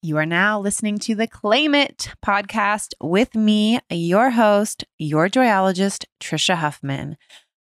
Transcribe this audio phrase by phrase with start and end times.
[0.00, 6.04] You are now listening to the Claim It podcast with me, your host, your joyologist,
[6.20, 7.16] Trisha Huffman.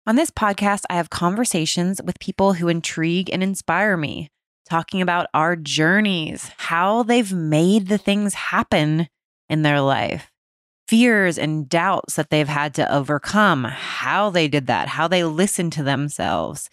[0.05, 4.33] On this podcast, I have conversations with people who intrigue and inspire me,
[4.69, 9.07] talking about our journeys, how they've made the things happen
[9.49, 10.33] in their life,
[10.89, 15.73] fears and doubts that they've had to overcome, how they did that, how they listened
[15.75, 16.69] to themselves,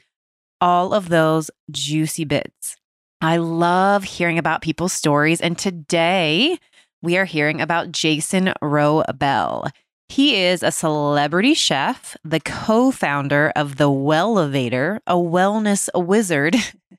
[0.59, 2.77] all of those juicy bits.
[3.23, 5.41] I love hearing about people's stories.
[5.41, 6.57] And today
[7.03, 9.67] we are hearing about Jason Rowe Bell.
[10.09, 16.55] He is a celebrity chef, the co founder of The Wellevator, a wellness wizard,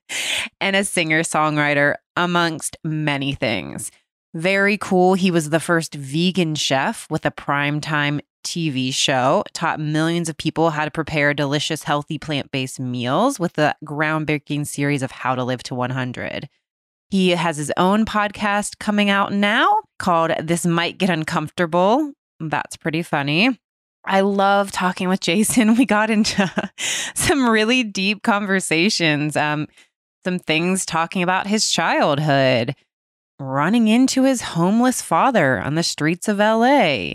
[0.61, 3.91] and a singer songwriter, amongst many things.
[4.33, 5.15] Very cool.
[5.15, 10.69] He was the first vegan chef with a primetime TV show, taught millions of people
[10.69, 15.43] how to prepare delicious, healthy plant based meals with the groundbreaking series of How to
[15.43, 16.49] Live to 100.
[17.09, 22.13] He has his own podcast coming out now called This Might Get Uncomfortable.
[22.39, 23.59] That's pretty funny.
[24.05, 25.75] I love talking with Jason.
[25.77, 26.51] We got into
[27.15, 29.67] some really deep conversations, um,
[30.25, 32.75] some things talking about his childhood,
[33.39, 37.13] running into his homeless father on the streets of LA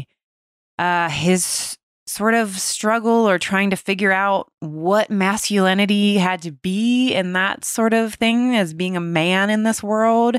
[0.78, 1.76] uh, his
[2.06, 7.64] sort of struggle or trying to figure out what masculinity had to be and that
[7.64, 10.36] sort of thing as being a man in this world.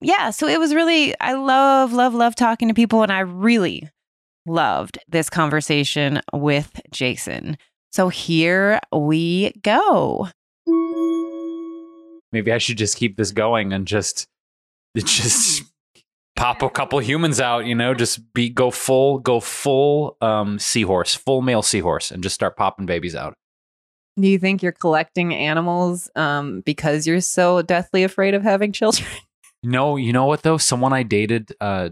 [0.00, 3.02] Yeah, so it was really, I love, love, love talking to people.
[3.02, 3.88] And I really
[4.46, 7.56] loved this conversation with Jason.
[7.92, 10.28] So here we go.
[12.32, 14.26] Maybe I should just keep this going and just,
[14.96, 15.71] just
[16.42, 21.14] pop a couple humans out, you know, just be go full, go full um, seahorse,
[21.14, 23.34] full male seahorse, and just start popping babies out.
[24.18, 29.08] Do you think you're collecting animals um, because you're so deathly afraid of having children?
[29.64, 30.56] No, you know what though?
[30.58, 31.90] Someone I dated uh,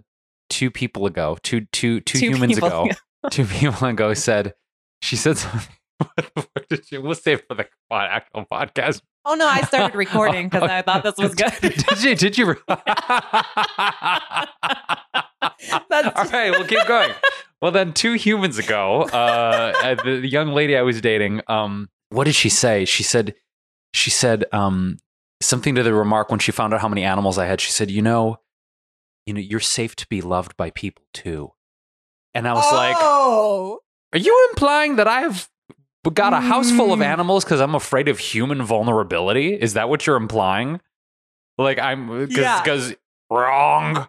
[0.48, 2.94] two people ago, two two two, two humans ago, ago.
[3.30, 4.54] two people ago said
[5.00, 5.68] she said something.
[7.00, 9.02] we'll save for the actual podcast.
[9.24, 11.52] Oh no, I started recording because I thought this was good.
[11.60, 12.14] did you?
[12.14, 12.46] Did you?
[12.68, 12.82] All
[16.30, 17.12] right, we'll keep going.
[17.60, 22.24] Well, then, two humans ago, uh, the, the, young lady I was dating, um, what
[22.24, 22.86] did she say?
[22.86, 23.34] She said,
[23.92, 24.96] she said um,
[25.42, 27.60] something to the remark when she found out how many animals I had.
[27.60, 28.38] She said, "You know,
[29.26, 31.52] you know, you're safe to be loved by people too."
[32.32, 33.80] And I was oh.
[34.12, 35.50] like, "Are you implying that I have
[36.02, 37.04] but got a house full of mm.
[37.04, 39.54] animals because I'm afraid of human vulnerability.
[39.54, 40.80] Is that what you're implying?
[41.58, 42.96] Like I'm because yeah.
[43.30, 44.08] wrong.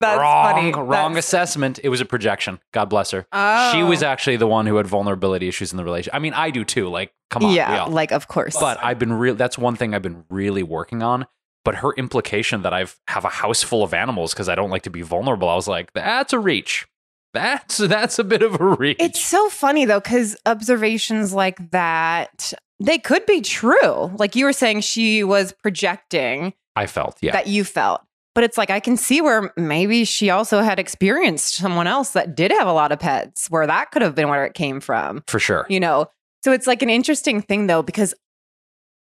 [0.00, 0.72] That's wrong, funny.
[0.72, 1.26] wrong That's...
[1.26, 1.80] assessment.
[1.82, 2.60] It was a projection.
[2.72, 3.26] God bless her.
[3.32, 3.72] Oh.
[3.72, 4.06] She was oh.
[4.06, 6.14] actually the one who had vulnerability issues in the relationship.
[6.14, 6.88] I mean, I do too.
[6.88, 7.54] Like, come on.
[7.54, 8.56] Yeah, like of course.
[8.58, 9.34] But I've been real.
[9.34, 11.26] That's one thing I've been really working on.
[11.64, 14.82] But her implication that I've have a house full of animals because I don't like
[14.82, 16.86] to be vulnerable, I was like, that's a reach.
[17.34, 18.96] That's that's a bit of a reach.
[19.00, 24.10] It's so funny though cuz observations like that they could be true.
[24.16, 27.32] Like you were saying she was projecting I felt, yeah.
[27.32, 28.02] That you felt.
[28.34, 32.34] But it's like I can see where maybe she also had experienced someone else that
[32.34, 35.22] did have a lot of pets where that could have been where it came from.
[35.28, 35.66] For sure.
[35.68, 36.06] You know.
[36.44, 38.12] So it's like an interesting thing though because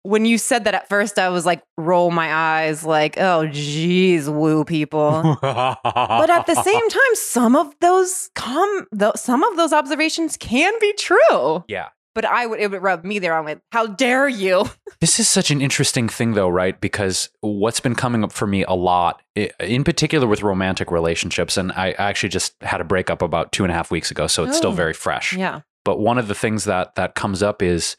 [0.03, 4.29] when you said that at first, I was like, roll my eyes, like, oh, geez,
[4.29, 5.37] woo people.
[5.41, 10.73] but at the same time, some of those come, th- some of those observations can
[10.79, 11.63] be true.
[11.67, 11.89] Yeah.
[12.15, 13.35] But I would, it would rub me there.
[13.35, 14.65] I'm like, how dare you?
[14.99, 16.79] this is such an interesting thing, though, right?
[16.79, 19.23] Because what's been coming up for me a lot,
[19.59, 23.71] in particular with romantic relationships, and I actually just had a breakup about two and
[23.71, 25.33] a half weeks ago, so it's oh, still very fresh.
[25.33, 25.61] Yeah.
[25.85, 27.97] But one of the things that that comes up is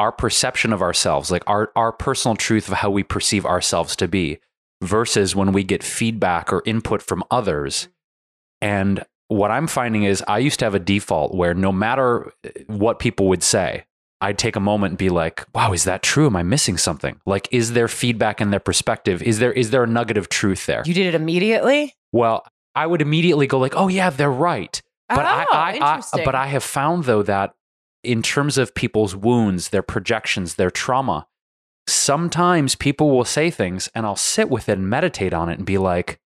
[0.00, 4.08] our perception of ourselves, like our, our personal truth of how we perceive ourselves to
[4.08, 4.38] be,
[4.82, 7.82] versus when we get feedback or input from others.
[7.82, 7.90] Mm-hmm.
[8.62, 12.32] And what I'm finding is I used to have a default where no matter
[12.66, 13.84] what people would say,
[14.22, 16.26] I'd take a moment and be like, wow, is that true?
[16.26, 17.20] Am I missing something?
[17.26, 19.22] Like, is there feedback in their perspective?
[19.22, 20.82] Is there is there a nugget of truth there?
[20.84, 21.94] You did it immediately?
[22.12, 24.80] Well, I would immediately go like, oh yeah, they're right.
[25.08, 27.54] But oh, I, I, I but I have found though that
[28.02, 31.26] in terms of people's wounds, their projections, their trauma,
[31.86, 35.66] sometimes people will say things and I'll sit with it and meditate on it and
[35.66, 36.20] be like,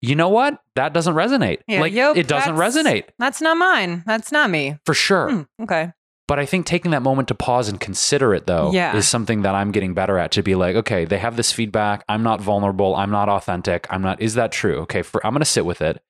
[0.00, 0.60] you know what?
[0.74, 1.60] That doesn't resonate.
[1.66, 3.04] Yeah, like yep, it doesn't resonate.
[3.18, 4.04] That's not mine.
[4.06, 4.78] That's not me.
[4.84, 5.30] For sure.
[5.30, 5.92] Hmm, okay.
[6.28, 8.96] But I think taking that moment to pause and consider it though yeah.
[8.96, 12.04] is something that I'm getting better at to be like, okay, they have this feedback.
[12.08, 12.96] I'm not vulnerable.
[12.96, 13.86] I'm not authentic.
[13.90, 14.78] I'm not, is that true?
[14.80, 15.02] Okay.
[15.02, 16.02] For, I'm going to sit with it.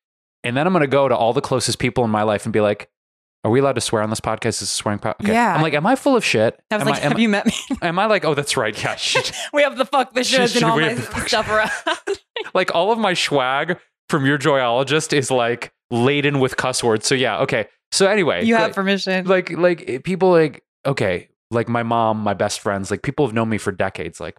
[0.42, 2.52] And then I'm going to go to all the closest people in my life and
[2.52, 2.88] be like,
[3.46, 4.46] Are we allowed to swear on this podcast?
[4.46, 5.20] Is this a swearing podcast?
[5.20, 5.32] Okay.
[5.32, 5.54] Yeah.
[5.54, 6.60] I'm like, am I full of shit?
[6.68, 7.52] I was am like, I, have you met me?
[7.82, 8.76] am I like, oh, that's right.
[8.82, 8.96] Yeah.
[8.96, 9.30] shit.
[9.52, 11.70] we have the fuck the Shit, shows and all my stuff around.
[12.54, 13.78] like all of my swag
[14.08, 17.06] from your joyologist is like laden with cuss words.
[17.06, 17.38] So yeah.
[17.42, 17.68] Okay.
[17.92, 19.26] So anyway, you have like- permission.
[19.26, 23.32] like like eh, people like okay like my mom my best friends like people have
[23.32, 24.36] known me for decades like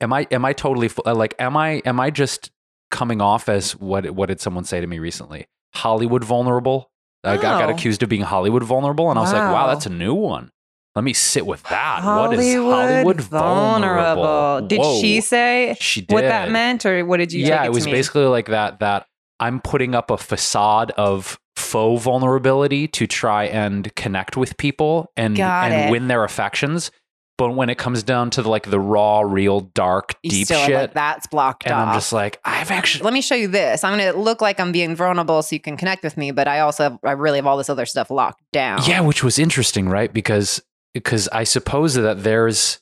[0.00, 2.50] am i am i totally uh, like am i am i just
[2.90, 6.90] coming off as what what did someone say to me recently hollywood vulnerable
[7.28, 7.74] i got, got Oh.
[7.74, 9.66] accused of being hollywood vulnerable and i was like wow Wow.
[9.68, 10.50] that's a new one
[10.94, 16.22] let me sit with that what is hollywood vulnerable, Did she say she did what
[16.22, 17.44] that meant, or what did you?
[17.44, 17.48] Say?
[17.50, 17.94] Yeah it to was mean?
[17.94, 19.06] basically like that that
[19.40, 25.36] i'm putting up a facade of faux vulnerability to try and connect with people and
[25.36, 25.90] Got and it.
[25.90, 26.90] win their affections
[27.38, 30.92] but when it comes down to like the raw real dark deep still shit like,
[30.92, 31.88] that's blocked and off.
[31.88, 33.84] i'm just like i've actually Let me show you this.
[33.84, 36.46] I'm going to look like I'm being vulnerable so you can connect with me, but
[36.48, 38.80] I also have, I really have all this other stuff locked down.
[38.86, 40.60] yeah which was interesting right because
[40.92, 42.80] because i suppose that there's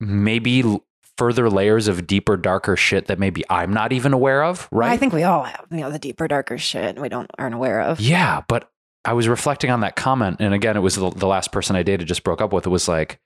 [0.00, 0.62] maybe
[1.16, 4.96] further layers of deeper darker shit that maybe i'm not even aware of right I
[4.96, 8.00] think we all have, you know, the deeper, darker shit we don't aren't aware of.
[8.00, 8.70] Yeah, but
[9.04, 11.84] I was reflecting on that comment, and again, it was the, the last person I
[11.84, 12.66] dated just broke up with.
[12.66, 13.20] It was like,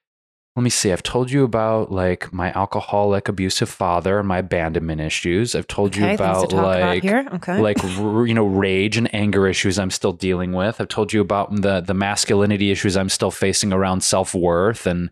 [0.56, 0.92] let me see.
[0.92, 5.54] I've told you about like my alcoholic, abusive father, and my abandonment issues.
[5.54, 7.26] I've told you Okay, to about about like here.
[7.34, 7.60] Okay.
[7.60, 10.80] like r- you know rage and anger issues I'm still dealing with.
[10.80, 15.10] I've told you about the the masculinity issues I'm still facing around self worth, and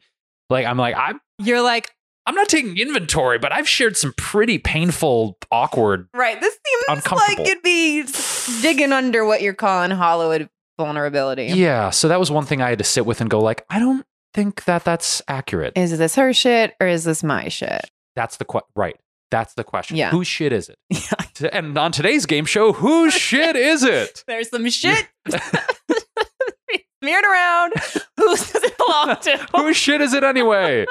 [0.50, 1.88] like I'm like I'm You're like,
[2.26, 6.08] I'm not taking inventory, but I've shared some pretty painful, awkward.
[6.14, 6.40] right.
[6.40, 6.58] This
[6.88, 8.04] seems like it'd be
[8.60, 11.46] digging under what you're calling Hollywood vulnerability.
[11.46, 13.78] Yeah, so that was one thing I had to sit with and go like, I
[13.78, 14.04] don't
[14.38, 15.72] think that that's accurate.
[15.74, 17.90] Is this her shit or is this my shit?
[18.14, 18.96] That's the que- right.
[19.32, 19.96] That's the question.
[19.96, 20.10] Yeah.
[20.10, 20.78] Whose shit is it?
[21.40, 21.50] Yeah.
[21.52, 24.22] And on today's game show, whose shit is it?
[24.28, 25.06] There's some shit
[27.02, 27.72] smeared around.
[28.16, 29.46] Who does it belong to?
[29.56, 30.86] Whose shit is it anyway?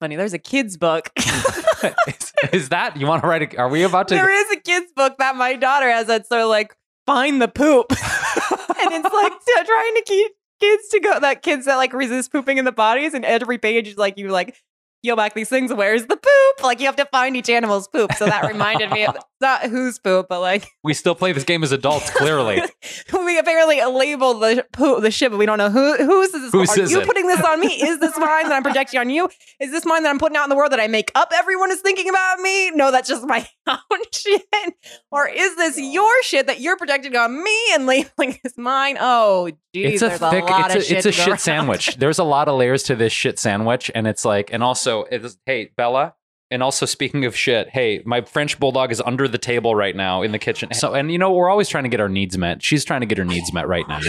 [0.00, 0.16] Funny.
[0.16, 1.10] There's a kid's book.
[1.18, 3.54] is, is that you want to write?
[3.54, 4.14] A, are we about to?
[4.14, 6.74] there is a kid's book that my daughter has that's sort of like
[7.06, 7.86] find the poop.
[7.90, 7.98] and
[8.94, 9.32] it's like
[9.66, 13.14] trying to keep kids to go that kids that like resist pooping in the bodies
[13.14, 14.56] and every page like you like
[15.02, 16.62] peel back these things where's the poop?
[16.62, 18.12] Like you have to find each animal's poop.
[18.14, 21.62] So that reminded me of not whose poop but like we still play this game
[21.62, 22.10] as adults.
[22.10, 22.60] Clearly,
[23.12, 26.52] we apparently label the poop the shit but we don't know who whose is this
[26.52, 27.06] Whose are you it?
[27.06, 29.28] putting this on me is this mine that i'm projecting on you
[29.60, 31.70] is this mine that i'm putting out in the world that i make up everyone
[31.70, 34.42] is thinking about me no that's just my own shit
[35.10, 39.50] or is this your shit that you're projecting on me and labeling as mine oh
[39.74, 40.44] geez it's a thick.
[40.48, 41.96] a it's a, shit it's a shit sandwich.
[41.96, 45.36] There's a lot of layers to this shit sandwich, and it's like, and also, it's,
[45.46, 46.14] hey, Bella.
[46.50, 50.22] And also, speaking of shit, hey, my French bulldog is under the table right now
[50.22, 50.74] in the kitchen.
[50.74, 52.62] So, and you know, we're always trying to get our needs met.
[52.62, 54.00] She's trying to get her needs met right now.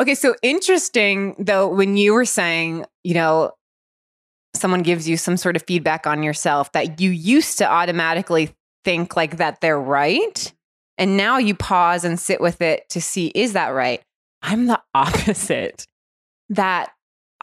[0.00, 3.52] Okay, so interesting though, when you were saying, you know,
[4.54, 8.50] someone gives you some sort of feedback on yourself that you used to automatically
[8.84, 10.52] think like that they're right.
[10.98, 14.02] And now you pause and sit with it to see, is that right?
[14.42, 15.86] I'm the opposite.
[16.50, 16.90] That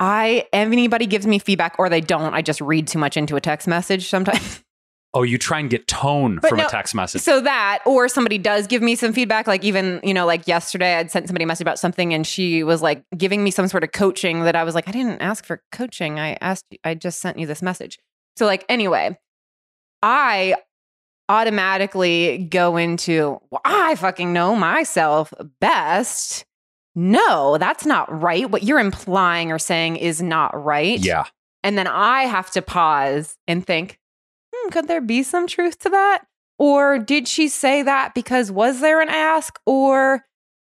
[0.02, 3.36] I, if anybody gives me feedback or they don't, I just read too much into
[3.36, 4.64] a text message sometimes.
[5.14, 7.22] Oh, you try and get tone But from no, a text message.
[7.22, 10.96] So that, or somebody does give me some feedback, like even, you know, like yesterday
[10.96, 13.84] I'd sent somebody a message about something and she was like giving me some sort
[13.84, 16.18] of coaching that I was like, I didn't ask for coaching.
[16.18, 18.00] I asked, I just sent you this message.
[18.38, 19.20] So, like, anyway,
[20.02, 20.56] I
[21.28, 26.46] automatically go into, well, I fucking know myself best.
[26.96, 28.50] No, that's not right.
[28.50, 31.00] What you're implying or saying is not right.
[31.00, 31.26] yeah.
[31.64, 34.00] And then I have to pause and think,
[34.54, 36.24] hmm, could there be some truth to that?
[36.58, 39.60] Or did she say that because was there an ask?
[39.66, 40.26] Or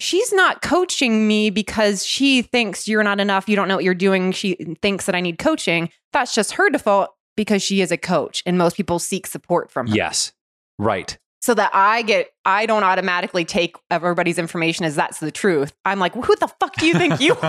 [0.00, 3.48] she's not coaching me because she thinks you're not enough.
[3.48, 4.32] You don't know what you're doing.
[4.32, 5.90] She thinks that I need coaching.
[6.12, 9.86] That's just her default because she is a coach and most people seek support from
[9.86, 9.94] her.
[9.94, 10.32] Yes.
[10.78, 11.16] Right.
[11.42, 15.72] So that I get, I don't automatically take everybody's information as that's the truth.
[15.84, 17.36] I'm like, who the fuck do you think you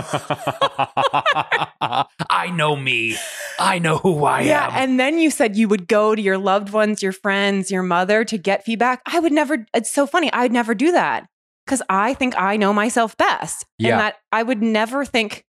[1.82, 3.16] I know me.
[3.60, 4.72] I know who I yeah, am.
[4.72, 7.84] Yeah, and then you said you would go to your loved ones, your friends, your
[7.84, 9.02] mother to get feedback.
[9.06, 9.66] I would never.
[9.74, 10.32] It's so funny.
[10.34, 11.28] I'd never do that
[11.66, 13.92] because I think I know myself best, Yeah.
[13.92, 15.46] and that I would never think.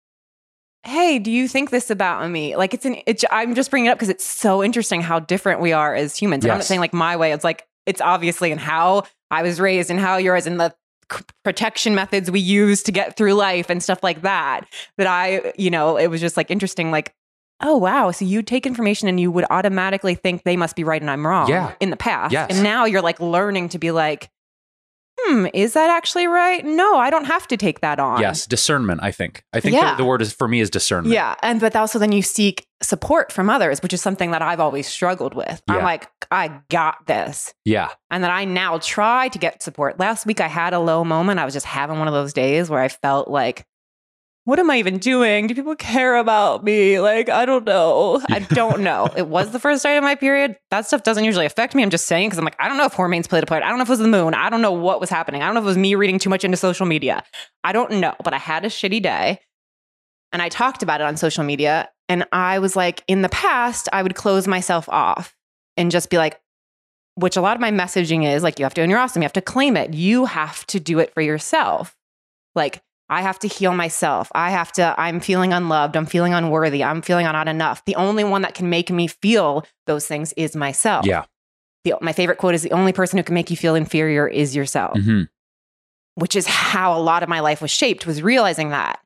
[0.82, 2.56] Hey, do you think this about me?
[2.56, 2.96] Like it's an.
[3.06, 6.14] It's, I'm just bringing it up because it's so interesting how different we are as
[6.14, 6.44] humans.
[6.44, 7.32] And I'm not saying like my way.
[7.32, 10.74] It's like it's obviously in how I was raised and how yours and the
[11.44, 14.62] protection methods we use to get through life and stuff like that.
[14.96, 16.90] That I, you know, it was just like interesting.
[16.90, 17.14] Like
[17.60, 21.00] oh wow so you take information and you would automatically think they must be right
[21.00, 21.72] and i'm wrong Yeah.
[21.78, 22.50] in the past Yes.
[22.50, 24.28] and now you're like learning to be like
[25.26, 26.64] hmm, is that actually right?
[26.64, 28.20] No, I don't have to take that on.
[28.20, 29.00] Yes, discernment.
[29.02, 29.42] I think.
[29.52, 29.92] I think Yeah.
[29.92, 31.12] the, the word is for me is discernment.
[31.14, 31.34] Yeah.
[31.42, 34.86] And but also then you seek support from others, which is something that I've always
[34.86, 35.62] struggled with.
[35.68, 37.54] I'm like, I got this.
[37.64, 37.88] Yeah.
[38.10, 39.98] And then I now try to get support.
[39.98, 41.40] Last week I had a low moment.
[41.40, 43.64] I was just having one of those days where I felt like,
[44.44, 45.46] what am I even doing?
[45.46, 47.00] Do people care about me?
[47.00, 48.20] Like, I don't know.
[48.28, 49.08] I don't know.
[49.16, 50.58] it was the first day of my period.
[50.70, 51.82] That stuff doesn't usually affect me.
[51.82, 53.62] I'm just saying because I'm like, I don't know if hormones played a part.
[53.62, 54.34] I don't know if it was the moon.
[54.34, 55.42] I don't know what was happening.
[55.42, 57.24] I don't know if it was me reading too much into social media.
[57.64, 58.14] I don't know.
[58.22, 59.40] But I had a shitty day
[60.30, 61.88] and I talked about it on social media.
[62.10, 65.34] And I was like, in the past, I would close myself off
[65.78, 66.38] and just be like,
[67.14, 69.22] which a lot of my messaging is like, you have to own your awesome.
[69.22, 69.94] You have to claim it.
[69.94, 71.96] You have to do it for yourself.
[72.54, 74.30] Like, I have to heal myself.
[74.34, 75.96] I have to, I'm feeling unloved.
[75.96, 76.82] I'm feeling unworthy.
[76.82, 77.84] I'm feeling not enough.
[77.84, 81.04] The only one that can make me feel those things is myself.
[81.06, 81.24] Yeah.
[81.84, 84.56] The, my favorite quote is the only person who can make you feel inferior is
[84.56, 85.24] yourself hmm
[86.16, 89.00] which is how a lot of my life was shaped was realizing that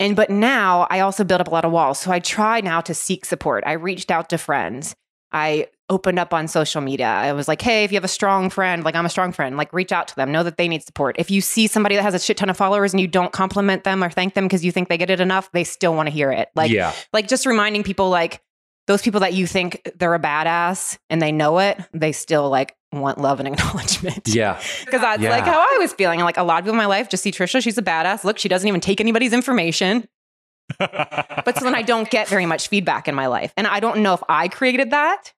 [0.00, 2.80] and but now i also built up a lot of walls so i try now
[2.80, 4.96] to seek support i reached out to friends
[5.32, 8.50] i opened up on social media i was like hey if you have a strong
[8.50, 10.82] friend like i'm a strong friend like reach out to them know that they need
[10.82, 13.32] support if you see somebody that has a shit ton of followers and you don't
[13.32, 16.06] compliment them or thank them because you think they get it enough they still want
[16.08, 16.92] to hear it like yeah.
[17.12, 18.42] like just reminding people like
[18.88, 22.74] those people that you think they're a badass and they know it they still like
[22.92, 24.60] want love and acknowledgement Yeah.
[24.84, 25.30] because that's Yeah.
[25.30, 26.20] like how I was feeling.
[26.20, 28.24] Like a lot of people in my life just see Trisha, she's a badass.
[28.24, 30.06] Look, she doesn't even take anybody's information.
[30.78, 33.52] But so then I don't get very much feedback in my life.
[33.56, 35.32] And I don't know if I created that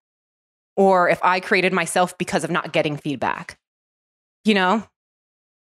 [0.79, 3.59] or if I created myself because of not getting feedback.
[4.45, 4.85] You know?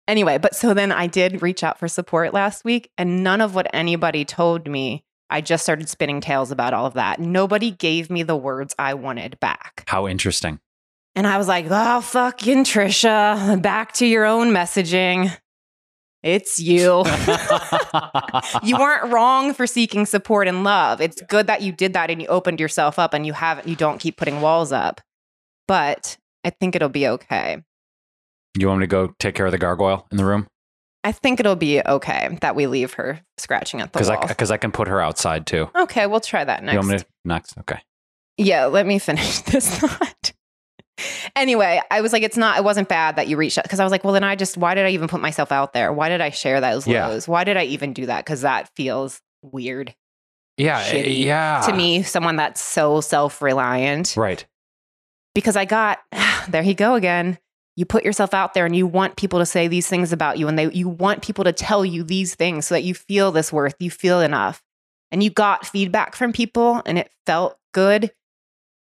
[0.07, 3.55] Anyway, but so then I did reach out for support last week, and none of
[3.55, 7.19] what anybody told me, I just started spinning tales about all of that.
[7.19, 9.83] Nobody gave me the words I wanted back.
[9.87, 10.59] How interesting.
[11.15, 15.31] And I was like, oh, fucking Trisha, back to your own messaging.
[16.23, 17.03] It's you.
[18.63, 21.01] you weren't wrong for seeking support and love.
[21.01, 23.75] It's good that you did that and you opened yourself up and you haven't, you
[23.75, 25.01] don't keep putting walls up.
[25.67, 27.61] But I think it'll be okay.
[28.57, 30.47] you want me to go take care of the gargoyle in the room?
[31.05, 34.25] I think it'll be okay that we leave her scratching at the Because wall.
[34.25, 35.69] because I can put her outside too.
[35.75, 36.77] okay, we'll try that You next.
[36.77, 37.57] want me to next?
[37.57, 37.79] Okay.
[38.37, 40.22] Yeah, let me finish this thought.
[41.35, 43.83] Anyway, I was like, it's not, it wasn't bad that you reached out because I
[43.83, 45.91] was like, well, then I just, why did I even put myself out there?
[45.91, 47.07] Why did I share those Yeah.
[47.07, 47.27] lows?
[47.27, 48.23] Why did I even do that?
[48.25, 49.95] Because that feels weird
[50.57, 50.79] Yeah.
[50.79, 51.63] Eh, shitty Yeah.
[51.65, 54.15] to me, someone that's so self reliant.
[54.15, 54.45] Right.
[55.35, 55.99] Because I got,
[56.49, 57.39] there you go again.
[57.75, 60.47] You put yourself out there and you want people to say these things about you
[60.47, 63.51] and they you want people to tell you these things so that you feel this
[63.51, 64.61] worth, you feel enough.
[65.11, 68.11] And you got feedback from people and it felt good,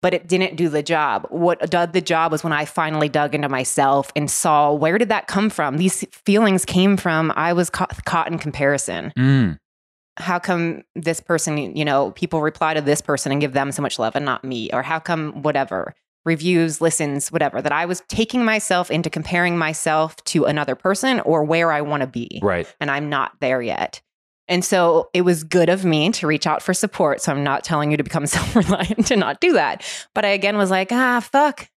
[0.05, 1.27] but it didn't do the job.
[1.31, 5.09] What did the job was when I finally dug into myself and saw where did
[5.09, 5.79] that come from?
[5.79, 9.15] These feelings came from I was caught, caught in comparison.
[9.17, 9.59] Mm.
[10.19, 13.81] How come this person, you know, people reply to this person and give them so
[13.81, 14.69] much love and not me?
[14.75, 15.95] Or how come whatever?
[16.27, 21.45] reviews, listens, whatever, that I was taking myself into comparing myself to another person or
[21.45, 22.41] where I want to be.
[22.43, 22.67] Right.
[22.81, 24.01] And I'm not there yet.
[24.49, 27.21] And so it was good of me to reach out for support.
[27.21, 29.83] So I'm not telling you to become self reliant to not do that.
[30.15, 31.69] But I again was like, ah, fuck.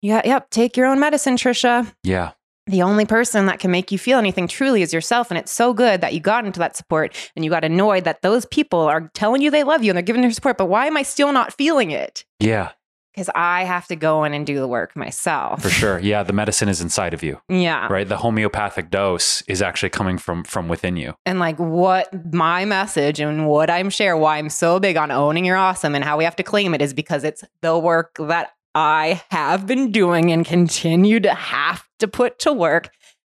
[0.00, 1.92] Yeah, yep, take your own medicine, Trisha.
[2.04, 2.32] Yeah.
[2.66, 5.30] The only person that can make you feel anything truly is yourself.
[5.30, 8.20] And it's so good that you got into that support and you got annoyed that
[8.20, 10.58] those people are telling you they love you and they're giving their support.
[10.58, 12.26] But why am I still not feeling it?
[12.40, 12.72] Yeah.
[13.18, 15.60] Because I have to go in and do the work myself.
[15.60, 15.98] For sure.
[15.98, 16.22] Yeah.
[16.22, 17.40] The medicine is inside of you.
[17.48, 17.88] Yeah.
[17.90, 18.08] Right.
[18.08, 21.14] The homeopathic dose is actually coming from from within you.
[21.26, 25.44] And like what my message and what I'm share, why I'm so big on owning
[25.44, 28.52] your awesome and how we have to claim it is because it's the work that
[28.76, 32.90] I have been doing and continue to have to put to work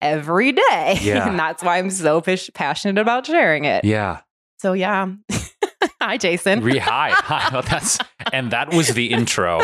[0.03, 0.99] every day.
[1.01, 1.27] Yeah.
[1.31, 3.87] and that's why I'm so passionate about sharing it.
[3.87, 4.21] Yeah.
[4.59, 5.07] So yeah.
[6.01, 6.63] Hi, Jason.
[6.63, 7.11] Re hi.
[7.15, 7.51] hi.
[7.53, 7.99] Well, that's
[8.33, 9.61] and that was the intro.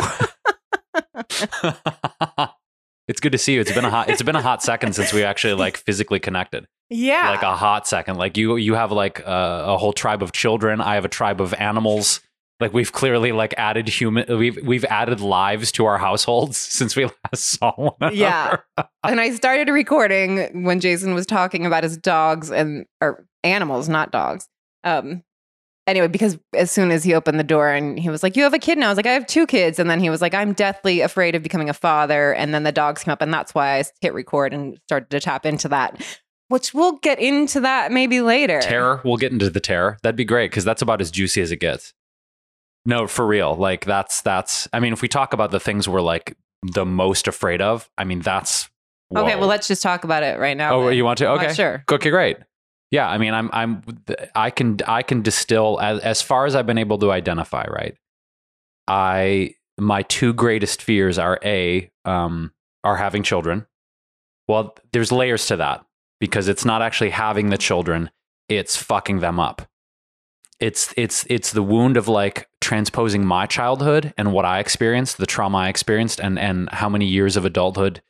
[3.09, 3.61] it's good to see you.
[3.61, 6.67] It's been a hot it's been a hot second since we actually like physically connected.
[6.89, 7.31] yeah.
[7.31, 8.17] Like a hot second.
[8.17, 10.81] Like you you have like a, a whole tribe of children.
[10.81, 12.21] I have a tribe of animals.
[12.59, 17.05] Like we've clearly like added human we've we've added lives to our households since we
[17.05, 18.17] last saw one another.
[18.17, 18.57] Yeah.
[19.05, 24.11] and I started recording when Jason was talking about his dogs and or animals, not
[24.11, 24.49] dogs.
[24.85, 25.23] Um
[25.87, 28.55] anyway, because as soon as he opened the door and he was like, You have
[28.55, 29.78] a kid now, I was like, I have two kids.
[29.78, 32.35] And then he was like, I'm deathly afraid of becoming a father.
[32.35, 35.21] And then the dogs came up, and that's why I hit record and started to
[35.21, 36.05] tap into that.
[36.49, 38.61] Which we'll get into that maybe later.
[38.61, 39.00] terror.
[39.05, 39.99] We'll get into the terror.
[40.02, 41.93] That'd be great because that's about as juicy as it gets.
[42.85, 43.57] No, for real.
[43.57, 44.69] Like that's that's.
[44.73, 48.05] I mean, if we talk about the things we're like the most afraid of, I
[48.05, 48.71] mean that's
[49.14, 50.75] Okay, well, let's just talk about it right now.
[50.75, 50.97] Oh, then.
[50.97, 51.28] you want to?
[51.31, 51.85] Okay, sure.
[51.90, 52.38] Okay, great.
[52.90, 53.83] Yeah, I mean, I'm, I'm,
[54.35, 57.66] I can, I can distill as, as far as I've been able to identify.
[57.69, 57.97] Right,
[58.87, 62.52] I, my two greatest fears are a, um,
[62.85, 63.66] are having children.
[64.49, 65.85] Well, there's layers to that
[66.21, 68.11] because it's not actually having the children;
[68.49, 69.62] it's fucking them up.
[70.61, 75.26] It's, it's, it's the wound of like transposing my childhood and what I experienced, the
[75.26, 78.00] trauma I experienced, and and how many years of adulthood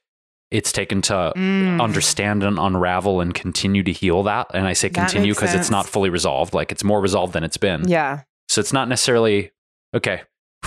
[0.50, 1.81] it's taken to Mm.
[1.83, 4.47] understand and unravel and continue to heal that.
[4.55, 6.55] And I say continue because it's not fully resolved.
[6.55, 7.88] Like it's more resolved than it's been.
[7.88, 8.21] Yeah.
[8.49, 9.50] So it's not necessarily
[9.95, 10.23] okay.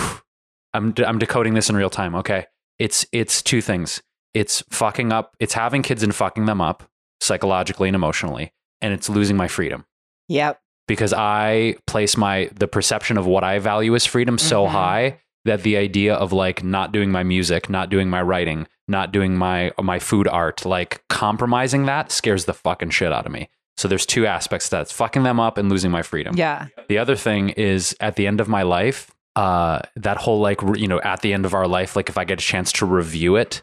[0.74, 2.16] I'm I'm decoding this in real time.
[2.16, 2.46] Okay,
[2.78, 4.02] it's it's two things.
[4.34, 5.36] It's fucking up.
[5.40, 6.84] It's having kids and fucking them up
[7.22, 9.86] psychologically and emotionally, and it's losing my freedom
[10.28, 10.60] Yep.
[10.88, 14.70] because I place my the perception of what I value as freedom so Mhm.
[14.70, 19.12] high that the idea of like not doing my music, not doing my writing, not
[19.12, 23.50] doing my my food art, like compromising that scares the fucking shit out of me.
[23.78, 24.82] So there's two aspects to that.
[24.84, 26.36] It's fucking them up and losing my freedom.
[26.36, 26.68] Yeah.
[26.90, 30.88] The other thing is at the end of my life, uh, that whole like you
[30.88, 33.38] know at the end of our life, like if I get a chance to review
[33.38, 33.62] it,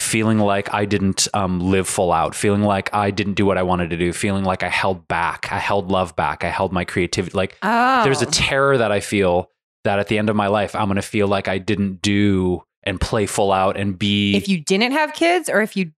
[0.00, 3.62] feeling like I didn't um, live full out, feeling like I didn't do what I
[3.62, 6.84] wanted to do, feeling like I held back, I held love back, I held my
[6.84, 7.36] creativity.
[7.36, 8.04] Like Oh.
[8.04, 9.50] there's a terror that I feel
[9.84, 12.62] that at the end of my life, I'm going to feel like I didn't do
[12.82, 14.36] and play full out and be.
[14.36, 15.92] if you didn't have kids or if you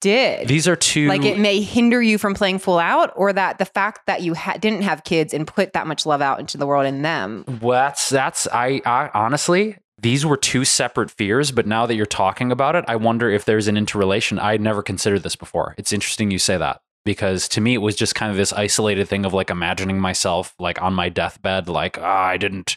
[0.00, 0.48] did.
[0.48, 3.66] these are two like it may hinder you from playing full out or that the
[3.66, 6.66] fact that you ha- didn't have kids and put that much love out into the
[6.66, 11.66] world in them Well, that's that's I, I honestly these were two separate fears, but
[11.66, 14.38] now that you're talking about it, I wonder if there's an interrelation.
[14.38, 15.74] I would never considered this before.
[15.76, 19.08] It's interesting you say that because to me it was just kind of this isolated
[19.08, 22.76] thing of like imagining myself like on my deathbed, like ah, I didn't,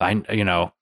[0.00, 0.72] I you know,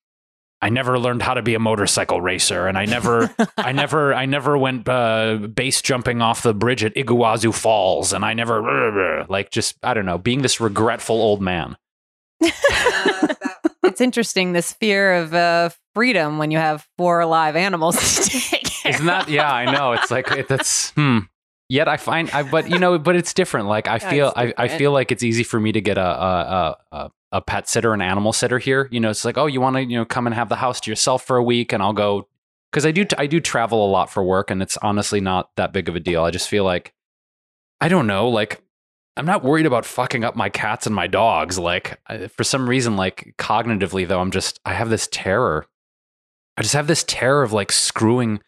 [0.62, 4.26] I never learned how to be a motorcycle racer, and I never, I never, I
[4.26, 9.50] never went uh, base jumping off the bridge at Iguazu Falls, and I never like
[9.50, 11.76] just I don't know, being this regretful old man.
[12.40, 18.64] it's interesting this fear of uh, freedom when you have four live animals to take
[18.64, 19.28] care Isn't that?
[19.28, 19.92] Yeah, I know.
[19.92, 21.21] It's like it, that's hmm.
[21.73, 23.66] Yet I find I, but you know, but it's different.
[23.66, 26.03] Like I Yeah, feel, I, I feel like it's easy for me to get a
[26.03, 28.90] a, a, a pet sitter, an animal sitter here.
[28.92, 30.83] You know, it's like, oh, you want to, you know, come and have the house
[30.83, 32.29] to yourself for a week, and I'll go
[32.70, 35.73] because I do, I do travel a lot for work, and it's honestly not that
[35.73, 36.23] big of a deal.
[36.23, 36.92] I just feel like
[37.81, 38.62] I don't know, like.
[39.16, 41.59] I'm not worried about fucking up my cats and my dogs.
[41.59, 45.64] Like I, for some reason, like cognitively though, I'm just I have this terror.
[46.59, 48.40] I just have this terror of like screwing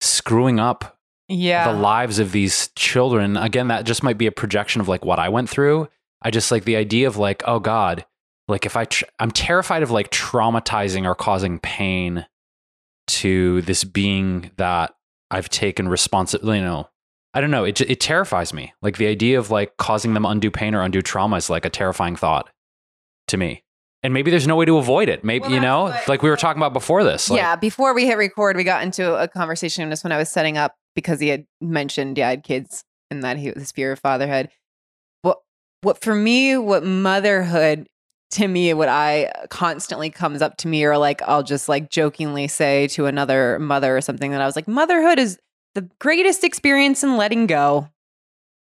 [0.00, 0.91] screwing up
[1.32, 3.36] yeah the lives of these children.
[3.36, 5.88] Again, that just might be a projection of like what I went through.
[6.22, 8.04] I just like the idea of like, oh God,
[8.48, 12.26] like if I, tr- I'm terrified of like traumatizing or causing pain
[13.08, 14.94] to this being that
[15.30, 16.88] I've taken responsibility, you know,
[17.34, 17.64] I don't know.
[17.64, 18.74] It, it terrifies me.
[18.82, 21.70] Like the idea of like causing them undue pain or undue trauma is like a
[21.70, 22.50] terrifying thought
[23.28, 23.64] to me.
[24.02, 25.22] And maybe there's no way to avoid it.
[25.22, 27.30] Maybe, Well, you know, what- like we were talking about before this.
[27.30, 30.28] Like, yeah before we hit record we got into a conversation just when i was
[30.30, 33.92] setting up because he had mentioned yeah, I had kids and that he his fear
[33.92, 34.48] of fatherhood
[35.22, 35.38] what
[35.82, 37.86] what for me what motherhood
[38.32, 41.90] to me what i uh, constantly comes up to me or like i'll just like
[41.90, 45.38] jokingly say to another mother or something that i was like motherhood is
[45.74, 47.88] the greatest experience in letting go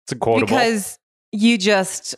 [0.06, 0.48] it's a quotable.
[0.48, 0.98] because
[1.32, 2.16] you just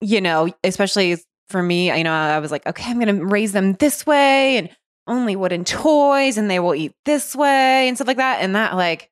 [0.00, 1.16] you know especially
[1.48, 4.70] for me you know i was like okay i'm gonna raise them this way and
[5.06, 8.74] only wooden toys and they will eat this way and stuff like that and that
[8.74, 9.10] like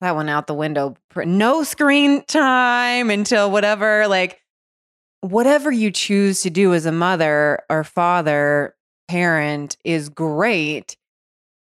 [0.00, 4.40] that went out the window no screen time until whatever like
[5.20, 8.74] whatever you choose to do as a mother or father
[9.08, 10.96] parent is great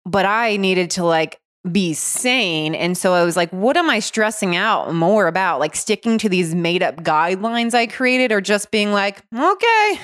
[0.05, 2.75] but i needed to like be sane.
[2.75, 5.61] And so I was like, what am I stressing out more about?
[5.61, 10.01] Like sticking to these made up guidelines I created or just being like, okay,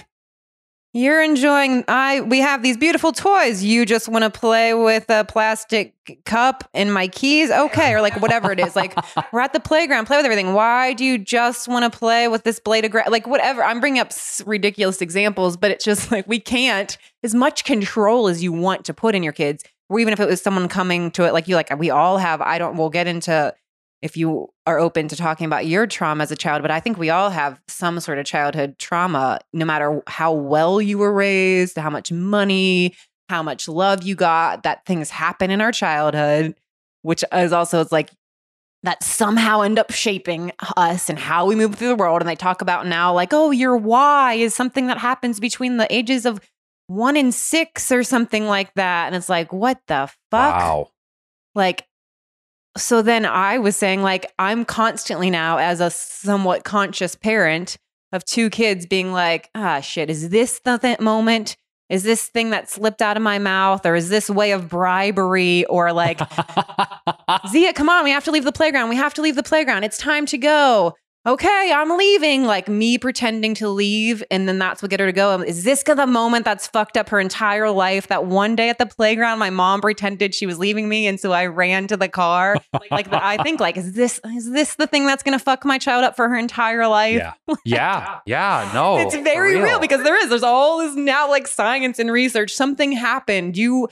[0.92, 3.62] you're enjoying I we have these beautiful toys.
[3.62, 7.50] You just want to play with a plastic cup and my keys?
[7.50, 8.74] Okay, or like whatever it is.
[8.74, 8.96] Like
[9.32, 10.54] we're at the playground, play with everything.
[10.54, 13.10] Why do you just want to play with this blade of grass?
[13.10, 13.62] Like whatever.
[13.62, 18.28] I'm bringing up s- ridiculous examples, but it's just like we can't as much control
[18.28, 21.10] as you want to put in your kids or even if it was someone coming
[21.12, 23.54] to it like you like we all have i don't we'll get into
[24.02, 26.98] if you are open to talking about your trauma as a child but i think
[26.98, 31.76] we all have some sort of childhood trauma no matter how well you were raised
[31.76, 32.94] how much money
[33.28, 36.54] how much love you got that things happen in our childhood
[37.02, 38.10] which is also it's like
[38.82, 42.36] that somehow end up shaping us and how we move through the world and they
[42.36, 46.40] talk about now like oh your why is something that happens between the ages of
[46.86, 49.06] one in six or something like that.
[49.06, 50.54] And it's like, what the fuck?
[50.54, 50.90] Wow.
[51.54, 51.86] Like,
[52.76, 57.76] so then I was saying, like, I'm constantly now, as a somewhat conscious parent
[58.12, 61.56] of two kids, being like, ah, shit, is this the th- moment?
[61.88, 65.64] Is this thing that slipped out of my mouth, or is this way of bribery,
[65.66, 66.20] or like,
[67.48, 68.88] Zia, come on, we have to leave the playground.
[68.88, 69.84] We have to leave the playground.
[69.84, 70.94] It's time to go
[71.26, 74.22] okay, I'm leaving, like me pretending to leave.
[74.30, 75.40] And then that's what get her to go.
[75.42, 78.06] Is this the moment that's fucked up her entire life?
[78.06, 81.06] That one day at the playground, my mom pretended she was leaving me.
[81.06, 82.56] And so I ran to the car.
[82.72, 85.64] like, like I think like, is this, is this the thing that's going to fuck
[85.64, 87.16] my child up for her entire life?
[87.16, 87.56] Yeah.
[87.64, 88.20] yeah.
[88.26, 88.70] Yeah.
[88.72, 88.96] No.
[89.06, 89.64] It's very real.
[89.64, 92.52] real because there is, there's all this now like science and research.
[92.52, 93.56] Something happened.
[93.56, 93.88] You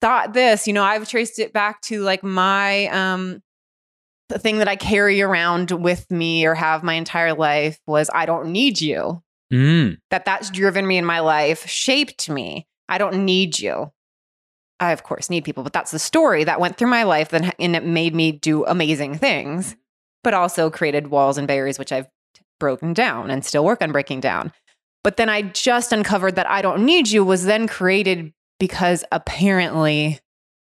[0.00, 3.42] thought this, you know, I've traced it back to like my, um,
[4.28, 8.26] the thing that I carry around with me or have my entire life was I
[8.26, 9.22] don't need you.
[9.52, 9.98] Mm.
[10.10, 12.66] That that's driven me in my life, shaped me.
[12.88, 13.92] I don't need you.
[14.80, 17.54] I of course need people, but that's the story that went through my life and,
[17.58, 19.76] and it made me do amazing things,
[20.22, 22.08] but also created walls and barriers which I've
[22.58, 24.52] broken down and still work on breaking down.
[25.02, 30.20] But then I just uncovered that I don't need you was then created because apparently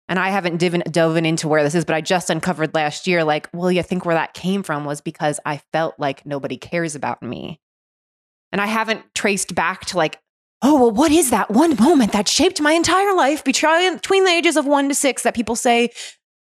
[0.09, 3.25] and I haven't diven, dove into where this is, but I just uncovered last year,
[3.25, 6.95] like, well, you think where that came from was because I felt like nobody cares
[6.95, 7.61] about me.
[8.53, 10.21] And I haven't traced back to like,
[10.62, 14.57] oh, well, what is that one moment that shaped my entire life between the ages
[14.57, 15.90] of one to six that people say,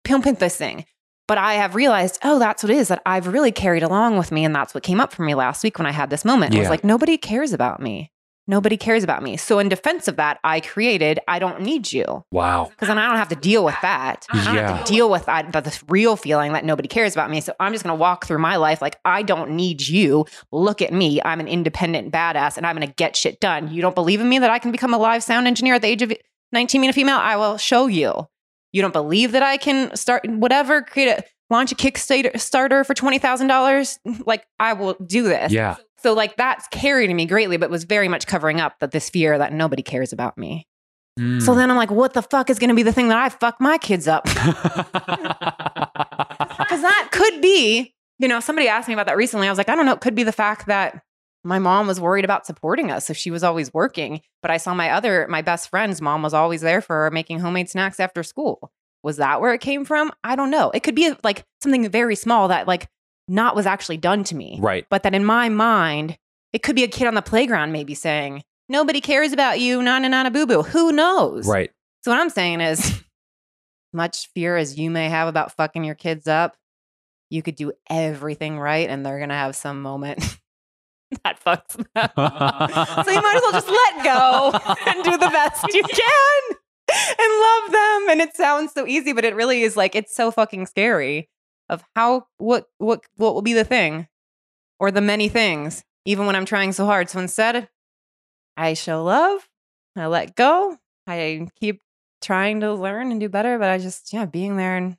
[0.03, 0.85] pimp this thing?
[1.27, 4.31] But I have realized, oh, that's what it is that I've really carried along with
[4.31, 4.45] me.
[4.45, 6.53] And that's what came up for me last week when I had this moment.
[6.53, 6.59] Yeah.
[6.59, 8.11] I was like, nobody cares about me.
[8.49, 9.35] Nobody cares about me.
[9.35, 12.23] So, in defense of that, I created, I don't need you.
[12.31, 12.67] Wow.
[12.69, 14.25] Because then I don't have to deal with that.
[14.29, 14.77] I don't yeah.
[14.77, 17.41] have to deal with that, the real feeling that nobody cares about me.
[17.41, 20.25] So, I'm just going to walk through my life like, I don't need you.
[20.51, 21.21] Look at me.
[21.25, 23.69] I'm an independent badass and I'm going to get shit done.
[23.69, 25.87] You don't believe in me that I can become a live sound engineer at the
[25.89, 26.13] age of
[26.53, 27.17] 19 being a female?
[27.17, 28.27] I will show you.
[28.71, 32.93] You don't believe that I can start whatever, create a launch a Kickstarter starter for
[32.93, 33.97] $20,000?
[34.25, 35.51] Like, I will do this.
[35.51, 35.75] Yeah.
[36.07, 39.37] So like that's carried me greatly, but was very much covering up that this fear
[39.37, 40.65] that nobody cares about me.
[41.19, 41.41] Mm.
[41.41, 43.27] So then I'm like, what the fuck is going to be the thing that I
[43.27, 44.25] fuck my kids up?
[46.57, 49.47] Because that could be, you know, somebody asked me about that recently.
[49.47, 49.93] I was like, I don't know.
[49.93, 51.01] It could be the fact that
[51.43, 54.21] my mom was worried about supporting us if she was always working.
[54.41, 57.39] But I saw my other, my best friend's mom was always there for her making
[57.39, 58.71] homemade snacks after school.
[59.03, 60.11] Was that where it came from?
[60.23, 60.71] I don't know.
[60.71, 62.87] It could be like something very small that like
[63.27, 64.57] not was actually done to me.
[64.61, 64.85] Right.
[64.89, 66.17] But that in my mind,
[66.53, 69.97] it could be a kid on the playground maybe saying, Nobody cares about you, na
[69.99, 70.61] na na boo boo.
[70.61, 71.47] Who knows?
[71.47, 71.71] Right.
[72.03, 73.01] So what I'm saying is
[73.93, 76.57] much fear as you may have about fucking your kids up,
[77.29, 80.19] you could do everything right and they're gonna have some moment
[81.23, 81.85] that fucks them.
[83.05, 84.51] so you might as well just let go
[84.85, 86.41] and do the best you can
[86.89, 88.09] and love them.
[88.09, 91.29] And it sounds so easy, but it really is like it's so fucking scary
[91.69, 94.07] of how what what what will be the thing
[94.79, 97.09] or the many things even when i'm trying so hard.
[97.09, 97.69] So instead
[98.55, 99.47] i show love
[99.95, 101.81] i let go i keep
[102.21, 104.97] trying to learn and do better but i just yeah being there and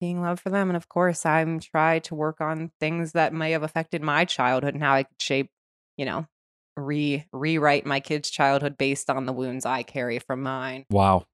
[0.00, 0.68] being love for them.
[0.68, 4.74] And of course i'm try to work on things that may have affected my childhood
[4.74, 5.50] and how i could shape
[5.96, 6.26] you know
[6.76, 10.84] re rewrite my kids childhood based on the wounds i carry from mine.
[10.90, 11.26] Wow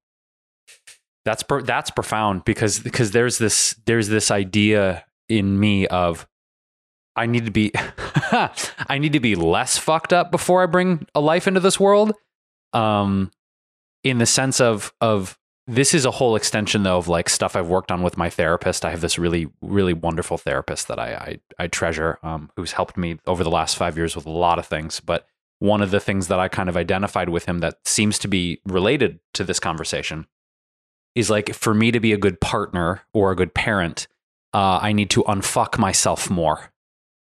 [1.25, 6.27] that's that's profound because because there's this there's this idea in me of
[7.15, 11.21] I need to be I need to be less fucked up before I bring a
[11.21, 12.13] life into this world.
[12.73, 13.31] Um
[14.03, 17.67] in the sense of of this is a whole extension though of like stuff I've
[17.67, 18.83] worked on with my therapist.
[18.83, 22.97] I have this really really wonderful therapist that I I, I treasure um, who's helped
[22.97, 25.27] me over the last 5 years with a lot of things, but
[25.59, 28.59] one of the things that I kind of identified with him that seems to be
[28.65, 30.25] related to this conversation
[31.15, 34.07] is like for me to be a good partner or a good parent,
[34.53, 36.71] uh, I need to unfuck myself more,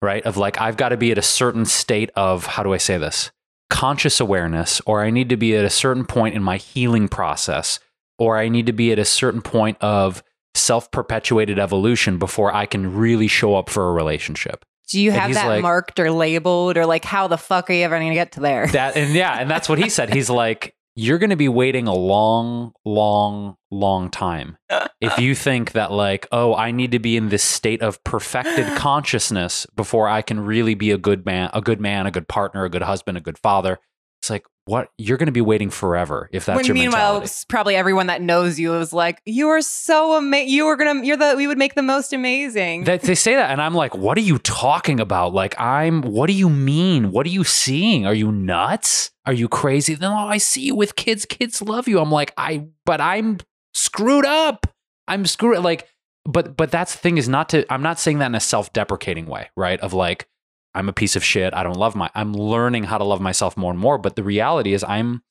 [0.00, 0.24] right?
[0.24, 2.98] Of like, I've got to be at a certain state of, how do I say
[2.98, 3.30] this?
[3.70, 7.80] Conscious awareness, or I need to be at a certain point in my healing process,
[8.18, 10.22] or I need to be at a certain point of
[10.54, 14.64] self perpetuated evolution before I can really show up for a relationship.
[14.88, 17.84] Do you have that like, marked or labeled, or like, how the fuck are you
[17.84, 18.66] ever going to get to there?
[18.66, 20.12] That and yeah, and that's what he said.
[20.12, 24.58] He's like, you're going to be waiting a long, long, long time
[25.00, 28.66] if you think that, like, oh, I need to be in this state of perfected
[28.76, 32.64] consciousness before I can really be a good man, a good man, a good partner,
[32.64, 33.78] a good husband, a good father.
[34.20, 37.44] It's like, what you're going to be waiting forever if that's when your meanwhile mentality.
[37.48, 41.16] probably everyone that knows you is like you are so amazing you are gonna you're
[41.16, 42.84] the we would make the most amazing.
[42.84, 45.32] That they say that and i'm like what are you talking about?
[45.32, 47.10] Like i'm what do you mean?
[47.10, 48.06] What are you seeing?
[48.06, 49.10] Are you nuts?
[49.26, 49.96] Are you crazy?
[50.00, 51.24] No oh, i see you with kids.
[51.24, 51.98] Kids love you.
[51.98, 53.38] I'm like i but i'm
[53.74, 54.66] screwed up.
[55.08, 55.88] I'm screwed like
[56.24, 59.26] but but that's the thing is not to I'm not saying that in a self-deprecating
[59.26, 59.80] way, right?
[59.80, 60.28] Of like
[60.74, 61.52] I'm a piece of shit.
[61.54, 64.22] I don't love my I'm learning how to love myself more and more, but the
[64.22, 65.22] reality is I'm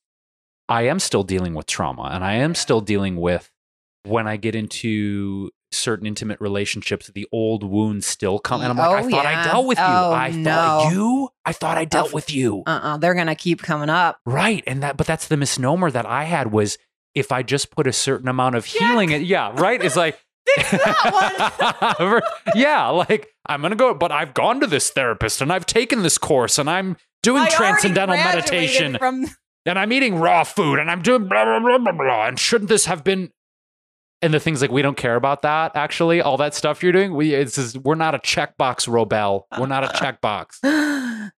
[0.70, 3.52] I am still dealing with trauma and I am still dealing with
[4.04, 8.62] when I get into certain intimate relationships, the old wounds still come.
[8.62, 9.84] And I'm like, Oh, I thought I dealt with you.
[9.86, 10.44] Oh, I no.
[10.52, 11.30] thought you.
[11.46, 12.64] I thought I dealt with you.
[12.66, 12.98] Uh-uh.
[12.98, 14.20] They're gonna keep coming up.
[14.26, 14.64] Right.
[14.68, 16.78] And that, but that's the misnomer that I had was
[17.16, 19.82] if I just put a certain amount of healing in, yeah, right.
[19.84, 20.20] It's like,
[22.56, 26.18] yeah, like I'm gonna go, but I've gone to this therapist and I've taken this
[26.18, 29.28] course and I'm doing I transcendental meditation from
[29.66, 32.28] and I'm eating raw food and I'm doing blah blah blah blah blah.
[32.28, 33.32] And shouldn't this have been?
[34.24, 35.72] And the things like we don't care about that.
[35.76, 39.44] Actually, all that stuff you're doing, we it's just, we're not a checkbox, Wrobel.
[39.60, 40.60] We're not a checkbox.
[40.64, 41.32] I,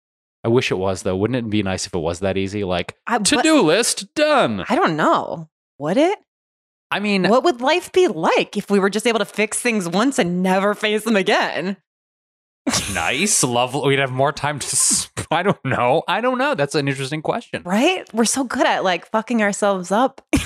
[0.43, 1.15] I wish it was though.
[1.15, 2.63] Wouldn't it be nice if it was that easy?
[2.65, 4.65] Like to do list done.
[4.67, 5.49] I don't know.
[5.78, 6.19] Would it?
[6.93, 9.89] I mean, What would life be like if we were just able to fix things
[9.89, 11.77] once and never face them again?
[12.93, 13.88] nice, lovely.
[13.89, 15.08] We'd have more time to.
[15.32, 16.03] I don't know.
[16.08, 16.53] I don't know.
[16.53, 17.63] That's an interesting question.
[17.65, 18.08] Right?
[18.13, 20.21] We're so good at like fucking ourselves up.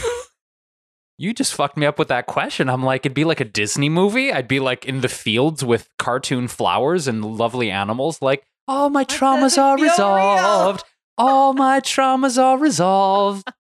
[1.20, 2.70] You just fucked me up with that question.
[2.70, 4.32] I'm like, it'd be like a Disney movie.
[4.32, 8.22] I'd be like in the fields with cartoon flowers and lovely animals.
[8.22, 10.84] Like, all my traumas are resolved.
[11.18, 13.52] All my traumas are resolved.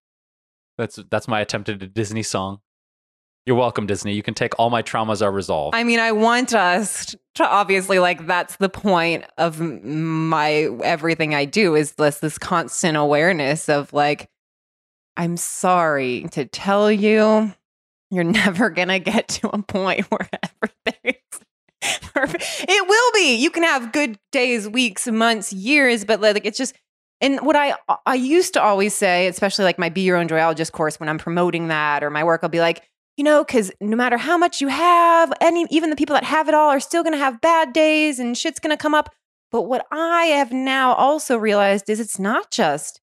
[0.77, 2.59] That's that's my attempt at a Disney song.
[3.47, 4.13] You're welcome, Disney.
[4.13, 5.73] You can take all my traumas are resolved.
[5.73, 11.45] I mean, I want us to obviously like that's the point of my everything I
[11.45, 14.29] do is this this constant awareness of like
[15.15, 17.53] I'm sorry to tell you
[18.11, 21.39] you're never going to get to a point where everything's
[22.13, 22.65] perfect.
[22.67, 23.35] It will be.
[23.35, 26.75] You can have good days, weeks, months, years, but like it's just
[27.21, 30.73] and what I I used to always say, especially like my be your own joyologist
[30.73, 32.83] course when I'm promoting that or my work, I'll be like,
[33.17, 36.47] you know, because no matter how much you have, any even the people that have
[36.47, 39.13] it all are still going to have bad days and shit's going to come up.
[39.51, 43.01] But what I have now also realized is it's not just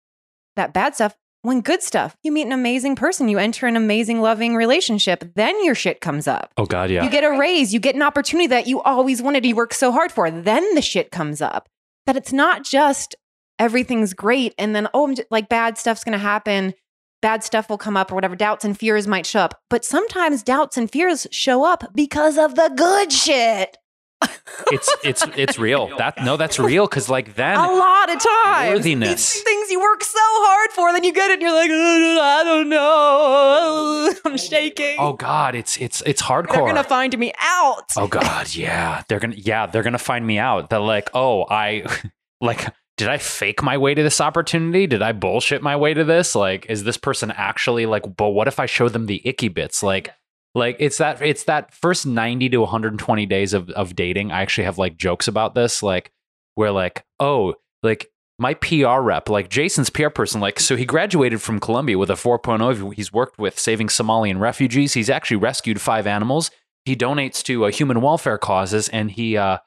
[0.57, 1.17] that bad stuff.
[1.43, 5.65] When good stuff, you meet an amazing person, you enter an amazing, loving relationship, then
[5.65, 6.53] your shit comes up.
[6.59, 7.03] oh God, yeah.
[7.03, 9.91] You get a raise, you get an opportunity that you always wanted, you work so
[9.91, 10.31] hard for.
[10.31, 11.69] Then the shit comes up.
[12.05, 13.15] That it's not just
[13.59, 16.75] everything's great and then, oh, I'm just, like bad stuff's going to happen.
[17.23, 18.35] Bad stuff will come up or whatever.
[18.35, 19.61] Doubts and fears might show up.
[19.69, 23.77] But sometimes doubts and fears show up because of the good shit.
[24.71, 25.97] it's it's it's real.
[25.97, 26.87] That no, that's real.
[26.87, 28.75] Because like then, a lot of times.
[28.77, 29.33] Worthiness.
[29.33, 32.21] These things you work so hard for, then you get it and you're like, "Oh,
[32.23, 34.13] I don't know.
[34.31, 34.97] I'm shaking.
[34.99, 36.53] oh God, it's it's it's hardcore.
[36.53, 37.93] They're going to find me out.
[37.97, 39.03] Oh God, yeah.
[39.09, 40.69] They're gonna yeah, they're gonna find me out.
[40.69, 41.85] They're like, oh, I
[42.43, 42.67] like
[43.01, 44.87] did I fake my way to this opportunity?
[44.87, 46.35] Did I bullshit my way to this?
[46.35, 49.83] Like, is this person actually like, but what if I show them the icky bits?
[49.83, 50.11] Like
[50.55, 54.33] like it's that it's that first 90 to 120 days of, of dating.
[54.33, 56.13] I actually have like jokes about this, like
[56.57, 61.41] where like, oh, like my PR rep, like Jason's PR person, like, so he graduated
[61.41, 62.93] from Columbia with a 4.0.
[62.93, 64.93] He's worked with saving Somalian refugees.
[64.93, 66.51] He's actually rescued five animals
[66.85, 69.59] he donates to uh, human welfare causes and he uh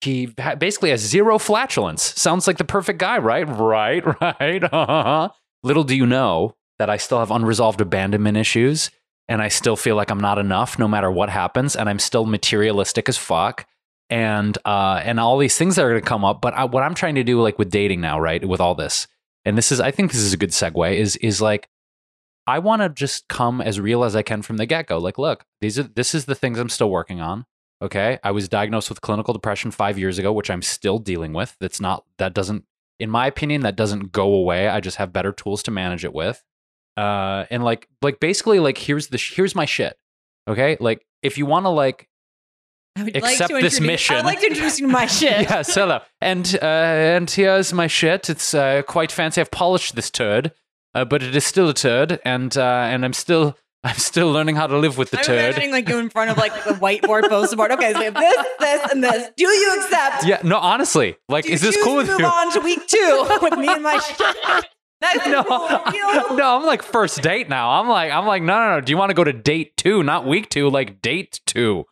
[0.00, 0.26] he
[0.58, 5.28] basically has zero flatulence sounds like the perfect guy right right right uh-huh.
[5.62, 8.90] little do you know that i still have unresolved abandonment issues
[9.28, 12.24] and i still feel like i'm not enough no matter what happens and i'm still
[12.24, 13.66] materialistic as fuck
[14.08, 16.82] and uh and all these things that are going to come up but I, what
[16.82, 19.06] i'm trying to do like with dating now right with all this
[19.44, 21.68] and this is i think this is a good segue is is like
[22.46, 24.98] I want to just come as real as I can from the get go.
[24.98, 27.44] Like, look, these are this is the things I'm still working on.
[27.82, 31.56] Okay, I was diagnosed with clinical depression five years ago, which I'm still dealing with.
[31.60, 32.64] That's not that doesn't,
[32.98, 34.68] in my opinion, that doesn't go away.
[34.68, 36.44] I just have better tools to manage it with.
[36.96, 39.98] Uh, and like, like basically, like here's the sh- here's my shit.
[40.46, 42.08] Okay, like if you want to like
[42.96, 44.16] I would accept to this mission.
[44.16, 45.42] I would like to introduce you to my shit.
[45.42, 46.00] yeah, hello.
[46.20, 48.28] And uh, and here's my shit.
[48.28, 49.40] It's uh, quite fancy.
[49.40, 50.52] I've polished this turd,
[50.94, 54.56] uh, but it is still a turd, and uh, and I'm still I'm still learning
[54.56, 55.38] how to live with the I'm turd.
[55.38, 57.70] imagining like you in front of like the whiteboard, poster board.
[57.72, 59.30] Okay, so we have this, this, and this.
[59.36, 60.26] Do you accept?
[60.26, 62.24] Yeah, no, honestly, like, is this cool with move you?
[62.26, 64.36] Move on to week two with me and my shit.
[65.00, 65.58] That's No, cool.
[66.36, 67.70] no, I'm like first date now.
[67.80, 68.80] I'm like, I'm like, no, no, no.
[68.82, 71.86] Do you want to go to date two, not week two, like date two?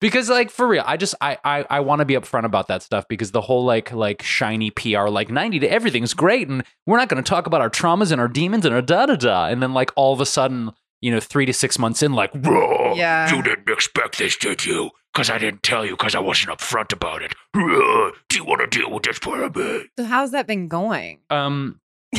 [0.00, 2.82] Because like for real, I just I I, I want to be upfront about that
[2.84, 6.98] stuff because the whole like like shiny PR like 90 to everything's great and we're
[6.98, 9.46] not going to talk about our traumas and our demons and our da da da
[9.46, 10.70] and then like all of a sudden
[11.04, 13.30] you know three to six months in like Yeah.
[13.34, 14.90] you didn't expect this, did you?
[15.12, 17.34] Because I didn't tell you because I wasn't upfront about it.
[17.54, 19.84] Ruh, Do you want to deal with this part of me?
[19.98, 21.18] So how's that been going?
[21.28, 21.78] um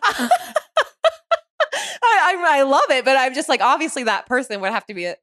[0.00, 0.28] I,
[2.02, 5.06] I, I love it, but I'm just like, obviously, that person would have to be
[5.06, 5.16] a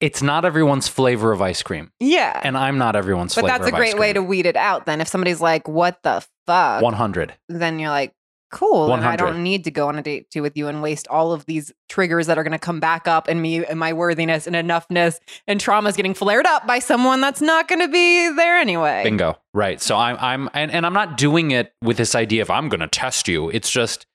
[0.00, 2.40] It's not everyone's flavor of ice cream, yeah.
[2.44, 3.58] and I'm not everyone's but flavor.
[3.58, 4.86] But that's a great way to weed it out.
[4.86, 7.34] Then, if somebody's like, "What the fuck," 100.
[7.48, 8.14] then you're like,
[8.52, 11.08] "Cool." Then I don't need to go on a date two with you and waste
[11.08, 13.92] all of these triggers that are going to come back up in me and my
[13.92, 18.32] worthiness and enoughness and traumas getting flared up by someone that's not going to be
[18.36, 19.02] there anyway.
[19.02, 19.36] Bingo.
[19.52, 19.80] Right.
[19.80, 22.86] So I'm I'm and, and I'm not doing it with this idea of I'm gonna
[22.86, 23.50] test you.
[23.50, 24.06] It's just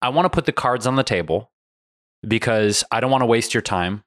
[0.00, 1.50] I want to put the cards on the table
[2.26, 4.04] because I don't want to waste your time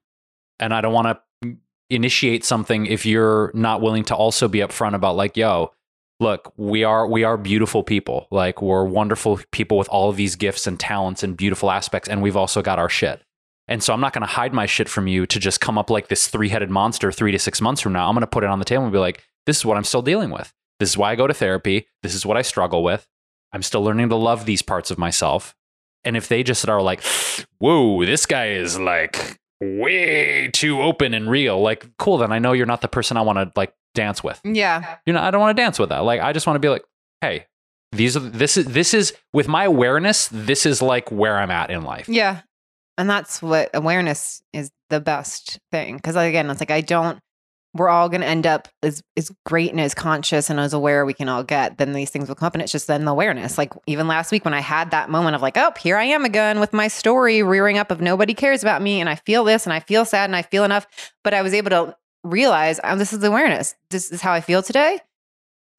[0.59, 1.57] and I don't want to
[1.89, 5.71] initiate something if you're not willing to also be upfront about like, yo,
[6.19, 8.27] look, we are we are beautiful people.
[8.31, 12.21] Like we're wonderful people with all of these gifts and talents and beautiful aspects, and
[12.21, 13.23] we've also got our shit.
[13.67, 15.91] And so I'm not going to hide my shit from you to just come up
[15.91, 18.09] like this three headed monster three to six months from now.
[18.09, 19.83] I'm going to put it on the table and be like, this is what I'm
[19.83, 20.51] still dealing with.
[20.79, 21.87] This is why I go to therapy.
[22.01, 23.07] This is what I struggle with.
[23.53, 25.55] I'm still learning to love these parts of myself.
[26.03, 27.03] And if they just are like,
[27.59, 32.53] whoa, this guy is like way too open and real, like, cool, then I know
[32.53, 34.39] you're not the person I want to like dance with.
[34.43, 34.97] Yeah.
[35.05, 35.99] You know, I don't want to dance with that.
[35.99, 36.83] Like, I just want to be like,
[37.21, 37.45] hey,
[37.91, 41.71] these are this is this is with my awareness, this is like where I'm at
[41.71, 42.07] in life.
[42.07, 42.41] Yeah.
[42.97, 45.95] And that's what awareness is the best thing.
[45.95, 47.17] Because again, it's like I don't,
[47.73, 51.05] we're all going to end up as, as great and as conscious and as aware
[51.05, 51.77] we can all get.
[51.77, 52.55] Then these things will come up.
[52.55, 53.57] And it's just then the awareness.
[53.57, 56.25] Like even last week when I had that moment of like, oh, here I am
[56.25, 58.99] again with my story rearing up of nobody cares about me.
[58.99, 60.85] And I feel this and I feel sad and I feel enough.
[61.23, 63.75] But I was able to realize oh, this is the awareness.
[63.89, 64.99] This is how I feel today.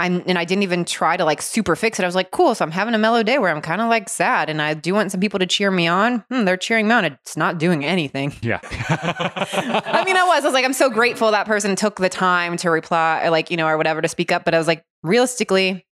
[0.01, 2.05] I'm, and I didn't even try to like super fix it.
[2.05, 2.55] I was like, cool.
[2.55, 4.95] So I'm having a mellow day where I'm kind of like sad and I do
[4.95, 6.25] want some people to cheer me on.
[6.31, 7.05] Hmm, they're cheering me on.
[7.05, 8.33] It's not doing anything.
[8.41, 8.61] Yeah.
[8.63, 10.43] I mean, I was.
[10.43, 13.51] I was like, I'm so grateful that person took the time to reply, or like,
[13.51, 14.47] you know, or whatever to speak up.
[14.47, 15.85] But I was like, realistically,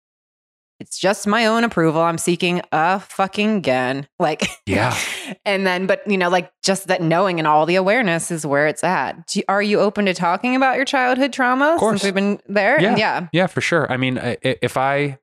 [0.80, 2.00] it's just my own approval.
[2.00, 4.06] I'm seeking a fucking again.
[4.18, 4.96] Like, Yeah.
[5.44, 8.66] and then, but you know, like just that knowing and all the awareness is where
[8.68, 9.26] it's at.
[9.26, 11.74] Do, are you open to talking about your childhood trauma?
[11.74, 12.00] Of course.
[12.00, 12.80] Since we've been there.
[12.80, 12.96] Yeah.
[12.96, 13.28] Yeah.
[13.32, 13.90] Yeah, for sure.
[13.90, 15.18] I mean, if I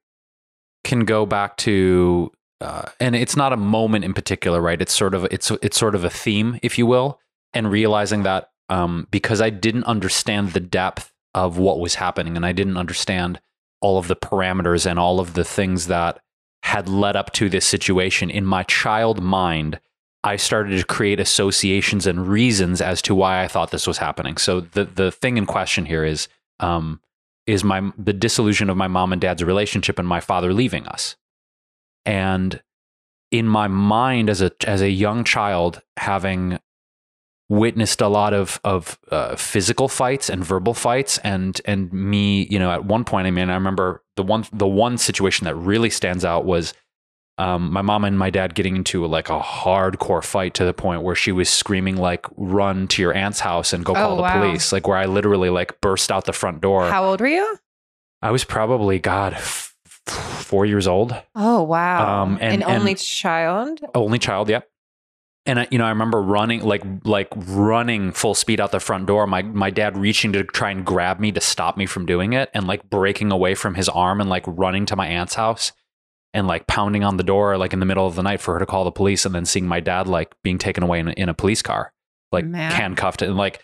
[0.83, 4.81] can go back to, uh, and it's not a moment in particular, right?
[4.81, 7.19] It's sort of it's it's sort of a theme, if you will,
[7.53, 12.45] and realizing that um, because I didn't understand the depth of what was happening, and
[12.45, 13.39] I didn't understand
[13.86, 16.19] all of the parameters and all of the things that
[16.63, 19.80] had led up to this situation in my child mind.
[20.24, 24.38] I started to create associations and reasons as to why I thought this was happening.
[24.38, 26.28] So the the thing in question here is
[26.60, 27.00] um,
[27.45, 31.15] is my the disillusion of my mom and dad's relationship and my father leaving us.
[32.08, 32.63] And
[33.30, 36.58] in my mind as a as a young child having
[37.49, 42.58] witnessed a lot of of uh, physical fights and verbal fights and and me you
[42.58, 45.89] know at one point I mean I remember the one the one situation that really
[45.91, 46.73] stands out was
[47.38, 51.01] um, my mom and my dad getting into like a hardcore fight to the point
[51.03, 54.21] where she was screaming like run to your aunt's house and go Oh, call the
[54.23, 54.41] wow.
[54.41, 57.58] police like where I literally like burst out the front door How old were you?
[58.21, 62.21] I was probably God four years old, Oh, wow.
[62.23, 63.81] Um, and- An only and- child?
[63.93, 64.49] only child.
[64.49, 64.67] Yep.
[65.47, 69.05] And I, you know, I remember running like like running full speed out the front
[69.05, 69.27] door.
[69.27, 72.49] My my dad reaching to try and grab me to stop me from doing it,
[72.53, 75.71] and like breaking away from his arm and like running to my aunt's house,
[76.34, 78.60] and like pounding on the door like in the middle of the night for her
[78.60, 81.12] to call the police, and then seeing my dad like being taken away in a,
[81.12, 81.93] in a police car,
[82.31, 82.71] like Man.
[82.71, 83.62] handcuffed, and like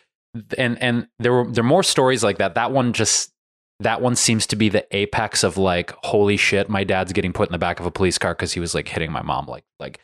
[0.58, 2.56] and and there were there are more stories like that.
[2.56, 3.32] That one just
[3.80, 7.50] that one seems to be the apex of like holy shit my dad's getting put
[7.50, 9.64] in the back of a police car because he was like hitting my mom like
[9.80, 10.00] like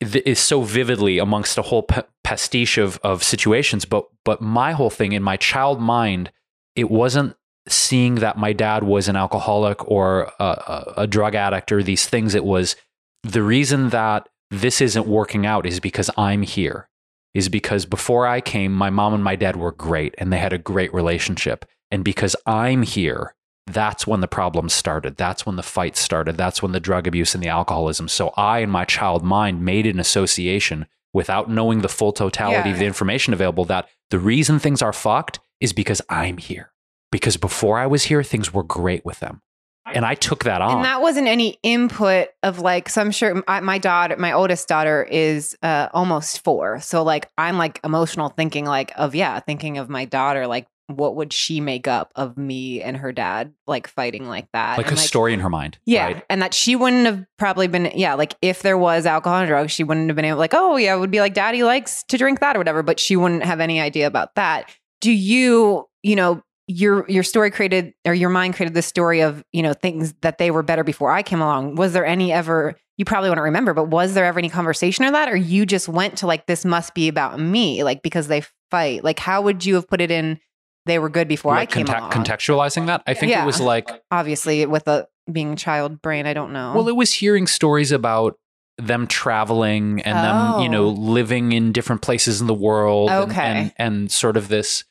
[0.00, 4.90] is so vividly amongst a whole pa- pastiche of of situations but but my whole
[4.90, 6.30] thing in my child mind
[6.76, 7.36] it wasn't
[7.68, 12.34] seeing that my dad was an alcoholic or a, a drug addict or these things.
[12.34, 12.76] It was
[13.22, 16.88] the reason that this isn't working out is because I'm here
[17.32, 20.52] is because before I came my mom and my dad were great and they had
[20.52, 21.64] a great relationship.
[21.90, 23.34] And because I'm here,
[23.66, 25.16] that's when the problems started.
[25.16, 26.36] That's when the fights started.
[26.36, 28.08] That's when the drug abuse and the alcoholism.
[28.08, 32.78] So I, in my child mind, made an association without knowing the full totality of
[32.78, 36.72] the information available that the reason things are fucked is because I'm here.
[37.10, 39.40] Because before I was here, things were great with them.
[39.86, 40.76] And I took that on.
[40.76, 44.66] And that wasn't any input of like, so I'm sure my, my daughter, my oldest
[44.66, 46.80] daughter is uh, almost four.
[46.80, 51.16] So like, I'm like emotional thinking like of, yeah, thinking of my daughter, like what
[51.16, 54.78] would she make up of me and her dad like fighting like that?
[54.78, 55.78] like and, a story in her mind.
[55.86, 56.04] Yeah.
[56.04, 56.24] right?
[56.28, 59.72] And that she wouldn't have probably been, yeah, like if there was alcohol and drugs,
[59.72, 62.18] she wouldn't have been able, like, oh, yeah, it would be like daddy likes to
[62.18, 64.70] drink that or whatever, but she wouldn't have any idea about that.
[65.00, 69.44] Do you, you know, your your story created or your mind created this story of
[69.52, 71.74] you know things that they were better before I came along.
[71.74, 75.10] Was there any ever you probably wouldn't remember, but was there ever any conversation or
[75.12, 75.28] that?
[75.28, 79.02] Or you just went to like, this must be about me, like because they fight?
[79.02, 80.38] Like, how would you have put it in?
[80.86, 82.10] They were good before like I came conte- along.
[82.12, 83.02] contextualizing that.
[83.06, 83.42] I think Yeah.
[83.42, 86.72] it was like Obviously, with a being child brain, I don't know.
[86.74, 88.38] Well, it was hearing stories about
[88.76, 90.90] them traveling and them, you know, Oh.
[90.90, 93.08] living in different places in the world.
[93.08, 93.40] and- Okay.
[93.42, 94.84] And, and, sort of this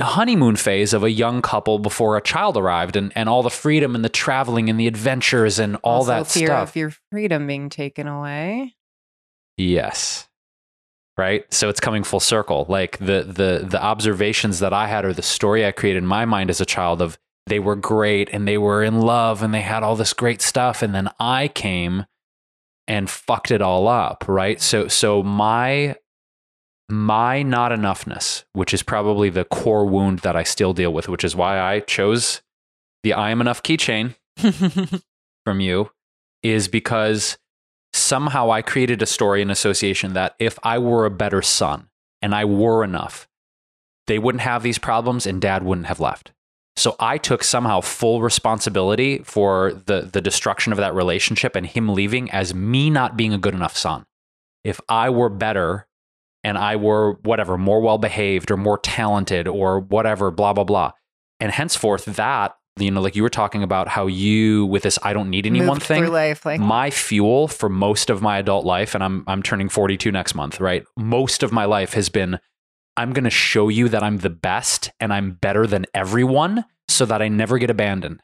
[0.00, 3.94] honeymoon phase of a young couple before a child arrived and, and all the freedom
[3.94, 6.70] and the traveling and the adventures and all Also that fear stuff.
[6.70, 8.74] of your freedom being taken away.
[9.56, 10.25] Yes.
[11.18, 11.52] Right?
[11.52, 12.66] So it's coming full circle.
[12.68, 16.24] Like the the the observations that I had or the story I created in my
[16.24, 19.62] mind as a child of they were great and they were in love and they
[19.62, 22.04] had all this great stuff and then I came
[22.88, 24.60] and fucked it all up, right?
[24.60, 25.96] So so my
[26.88, 31.24] my not enoughness, which is probably the core wound that I still deal with, which
[31.24, 32.42] is why I chose
[33.02, 34.14] the I am enough keychain
[35.44, 35.90] from you
[36.42, 37.38] is because
[38.06, 41.88] somehow I created a story and association that if I were a better son
[42.22, 43.28] and I were enough,
[44.06, 46.32] they wouldn't have these problems and dad wouldn't have left.
[46.76, 51.88] So I took somehow full responsibility for the the destruction of that relationship and him
[51.88, 54.04] leaving as me not being a good enough son.
[54.62, 55.86] If I were better
[56.44, 60.92] and I were whatever, more well behaved or more talented or whatever, blah blah blah.
[61.40, 65.12] And henceforth that, you know, like you were talking about how you with this I
[65.12, 68.94] don't need anyone Moved thing life, like my fuel for most of my adult life
[68.94, 70.84] and I'm I'm turning 42 next month, right?
[70.96, 72.38] Most of my life has been
[72.96, 77.04] I'm going to show you that I'm the best and I'm better than everyone so
[77.06, 78.22] that I never get abandoned.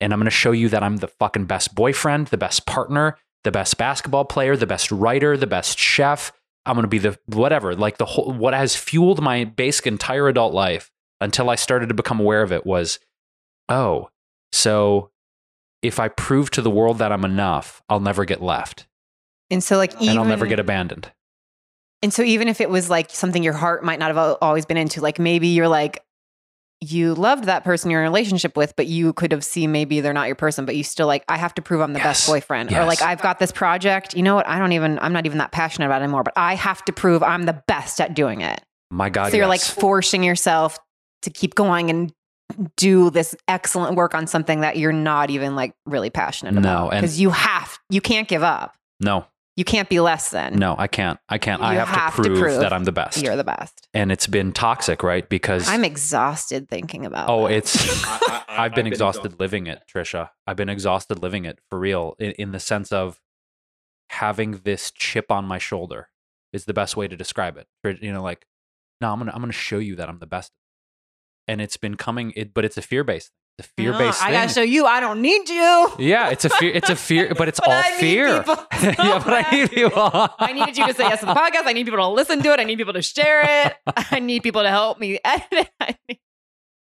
[0.00, 3.16] And I'm going to show you that I'm the fucking best boyfriend, the best partner,
[3.44, 6.32] the best basketball player, the best writer, the best chef.
[6.66, 10.28] I'm going to be the whatever, like the whole what has fueled my basic entire
[10.28, 10.90] adult life
[11.20, 12.98] until I started to become aware of it was
[13.68, 14.10] oh,
[14.52, 15.10] so
[15.82, 18.86] if I prove to the world that I'm enough, I'll never get left
[19.50, 21.10] and so like even and I'll never get abandoned.
[22.02, 24.76] And so even if it was like something your heart might not have always been
[24.76, 26.02] into, like maybe you're like
[26.80, 30.00] you loved that person you're in a relationship with, but you could have seen maybe
[30.00, 32.24] they're not your person, but you still like, I have to prove I'm the best
[32.24, 32.28] Yes.
[32.28, 32.72] boyfriend.
[32.72, 34.14] Or like I've got this project.
[34.14, 34.46] You know what?
[34.46, 36.92] I don't even I'm not even that passionate about it anymore, but I have to
[36.92, 38.60] prove I'm the best at doing it.
[38.90, 40.78] My God, so you're like forcing yourself
[41.22, 42.12] to keep going and
[42.76, 46.88] do this excellent work on something that you're not even like really passionate No, about.
[46.94, 48.74] and- Because you have you can't give up.
[49.00, 49.26] no,
[49.56, 50.56] You can't be less than.
[50.56, 51.18] no, I can't.
[51.28, 51.62] I can't.
[51.62, 53.22] I have, have to, to prove prove that I'm the best.
[53.22, 53.88] You're the best.
[53.94, 55.28] and it's been toxic, right?
[55.28, 57.54] Because I'm exhausted thinking about oh, that.
[57.54, 60.30] it's I- I- I've been exhausted living it, Trisha.
[60.46, 63.20] I've been exhausted living it for real in, in the sense of
[64.10, 66.08] having this chip on my shoulder
[66.52, 67.66] is the best way to describe it.
[67.82, 68.46] For- You know, like,
[69.00, 70.52] no, I'm gonna I'm gonna show you that I'm the best.
[71.46, 73.30] And it's been coming, it, but it's a fear based.
[73.58, 74.32] The fear based I thing.
[74.34, 75.92] gotta show you I don't need you.
[76.00, 76.72] yeah, it's a fear.
[76.74, 78.38] It's a fear, but it's But all I need fear.
[78.38, 79.92] people so yeah, but I need people.
[80.38, 81.66] I needed you to say yes to the podcast.
[81.66, 82.58] I need people to listen to it.
[82.58, 83.74] I need people to share it.
[84.10, 85.68] I need people to help me edit
[86.08, 86.18] it.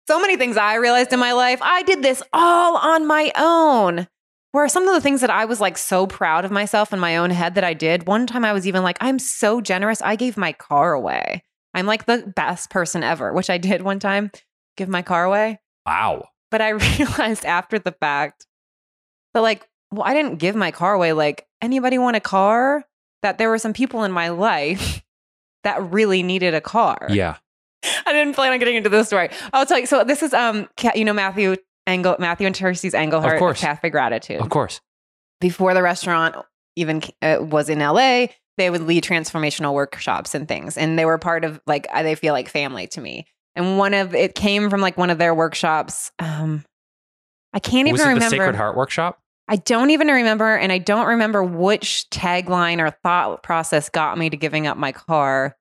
[0.07, 1.61] So many things I realized in my life.
[1.63, 4.07] I did this all on my own.
[4.53, 7.17] Where some of the things that I was like so proud of myself in my
[7.17, 8.07] own head that I did.
[8.09, 10.03] One time I was even like, I'm so generous.
[10.03, 11.45] I gave my car away.
[11.75, 14.31] I'm like the best person ever, which I did one time
[14.77, 15.61] give my car away.
[15.87, 16.29] Wow.
[16.51, 16.69] But I
[16.99, 18.47] realized after the fact
[19.35, 21.13] that, like, well, I didn't give my car away.
[21.13, 22.85] Like, anybody want a car?
[23.23, 25.03] That there were some people in my life
[25.65, 27.07] that really needed a car.
[27.11, 27.37] Yeah.
[28.07, 29.31] I didn't plan on getting into this story.
[29.53, 29.87] I'll tell you.
[29.87, 31.57] So this is um, you know, Matthew
[31.87, 33.61] Engel, Matthew and Terces Engelhart, course.
[33.61, 34.41] Cafe Gratitude.
[34.41, 34.81] Of course.
[35.41, 36.37] Before the restaurant
[36.77, 38.27] even uh, was in LA,
[38.61, 42.15] they would lead transformational workshops and things, and they were part of like I- they
[42.15, 43.27] feel like family to me.
[43.57, 46.13] And one of it came from like one of their workshops.
[46.21, 46.65] Um,
[47.53, 48.37] I can't Was even it remember.
[48.37, 49.19] the Sacred Heart Workshop?
[49.49, 54.31] I don't even remember, and I don't remember which tagline or thought process got me
[54.31, 55.57] to giving up my car.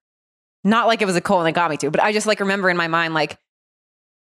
[0.64, 2.70] Not like it was a Colin that got me to, but I just like remember
[2.70, 3.38] in my mind, like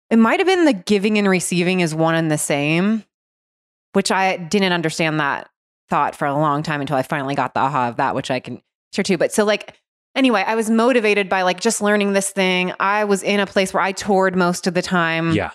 [0.09, 3.05] it might have been the giving and receiving is one and the same,
[3.93, 5.51] which I didn't understand that
[5.91, 8.41] thought for a long time until I finally got the aha of that, which I
[8.41, 8.63] can
[8.93, 9.19] share too.
[9.19, 9.75] But so like
[10.15, 12.73] anyway, I was motivated by like just learning this thing.
[12.81, 15.33] I was in a place where I toured most of the time.
[15.33, 15.51] Yeah.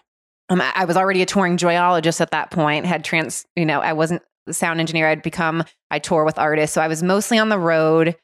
[0.49, 2.85] Um, I I was already a touring joyologist at that point.
[2.85, 5.07] Had trans, you know, I wasn't the sound engineer.
[5.07, 5.63] I'd become.
[5.91, 8.15] I tour with artists, so I was mostly on the road.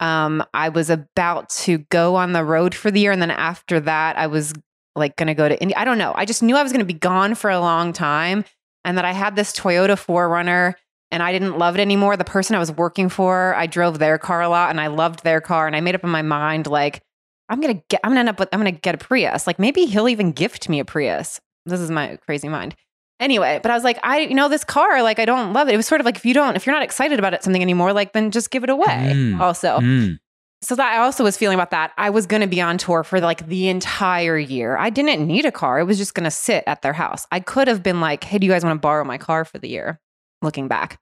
[0.00, 3.80] Um, I was about to go on the road for the year, and then after
[3.80, 4.52] that, I was
[4.96, 5.76] like going to go to India.
[5.78, 6.12] I don't know.
[6.14, 8.44] I just knew I was going to be gone for a long time,
[8.84, 10.74] and that I had this Toyota 4Runner,
[11.10, 12.16] and I didn't love it anymore.
[12.16, 15.22] The person I was working for, I drove their car a lot, and I loved
[15.24, 17.02] their car, and I made up in my mind like.
[17.50, 18.00] I'm gonna get.
[18.02, 18.48] I'm gonna end up with.
[18.52, 19.46] I'm gonna get a Prius.
[19.46, 21.42] Like maybe he'll even gift me a Prius.
[21.66, 22.74] This is my crazy mind.
[23.20, 25.74] Anyway, but I was like, I, you know, this car, like, I don't love it.
[25.74, 27.60] It was sort of like, if you don't, if you're not excited about it, something
[27.60, 29.12] anymore, like, then just give it away.
[29.14, 29.40] Mm.
[29.40, 30.18] Also, Mm.
[30.62, 31.92] so that I also was feeling about that.
[31.98, 34.76] I was going to be on tour for like the entire year.
[34.78, 35.78] I didn't need a car.
[35.78, 37.26] It was just going to sit at their house.
[37.30, 39.58] I could have been like, "Hey, do you guys want to borrow my car for
[39.58, 40.00] the year?"
[40.44, 41.00] Looking back.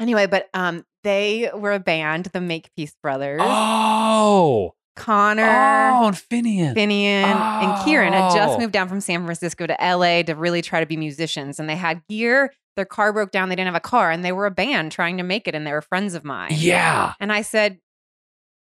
[0.00, 3.40] Anyway, but um they were a band, the Makepeace Brothers.
[3.42, 4.74] Oh.
[4.94, 6.74] Connor, Oh, and Finian.
[6.74, 8.60] Finian, and Kieran had just Oh.
[8.60, 11.76] moved down from San Francisco to LA to really try to be musicians and they
[11.76, 12.52] had gear.
[12.76, 15.16] Their car broke down, they didn't have a car, and they were a band trying
[15.18, 16.52] to make it, and they were friends of mine.
[16.54, 17.12] Yeah.
[17.20, 17.78] And I said,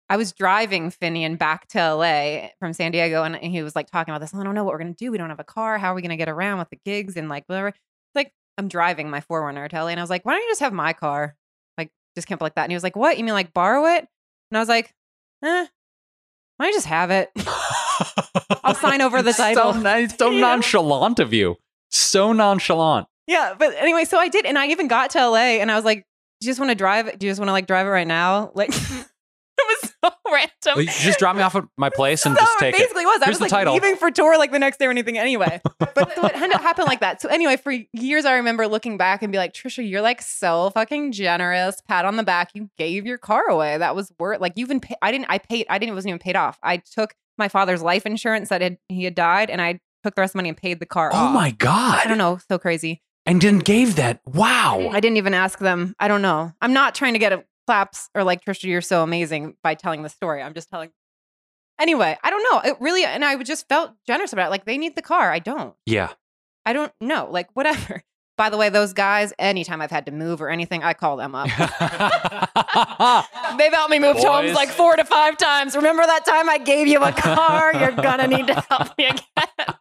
[0.09, 4.13] I was driving Finian back to LA from San Diego, and he was like talking
[4.13, 4.33] about this.
[4.33, 5.11] I don't know what we're gonna do.
[5.11, 5.77] We don't have a car.
[5.77, 7.73] How are we gonna get around with the gigs and like whatever?
[8.57, 10.73] I'm driving my 4Runner to LA, and I was like, why don't you just have
[10.73, 11.35] my car?
[11.77, 12.63] Like just camp like that.
[12.63, 13.17] And he was like, what?
[13.17, 14.07] You mean like borrow it?
[14.51, 14.93] And I was like,
[15.43, 15.65] eh,
[16.57, 17.29] why don't you just have it?
[18.63, 19.73] I'll sign over the title.
[19.73, 21.57] So nice, so nonchalant of you.
[21.91, 23.07] So nonchalant.
[23.27, 25.85] yeah, but anyway, so I did, and I even got to LA, and I was
[25.85, 26.05] like,
[26.39, 27.07] do you just want to drive?
[27.07, 27.19] it?
[27.19, 28.51] Do you just want to like drive it right now?
[28.55, 28.71] Like.
[29.69, 30.81] It was so random.
[30.81, 32.83] You just drop me off at my place and so just take it it.
[32.83, 33.21] basically was.
[33.23, 33.73] I was like title.
[33.73, 35.59] leaving for tour like the next day or anything anyway.
[35.79, 37.21] But so it ended up happening like that.
[37.21, 40.69] So anyway, for years I remember looking back and be like, Trisha, you're like so
[40.71, 41.81] fucking generous.
[41.81, 42.51] Pat on the back.
[42.53, 43.77] You gave your car away.
[43.79, 46.09] That was worth like you even pay, I didn't I paid I didn't it wasn't
[46.11, 46.59] even paid off.
[46.61, 50.21] I took my father's life insurance that had, he had died and I took the
[50.21, 51.33] rest of the money and paid the car Oh off.
[51.33, 52.01] my god!
[52.05, 53.01] I don't know, so crazy.
[53.25, 54.21] And then gave that.
[54.25, 54.89] Wow.
[54.93, 55.95] I didn't even ask them.
[55.99, 56.53] I don't know.
[56.61, 60.01] I'm not trying to get a claps or like Trisha, you're so amazing by telling
[60.01, 60.41] the story.
[60.41, 60.89] I'm just telling.
[61.80, 62.72] Anyway, I don't know.
[62.72, 64.49] It really, and I just felt generous about it.
[64.49, 65.32] Like they need the car.
[65.32, 65.76] I don't.
[65.86, 66.13] Yeah.
[66.65, 67.28] I don't know.
[67.30, 68.01] Like whatever.
[68.38, 71.34] By the way, those guys, anytime I've had to move or anything, I call them
[71.34, 71.47] up.
[73.57, 75.76] They've helped me move homes like four to five times.
[75.76, 77.74] Remember that time I gave you a car?
[77.74, 79.76] You're gonna need to help me again.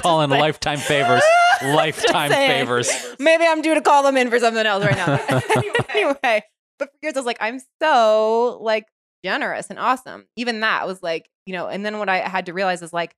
[0.00, 1.22] Calling lifetime favors.
[1.62, 2.90] Lifetime favors.
[3.18, 5.20] Maybe I'm due to call them in for something else right now.
[5.88, 6.44] anyway,
[6.78, 8.86] but for years I was like, I'm so like
[9.24, 10.26] generous and awesome.
[10.36, 13.14] Even that was like, you know, and then what I had to realize is like,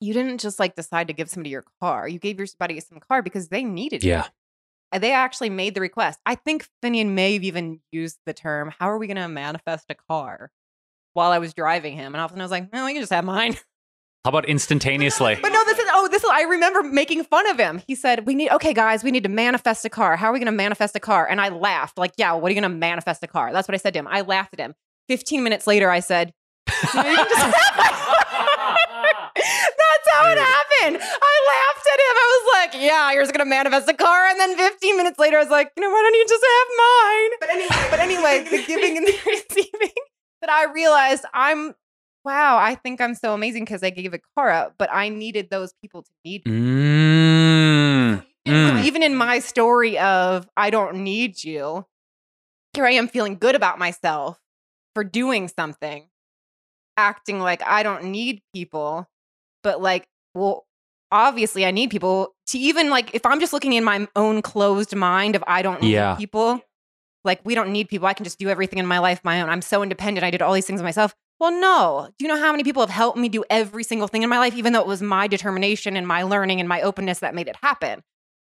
[0.00, 2.06] you didn't just like decide to give somebody your car.
[2.06, 4.08] You gave your somebody some car because they needed it.
[4.08, 4.26] Yeah.
[4.96, 6.20] They actually made the request.
[6.26, 9.86] I think Finian may have even used the term, how are we going to manifest
[9.88, 10.50] a car?
[11.14, 12.14] While I was driving him.
[12.14, 13.56] And often I was like, well, you can just have mine.
[14.26, 15.38] How about instantaneously?
[15.40, 17.80] But no, this is oh, this is I remember making fun of him.
[17.86, 20.16] He said, "We need okay, guys, we need to manifest a car.
[20.16, 22.52] How are we going to manifest a car?" And I laughed, like, "Yeah, what are
[22.52, 24.08] you going to manifest a car?" That's what I said to him.
[24.08, 24.74] I laughed at him.
[25.06, 26.34] Fifteen minutes later, I said,
[26.92, 27.40] "No, you can just
[29.86, 30.98] That's how it happened.
[31.00, 32.16] I laughed at him.
[32.16, 35.20] I was like, "Yeah, you're just going to manifest a car." And then 15 minutes
[35.20, 38.00] later, I was like, "You know, why don't you just have mine?" But anyway, but
[38.00, 39.94] anyway, the giving and the receiving.
[40.40, 41.76] That I realized I'm
[42.26, 45.48] wow, I think I'm so amazing because I gave a car up, but I needed
[45.48, 46.52] those people to need me.
[46.52, 48.24] Mm.
[48.48, 48.84] Mm.
[48.84, 51.86] Even in my story of I don't need you,
[52.74, 54.38] here I am feeling good about myself
[54.94, 56.08] for doing something,
[56.96, 59.08] acting like I don't need people,
[59.62, 60.66] but like, well,
[61.12, 64.94] obviously I need people to even like if I'm just looking in my own closed
[64.94, 66.16] mind of I don't need Yeah.
[66.16, 66.60] people,
[67.24, 68.06] like we don't need people.
[68.08, 69.48] I can just do everything in my life my own.
[69.48, 70.24] I'm so independent.
[70.24, 71.14] I did all these things myself.
[71.38, 72.08] Well, no.
[72.18, 74.38] Do you know how many people have helped me do every single thing in my
[74.38, 77.48] life, even though it was my determination and my learning and my openness that made
[77.48, 78.02] it happen?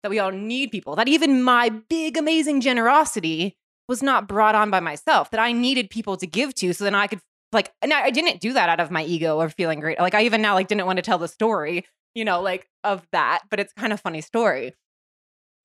[0.02, 0.96] That we all need people.
[0.96, 3.56] That even my big, amazing generosity
[3.88, 5.30] was not brought on by myself.
[5.30, 7.20] That I needed people to give to, so then I could
[7.52, 7.72] like.
[7.82, 9.98] And I I didn't do that out of my ego or feeling great.
[9.98, 13.06] Like I even now like didn't want to tell the story, you know, like of
[13.12, 13.42] that.
[13.50, 14.74] But it's kind of funny story.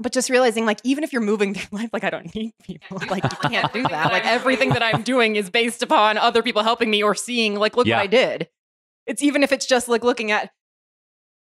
[0.04, 3.00] But just realizing, like, even if you're moving through life, like, I don't need people.
[3.10, 4.12] Like, you can't do that.
[4.12, 7.76] Like, everything that I'm doing is based upon other people helping me or seeing, like,
[7.76, 7.96] look Yeah.
[7.98, 8.50] what I did.
[9.08, 10.52] It's even if it's just like looking at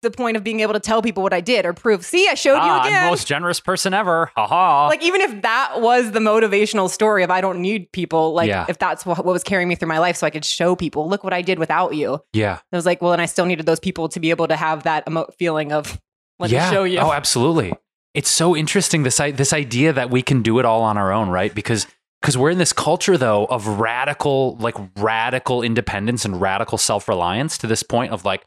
[0.04, 2.36] the point of being able to tell people what I did or prove, see, I
[2.36, 3.04] showed Ah, you I'm again.
[3.06, 4.30] the most generous person ever.
[4.36, 4.88] Ha ha.
[4.88, 8.66] like, even if that was the motivational story of I don't need people, like, Yeah.
[8.70, 11.10] if that's what, what was carrying me through my life so I could show people,
[11.10, 12.20] look what I did without you.
[12.34, 12.60] yeah.
[12.72, 14.84] I was like, well, and I still needed those people to be able to have
[14.84, 16.00] that emo- feeling of,
[16.38, 16.70] let yeah.
[16.70, 17.00] me show you.
[17.00, 17.74] Oh, absolutely.
[18.18, 21.30] It's so interesting this this idea that we can do it all on our own,
[21.30, 21.54] right?
[21.54, 21.86] Because
[22.20, 27.68] because we're in this culture though of radical like radical independence and radical self-reliance to
[27.68, 28.44] this point of like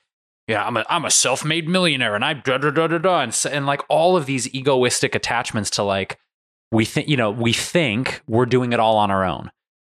[0.49, 3.47] yeah, I'm a I'm a self-made millionaire and I da da da da da and,
[3.49, 6.19] and like all of these egoistic attachments to like
[6.73, 9.53] we think you know, we think we're doing it all on our own.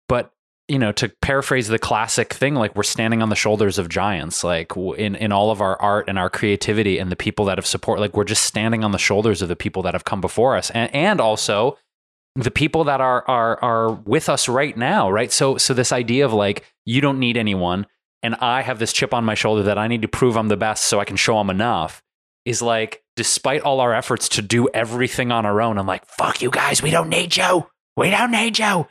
[0.07, 0.33] But
[0.69, 4.45] you know, to paraphrase the classic thing, like we're standing on the shoulders of giants,
[4.45, 7.67] like in, in all of our art and our creativity and the people that have
[7.67, 10.57] support, like we're just standing on the shoulders of the people that have come before
[10.57, 10.71] us.
[10.71, 11.79] And, and also
[12.37, 15.11] the people that are, are, are with us right now.
[15.11, 15.33] Right.
[15.33, 17.87] So, so this idea of like, you don't need anyone
[18.23, 20.57] and I have this chip on my shoulder that I need to prove I'm the
[20.57, 22.03] best so I can show I'm enough.
[22.45, 26.43] is like, despite all our efforts to do everything on our own, I'm like, fuck
[26.43, 27.67] you guys, we don't need you.
[27.97, 28.87] We don't need you.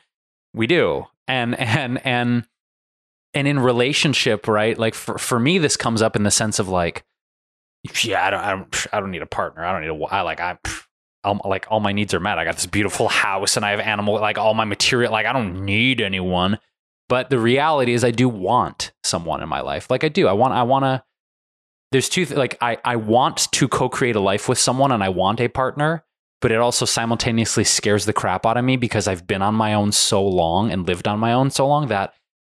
[0.54, 1.08] We do.
[1.32, 2.46] And and and
[3.34, 4.78] and in relationship, right?
[4.78, 7.06] Like for, for me, this comes up in the sense of like,
[8.04, 9.64] yeah, I don't, I don't, I don't need a partner.
[9.64, 10.42] I don't need a, I like,
[11.24, 12.38] I'm like all my needs are met.
[12.38, 15.12] I got this beautiful house and I have animal, like all my material.
[15.14, 16.60] Like I don't need anyone.
[17.08, 19.90] But the reality is, I do want someone in my life.
[19.90, 20.28] Like I do.
[20.28, 20.54] I want.
[20.54, 21.04] I want to.
[21.92, 22.26] There's two.
[22.26, 22.78] Th- like I.
[22.86, 26.06] I want to co-create a life with someone, and I want a partner.
[26.42, 29.74] But it also simultaneously scares the crap out of me because I've been on my
[29.74, 32.14] own so long and lived on my own so long that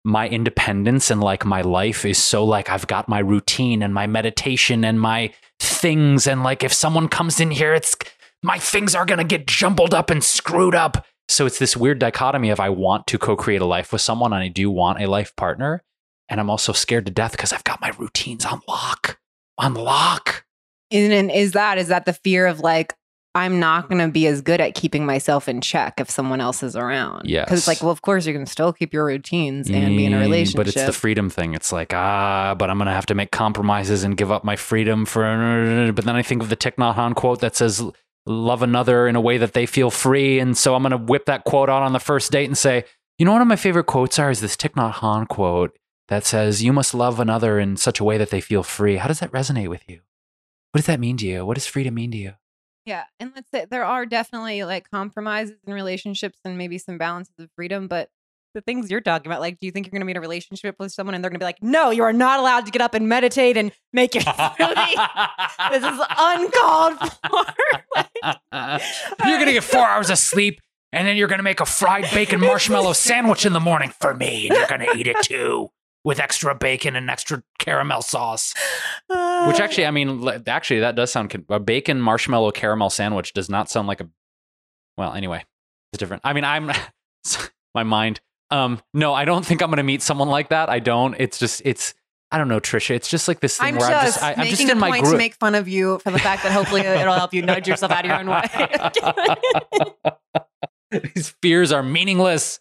[0.05, 4.07] my independence and like my life is so like I've got my routine and my
[4.07, 7.95] meditation and my things and like if someone comes in here it's
[8.41, 11.05] my things are going to get jumbled up and screwed up.
[11.29, 14.43] So it's this weird dichotomy of I want to co-create a life with someone and
[14.43, 15.81] I do want a life partner
[16.27, 19.19] and I'm also scared to death because I've got my routines on lock.
[19.57, 20.45] On lock.
[20.91, 22.93] And, and is that is that the fear of like
[23.35, 26.61] I'm not going to be as good at keeping myself in check if someone else
[26.61, 27.27] is around.
[27.27, 27.45] Yes.
[27.45, 30.13] Because it's like, well, of course, you can still keep your routines and be in
[30.13, 30.57] a Mm, relationship.
[30.57, 31.55] But it's the freedom thing.
[31.55, 34.55] It's like, ah, but I'm going to have to make compromises and give up my
[34.55, 35.91] freedom for.
[35.95, 37.83] But then I think of the Thich Nhat Hanh quote that says,
[38.27, 40.39] love another in a way that they feel free.
[40.39, 42.85] And so I'm going to whip that quote out on the first date and say,
[43.17, 45.75] you know, one of my favorite quotes are is this Thich Nhat Hanh quote
[46.07, 48.97] that says, you must love another in such a way that they feel free.
[48.97, 50.01] How does that resonate with you?
[50.71, 51.45] What does that mean to you?
[51.45, 52.33] What does freedom mean to you?
[52.85, 53.03] Yeah.
[53.19, 57.49] And let's say there are definitely like compromises in relationships and maybe some balances of
[57.55, 57.87] freedom.
[57.87, 58.09] But
[58.53, 60.21] the things you're talking about, like, do you think you're going to be in a
[60.21, 62.71] relationship with someone and they're going to be like, no, you are not allowed to
[62.71, 65.09] get up and meditate and make your smoothie?
[65.71, 67.43] this is uncalled for.
[69.25, 70.61] You're gonna get four hours of sleep,
[70.91, 74.47] and then you're gonna make a fried bacon marshmallow sandwich in the morning for me,
[74.47, 75.69] and you're gonna eat it too
[76.03, 78.53] with extra bacon and extra caramel sauce.
[79.09, 83.69] Which actually, I mean, actually, that does sound a bacon marshmallow caramel sandwich does not
[83.69, 84.09] sound like a.
[84.97, 85.43] Well, anyway,
[85.91, 86.21] it's different.
[86.25, 86.71] I mean, I'm
[87.75, 88.21] my mind.
[88.51, 90.69] Um, no, I don't think I'm gonna meet someone like that.
[90.69, 91.15] I don't.
[91.17, 91.93] It's just, it's.
[92.31, 92.91] I don't know, Trisha.
[92.95, 94.69] It's just like this thing I'm where just, I'm just, I, I'm making just in
[94.71, 95.13] a my point group.
[95.13, 97.91] to make fun of you for the fact that hopefully it'll help you nudge yourself
[97.91, 98.43] out of your own way.
[101.15, 102.59] These fears are meaningless.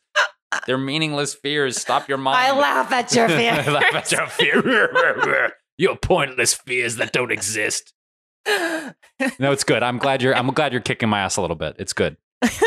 [0.67, 1.81] They're meaningless fears.
[1.81, 2.37] Stop your mind.
[2.37, 3.67] I laugh at your fears.
[3.67, 5.53] I laugh at your fear.
[5.79, 7.95] Your pointless fears that don't exist.
[8.47, 8.93] No,
[9.53, 9.83] it's good.
[9.83, 10.35] I'm glad you're.
[10.37, 11.77] I'm glad you're kicking my ass a little bit.
[11.79, 12.19] It's good.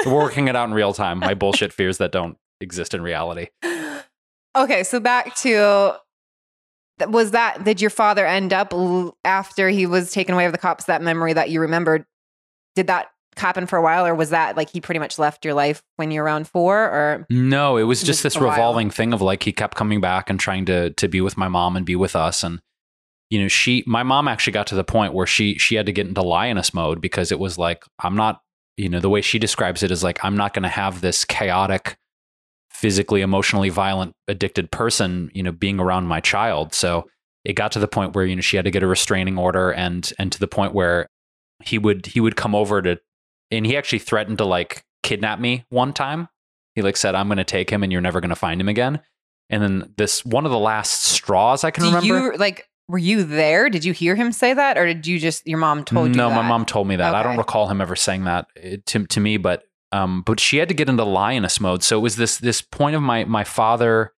[0.06, 1.20] We're working it out in real time.
[1.20, 3.48] My bullshit fears that don't exist in reality.
[4.58, 5.94] okay, so back to
[7.08, 8.74] was that did your father end up
[9.24, 12.06] after he was taken away of the cops that memory that you remembered
[12.76, 15.54] did that happen for a while or was that like he pretty much left your
[15.54, 18.52] life when you were around 4 or No, it was just Just this a while.
[18.52, 21.48] revolving thing of like he kept coming back and trying to to be with my
[21.48, 22.62] mom and be with us and
[23.30, 25.92] you know she my mom actually got to the point where she she had to
[25.92, 28.42] get into lioness mode because it was like I'm not
[28.78, 31.26] you know the way she describes it is like I'm not going to have this
[31.26, 31.98] chaotic
[32.70, 37.06] physically emotionally violent addicted person you know being around my child so
[37.46, 39.72] it got to the point where you know she had to get a restraining order
[39.72, 41.08] and and to the point where
[41.64, 43.00] he would he would come over to
[43.52, 46.30] and he actually threatened to like kidnap me one time.
[46.74, 48.68] He like said i'm going to take him and you're never going to find him
[48.68, 49.02] again.
[49.50, 52.34] And then this one of the last straws i can do remember.
[52.34, 53.68] you like were you there?
[53.72, 56.30] Did you hear him say that or did you just your mom told you no
[56.30, 57.16] my mom told me that.
[57.16, 60.58] I don't recall him ever saying that uh, to, to me but um but she
[60.58, 61.84] had to get into lioness mode.
[61.84, 64.12] So it was this this point of my my father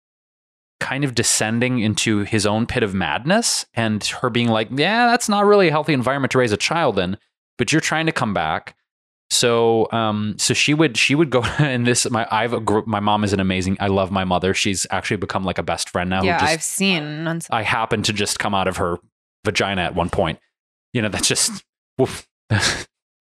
[0.80, 5.28] kind of descending into his own pit of madness and her being like yeah that's
[5.28, 7.16] not really a healthy environment to raise a child in
[7.56, 8.76] but you're trying to come back
[9.30, 13.00] so um so she would she would go and this my I've a group my
[13.00, 16.08] mom is an amazing I love my mother she's actually become like a best friend
[16.10, 18.98] now yeah just- i've seen I happened to just come out of her
[19.44, 20.38] vagina at one point.
[20.92, 21.62] You know, that's just
[21.98, 22.26] woof.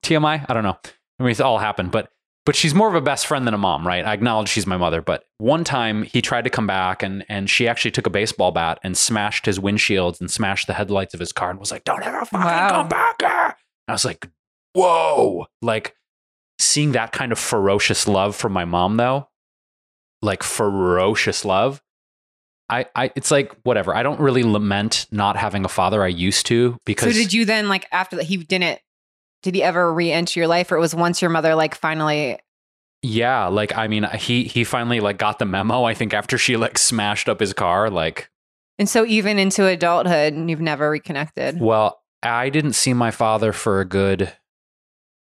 [0.04, 0.46] TMI.
[0.48, 0.78] I don't know.
[1.20, 2.10] I mean, it's all happened, but
[2.46, 4.06] but she's more of a best friend than a mom, right?
[4.06, 7.50] I acknowledge she's my mother, but one time he tried to come back and and
[7.50, 11.20] she actually took a baseball bat and smashed his windshields and smashed the headlights of
[11.20, 12.70] his car and was like, "Don't ever fucking Wow.
[12.70, 13.56] come back!" here."
[13.88, 14.28] I was like,
[14.76, 15.96] "Whoa!" Like
[16.60, 19.30] seeing that kind of ferocious love from my mom, though,
[20.22, 21.82] like ferocious love.
[22.70, 23.96] I, I, it's like whatever.
[23.96, 26.04] I don't really lament not having a father.
[26.04, 28.80] I used to because so did you then like after that he didn't
[29.44, 32.40] did he ever re-enter your life or it was once your mother like finally
[33.04, 35.84] Yeah, like I mean, he he finally like got the memo.
[35.84, 38.32] I think after she like smashed up his car, like,
[38.80, 43.80] and so even into adulthood you've never reconnected well, I didn't see my father for
[43.80, 44.34] a good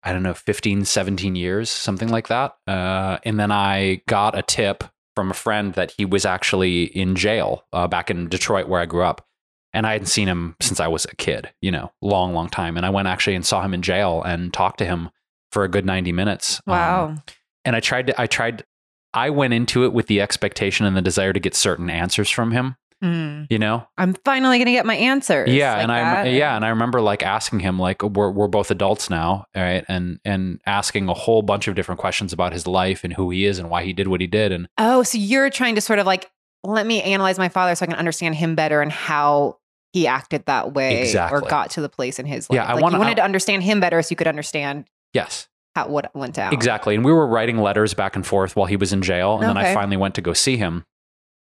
[0.03, 2.55] I don't know, 15, 17 years, something like that.
[2.67, 4.83] Uh, and then I got a tip
[5.15, 8.85] from a friend that he was actually in jail uh, back in Detroit where I
[8.85, 9.25] grew up.
[9.73, 12.75] and I hadn't seen him since I was a kid, you know, long, long time.
[12.77, 15.09] And I went actually and saw him in jail and talked to him
[15.51, 16.59] for a good 90 minutes.
[16.67, 17.15] Um, Wow.
[17.63, 18.65] and I tried to, I tried,
[19.13, 22.51] I went into it with the expectation and the desire to get certain answers from
[22.51, 23.47] him, Mm.
[23.49, 23.87] you know?
[23.97, 25.49] I'm finally gonna get my answers.
[25.49, 25.73] Yeah.
[25.73, 26.55] like and I, yeah.
[26.55, 29.45] And I remember like asking him, like, we're, we're both adults now.
[29.55, 29.83] right?
[29.87, 33.45] And, and asking a whole bunch of different questions about his life and who he
[33.45, 34.51] is and why he did what he did.
[34.51, 36.29] And Oh, so you're trying to sort of like
[36.63, 39.57] let me analyze my father so I can understand him better and how
[39.93, 42.55] he acted that way or got to the place in his life.
[42.55, 44.85] Yeah, I like wanna- you wanted I- to understand him better so you could understand
[45.13, 46.53] yes, how what went down.
[46.53, 46.93] Exactly.
[46.95, 49.39] And we were writing letters back and forth while he was in jail.
[49.39, 50.85] And then I finally went to go see him.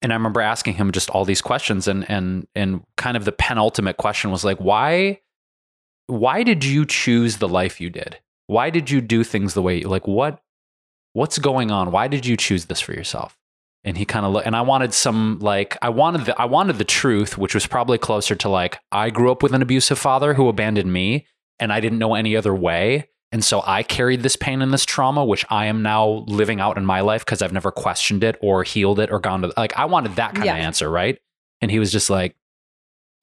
[0.03, 3.31] And I remember asking him just all these questions and and and kind of the
[3.31, 5.21] penultimate question was like, why
[6.07, 8.19] why did you choose the life you did?
[8.47, 10.41] Why did you do things the way you like what
[11.13, 11.91] what's going on?
[11.91, 13.39] Why did you choose this for yourself?
[13.85, 16.77] And he kind of looked and I wanted some like I wanted the I wanted
[16.77, 20.33] the truth, which was probably closer to like I grew up with an abusive father
[20.33, 21.25] who abandoned me
[21.59, 23.09] and I didn't know any other way.
[23.34, 26.77] And so I carried this pain and this trauma, which I am now living out
[26.77, 29.75] in my life because I've never questioned it or healed it or gone to like
[29.77, 30.53] I wanted that kind Yeah.
[30.53, 31.17] of answer, right?
[31.59, 32.36] And he was just like,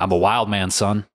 [0.01, 1.07] I'm a wild man, son.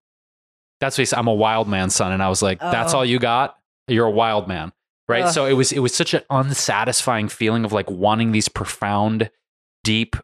[0.80, 1.20] That's what he said.
[1.20, 2.12] I'm a wild man, son.
[2.14, 3.00] And I was like, that's Oh.
[3.00, 3.58] all you got?
[3.90, 4.72] You're a wild man.
[5.10, 5.24] Right.
[5.26, 5.34] Ugh.
[5.34, 9.30] So it was it was such an unsatisfying feeling of like wanting these profound,
[9.84, 10.16] deep,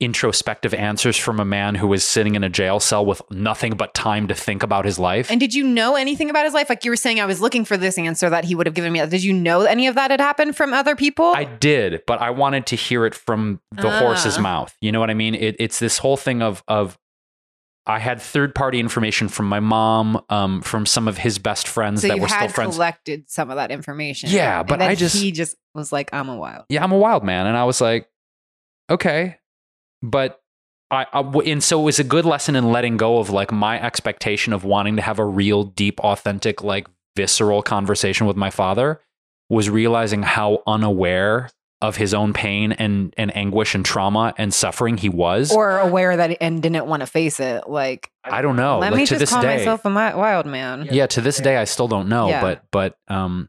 [0.00, 3.92] introspective answers from a man who was sitting in a jail cell with nothing but
[3.94, 5.30] time to think about his life.
[5.30, 6.68] And did you know anything about his life?
[6.70, 8.92] Like you were saying, I was looking for this answer that he would have given
[8.92, 9.04] me.
[9.06, 11.26] Did you know any of that had happened from other people?
[11.26, 14.40] I did, but I wanted to hear it from the horse's Ah.
[14.42, 14.74] mouth.
[14.80, 15.34] You know what I mean?
[15.34, 16.96] It, it's this whole thing of of
[17.86, 22.02] I had third party information from my mom, um, from some of his best friends
[22.02, 22.76] so that were still friends.
[22.76, 24.30] collected some of that information.
[24.30, 26.66] Yeah, And but I just- he just was like, I'm a wild.
[26.68, 28.06] yeah, I'm a wild man, and I was like,
[28.90, 29.38] okay,
[30.02, 30.40] but
[30.90, 33.52] I, I w- and so it was a good lesson in letting go of like
[33.52, 38.50] my expectation of wanting to have a real, deep, authentic, like visceral conversation with my
[38.50, 39.00] father.
[39.48, 41.50] Was realizing how unaware
[41.82, 45.52] of his own pain and and anguish and trauma and suffering he was.
[45.52, 47.68] Or aware that and didn't want to face it.
[47.68, 48.78] Like, I don't know.
[48.78, 50.88] let like me to just this call day, myself a wild man.
[50.90, 52.28] yeah, to this day, I still don't know.
[52.28, 52.40] Yeah.
[52.40, 53.48] But but um,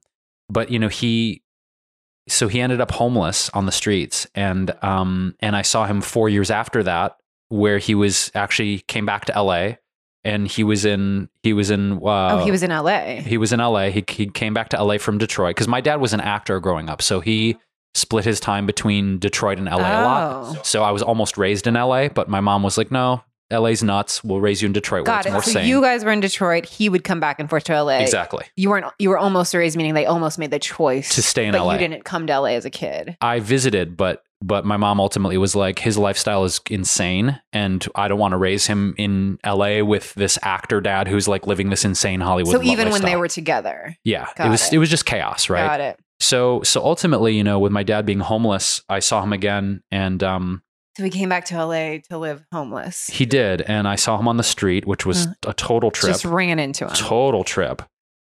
[0.49, 1.40] but you know he,
[2.27, 6.29] so he ended up homeless on the streets, and um, and I saw him four
[6.29, 7.17] years after that,
[7.49, 9.79] where he was actually came back to L.A.
[10.23, 13.15] and he was in he was in uh, oh, he was in LA.
[13.15, 13.89] he was in LA.
[13.89, 16.89] He, he came back to LA from Detroit because my dad was an actor growing
[16.89, 17.01] up.
[17.01, 17.57] So he
[17.93, 20.55] split his time between Detroit and LA a lot.
[20.57, 20.61] Oh.
[20.63, 24.23] So I was almost raised in LA, but my mom was like, no, LA's nuts.
[24.23, 25.31] We'll raise you in Detroit where Got it.
[25.43, 25.67] So sane.
[25.67, 26.65] you guys were in Detroit.
[26.65, 27.97] He would come back and forth to LA.
[27.99, 28.45] exactly.
[28.55, 28.85] You weren't.
[28.99, 31.73] You were almost raised, meaning they almost made the choice To stay in but LA.
[31.73, 33.17] you didn't come to LA as a kid.
[33.21, 38.07] I visited, but but my mom ultimately was like, his lifestyle is insane, and I
[38.07, 41.85] don't want to raise him in LA with this actor dad who's like living this
[41.85, 42.53] insane Hollywood.
[42.53, 44.73] so even when they were together, yeah, it was it.
[44.73, 45.67] it was just chaos, right?
[45.67, 45.99] got it.
[46.19, 50.23] So so ultimately, you know, with my dad being homeless, I saw him again, and
[50.23, 50.63] um,
[51.01, 53.07] So he came back to LA to live homeless.
[53.07, 56.25] he did, and I saw him on the street, which was a total trip, Just
[56.25, 56.91] ran into him.
[56.93, 57.81] total trip,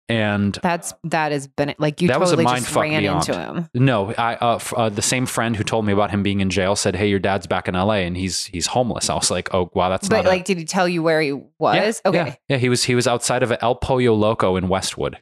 [0.07, 3.01] and That's that has been like you That was a totally mind just fuck ran
[3.01, 3.27] beyond.
[3.27, 3.69] into him.
[3.73, 6.49] No, I uh, f- uh, the same friend who told me about him being in
[6.51, 8.05] jail said, "Hey, your dad's back in L.A.
[8.05, 10.59] and he's he's homeless." I was like, "Oh, wow, that's But not a- like, did
[10.59, 12.01] he tell you where he Yeah, was?
[12.05, 12.17] okay.
[12.17, 12.57] yeah, yeah.
[12.57, 15.17] He was he was outside of El Pollo Loco in Westwood.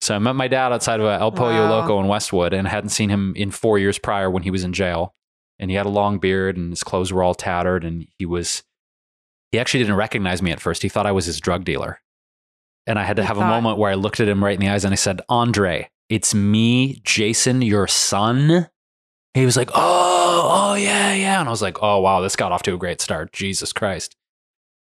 [0.00, 1.70] So I met my dad outside of El Pollo Wow.
[1.80, 4.72] Loco in Westwood and hadn't seen him in four years prior when he was in
[4.72, 5.14] jail.
[5.58, 8.62] And he had a long beard and his clothes were all tattered and he was
[9.50, 10.82] he actually didn't recognize me at first.
[10.82, 12.00] He thought I was his drug dealer.
[12.86, 14.60] And I had to He have a moment where I looked at him right in
[14.60, 18.68] the eyes and I said, Andre, it's me, Jason, your son.
[19.34, 21.40] He was like, Oh, oh yeah, yeah.
[21.40, 23.32] And I was like, Oh wow, this got off to a great start.
[23.32, 24.16] Jesus Christ.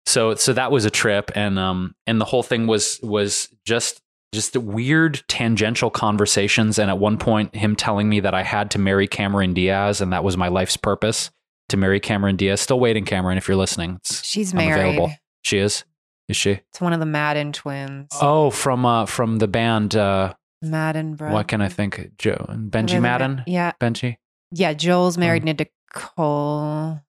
[0.04, 4.00] So so that was a trip and um and the whole thing was was just
[4.36, 8.70] just the weird tangential conversations and at one point him telling me that I had
[8.72, 11.30] to marry Cameron Diaz and that was my life's purpose
[11.70, 12.60] to marry Cameron Diaz.
[12.60, 13.96] Still waiting, Cameron, if you're listening.
[14.04, 14.80] It's- She's I'm married.
[14.80, 15.12] available.
[15.42, 15.84] She is?
[16.28, 16.60] Is she?
[16.70, 18.08] It's one of the Madden twins.
[18.20, 21.32] Oh, from uh from the band uh Madden, bro.
[21.32, 22.12] what can I think?
[22.18, 23.42] Joe Benji Madden?
[23.46, 24.16] Yeah, Benji?
[24.52, 24.72] yeah.
[24.74, 25.56] Joel's married Mm.
[25.58, 27.00] to Nicole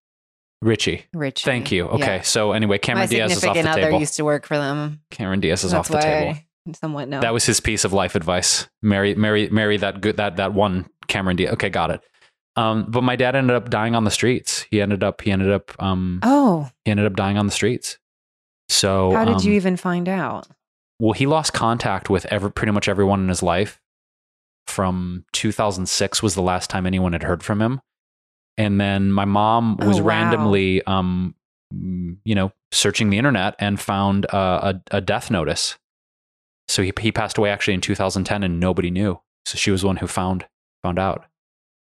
[0.62, 1.06] Richie.
[1.14, 1.46] Richie.
[1.46, 1.86] Thank you.
[1.88, 2.16] Okay.
[2.18, 2.22] Yeah.
[2.22, 4.00] So anyway, My Cameron Diaz is off the other table.
[4.00, 5.02] used to work for them.
[5.12, 6.40] Cameron Diaz is That's off the why table.
[6.74, 7.22] Somewhat know.
[7.22, 8.68] That was his piece of life advice.
[8.82, 11.54] Marry, marry, marry that good that that one Cameron Diaz.
[11.54, 12.02] Okay, got it.
[12.56, 14.66] Um, but my dad ended up dying on the streets.
[14.72, 17.98] He ended up he ended up um oh, he ended up dying on the streets.
[18.70, 20.48] So how did you um, even find out?
[21.00, 23.80] Well, he lost contact with every, pretty much everyone in his life.
[24.66, 27.80] From 2006 was the last time anyone had heard from him,
[28.58, 30.08] and then my mom was Oh, wow.
[30.08, 31.36] randomly um,
[31.72, 35.78] you know, searching the internet and found uh, a, a death notice.
[36.68, 39.20] So he he passed away actually in 2010, and nobody knew.
[39.46, 40.46] So she was the one who found
[40.84, 41.26] found out.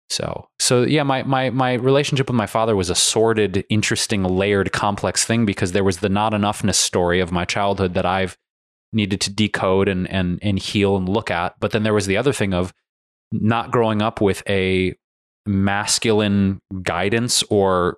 [0.10, 4.72] So so yeah, my my my relationship with my father was a sordid, interesting, layered,
[4.72, 8.38] complex thing because there was the not enoughness story of my childhood that I've
[8.94, 11.60] needed to decode and and and heal and look at.
[11.60, 12.74] But then there was the other thing of
[13.32, 14.96] not growing up with a
[15.46, 17.98] masculine guidance or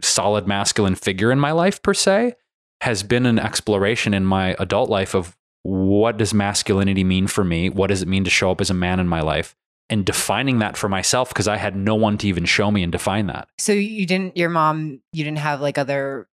[0.00, 2.34] solid masculine figure in my life per se
[2.80, 7.68] has been an exploration in my adult life of what does masculinity mean for me?
[7.70, 9.54] What does it mean to show up as a man in my life?
[9.90, 12.92] And defining that for myself because I had no one to even show me and
[12.92, 13.48] define that.
[13.58, 16.28] So you didn't, your mom, you didn't have like other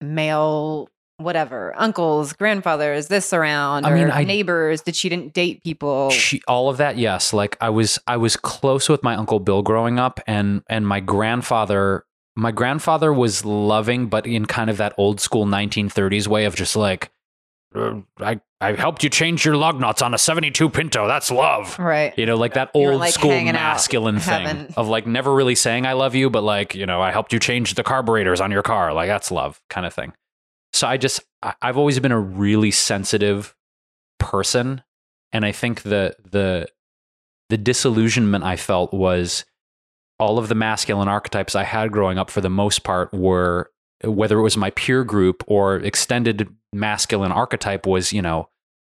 [0.00, 0.88] male,
[1.18, 4.82] whatever, uncles, grandfathers, this around, I mean, or I- neighbors.
[4.82, 6.10] that she didn't date people?
[6.10, 7.32] She, all of that, yes.
[7.32, 11.00] Like I was, I was close with my uncle Bill growing up, and and my
[11.00, 12.04] grandfather.
[12.34, 16.74] My grandfather was loving, but in kind of that old school 1930s way of just
[16.76, 17.08] like, "Uh,
[17.74, 21.08] Uh, I I helped you change your lug nuts on a 72 Pinto.
[21.08, 21.76] That's love.
[21.80, 22.16] right.
[22.16, 25.94] You know, like that old like, school masculine thing of like never really saying I
[25.94, 28.92] love you, but like, you know, I helped you change the carburetors on your car.
[28.92, 30.12] Like that's love kind of thing.
[30.72, 31.20] So I just,
[31.60, 33.56] I've always been a really sensitive
[34.20, 34.82] person.
[35.32, 36.68] And I think the, the,
[37.48, 39.44] the disillusionment I felt was
[40.20, 43.72] all of the masculine archetypes I had growing up for the most part were,
[44.04, 48.48] whether it was my peer group or extended masculine archetype was, you know,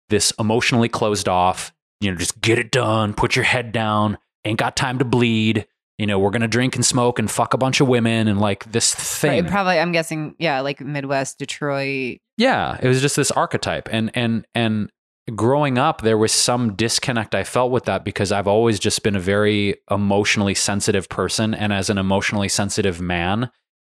[0.09, 4.59] this emotionally closed off, you know, just get it done, put your head down, ain't
[4.59, 5.65] got time to bleed.
[5.97, 8.71] You know, we're gonna drink and smoke and fuck a bunch of women and like
[8.71, 9.43] this thing.
[9.43, 12.17] Right, probably, I'm guessing, yeah, like Midwest, Detroit.
[12.37, 13.87] yeah, it was just this archetype.
[13.91, 14.89] And and and
[15.35, 19.15] growing up, there was some disconnect I felt with that because I've always just been
[19.15, 21.53] a very emotionally sensitive person.
[21.53, 23.49] And as an emotionally sensitive man,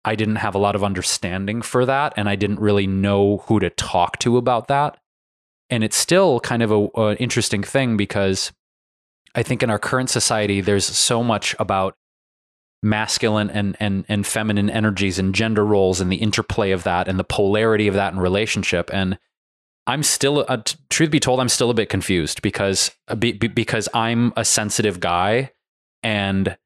[0.06, 2.14] I didn't have a lot of understanding for that.
[2.18, 4.97] And I didn't really know who to talk to about that.
[5.70, 8.51] And it's still kind of an interesting thing because
[9.34, 11.95] I think in our current society, there's so much about
[12.84, 17.18] masculine and, and, and feminine energies and gender roles and the interplay of that and
[17.18, 18.89] the polarity of that in relationship.
[18.93, 19.18] And
[19.88, 23.32] I'm still, uh, t- truth be told, I'm still a bit confused because uh, be,
[23.32, 25.51] be- because I'm a sensitive guy
[26.04, 26.58] and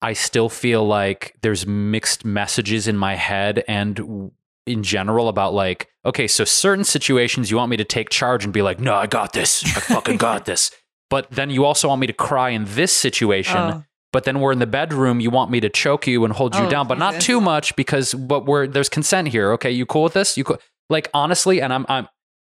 [0.00, 4.30] I still feel like there's mixed messages in my head and
[4.66, 8.52] in general about like, okay, so certain situations you want me to take charge and
[8.52, 9.64] be like, no, I got this.
[9.64, 10.70] I fucking got this.
[11.10, 13.56] But then you also want me to cry in this situation.
[13.56, 13.84] Oh.
[14.12, 15.20] But then we're in the bedroom.
[15.20, 17.76] You want me to choke you and hold you Oh, down, but not too much
[17.76, 19.52] because but we're there's consent here.
[19.52, 20.36] Okay, you cool with this?
[20.36, 20.58] You cool?
[20.88, 22.08] Like honestly, and I'm I'm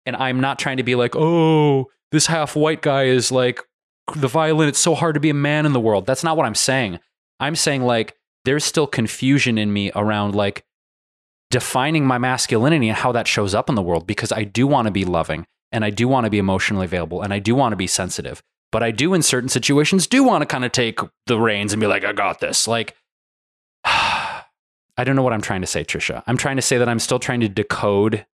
[0.05, 3.61] and I'm not trying to be like, oh, this half white guy is like
[4.17, 4.69] the violin.
[4.69, 6.07] It's so hard to be a man in the world.
[6.07, 6.99] That's not what I'm saying.
[7.41, 10.65] I'm saying like there's still confusion in me around like
[11.51, 14.87] defining my masculinity and how that shows up in the world because I do want
[14.87, 17.73] to be loving and I do want to be emotionally available and I do want
[17.73, 18.43] to be sensitive.
[18.73, 21.81] But I do in certain situations do want to kind of take the reins and
[21.81, 22.67] be like, I got this.
[22.67, 22.97] Like
[23.85, 26.23] I don't know what I'm trying to say, Trisha.
[26.27, 28.27] I'm trying to say that I'm still trying to decode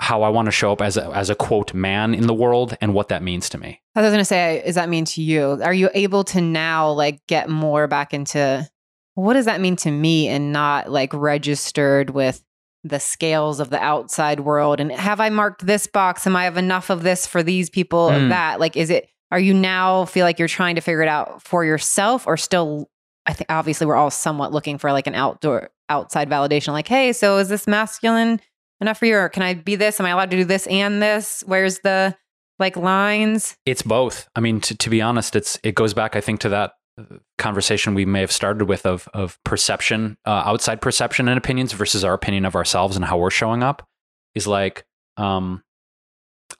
[0.00, 2.76] how I want to show up as a, as a quote man in the world
[2.80, 3.80] and what that means to me.
[3.96, 5.58] I was going to say, does that mean to you?
[5.62, 8.68] Are you able to now like get more back into
[9.14, 12.44] what does that mean to me and not like registered with
[12.84, 14.78] the scales of the outside world?
[14.78, 16.26] And have I marked this box?
[16.26, 18.22] Am I have enough of this for these people Mm.
[18.24, 18.60] of that?
[18.60, 21.64] Like, is it, are you now feel like you're trying to figure it out for
[21.64, 22.88] yourself or still?
[23.26, 26.68] I think obviously we're all somewhat looking for like an outdoor outside validation.
[26.72, 28.40] Like, hey, so is this masculine
[28.80, 29.16] enough for you?
[29.16, 30.00] Or can I be this?
[30.00, 31.42] Am I allowed to do this and this?
[31.46, 32.16] Where's the
[32.58, 33.56] like lines?
[33.66, 34.28] It's both.
[34.34, 37.16] I mean, to, to be honest, it's it goes back, I think, to that uh,
[37.36, 42.04] conversation we may have started with of of perception, uh, outside perception and opinions versus
[42.04, 43.86] our opinion of ourselves and how we're showing up.
[44.34, 44.84] Is like,
[45.16, 45.62] um,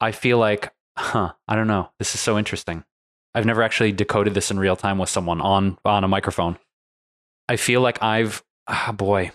[0.00, 1.32] I feel like, huh?
[1.46, 1.90] I don't know.
[1.98, 2.84] This is so interesting.
[3.34, 6.58] I've never actually decoded this in real time with someone on on a microphone.
[7.48, 9.30] I feel like I've, ah, boy,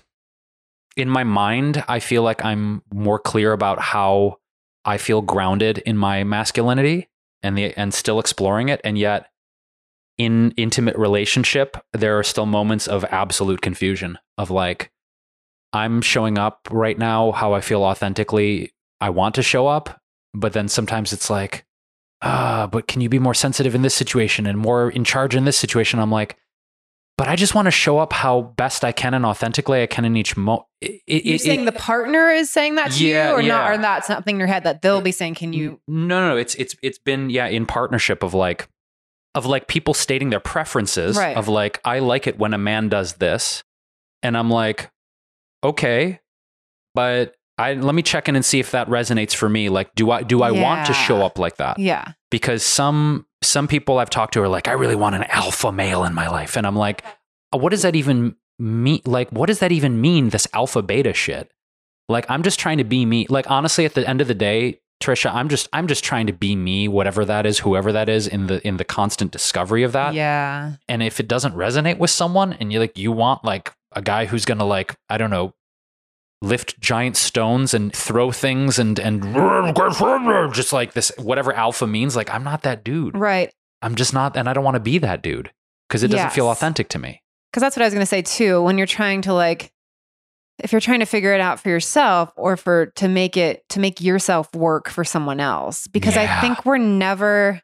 [0.96, 4.38] in my mind, I feel like I'm more clear about how
[4.86, 7.10] I feel grounded in my masculinity
[7.42, 8.82] and the and still exploring it.
[8.84, 9.28] And yet
[10.18, 14.92] in intimate relationship there are still moments of absolute confusion of like
[15.72, 18.72] I'm showing up right now how I feel authentically
[19.02, 20.00] I want to show up
[20.34, 21.66] but then sometimes it's like
[22.22, 25.46] ah but can you be more sensitive in this situation and more in charge in
[25.46, 26.00] this situation?
[26.00, 26.38] I'm like
[27.18, 30.04] but I just want to show up how best I can and authentically I can
[30.06, 33.30] in each mo it, it, You're it- saying the partner is saying that to Yeah,
[33.30, 33.48] you, or yeah.
[33.50, 33.72] not?
[33.72, 35.36] Or that's something in your head that they'll be saying?
[35.36, 35.80] Can you?
[35.88, 38.68] no no no it's it's it's been yeah in partnership of like
[39.36, 41.36] of like people stating their preferences Right.
[41.36, 43.64] of like i like it when a man does this
[44.22, 44.92] and i'm like
[45.64, 46.20] okay
[46.96, 49.70] but I let me check in and see if that resonates for me.
[49.70, 51.78] Like, do I do I want to show up like that?
[51.78, 52.14] Yeah.
[52.32, 56.04] Because some some people I've talked to are like, I really want an alpha male
[56.04, 57.04] in my life, and I'm like,
[57.54, 59.02] uh, what does that even mean?
[59.06, 60.30] Like, what does that even mean?
[60.30, 61.52] This alpha beta shit.
[62.10, 63.28] Like, I'm just trying to be me.
[63.30, 66.34] Like, honestly, at the end of the day, Trisha, I'm just I'm just trying to
[66.34, 69.92] be me, whatever that is, whoever that is, in the in the constant discovery of
[69.92, 70.14] that.
[70.14, 70.74] yeah.
[70.88, 74.26] And if it doesn't resonate with someone and you like you want like a guy
[74.26, 75.54] who's gonna like, I don't know,
[76.44, 79.24] lift giant stones and throw things and and
[80.54, 83.18] just like this whatever alpha means, like I'm not that dude.
[83.18, 83.52] Right.
[83.82, 85.52] I'm just not and I don't want to be that dude.
[85.88, 87.22] Because it doesn't feel authentic to me.
[87.52, 88.64] Because that's what I was going to say too.
[88.64, 89.72] When you're trying to like,
[90.58, 93.80] if you're trying to figure it out for yourself or for to make it, to
[93.80, 95.86] make yourself work for someone else.
[95.88, 97.62] Because I think we're never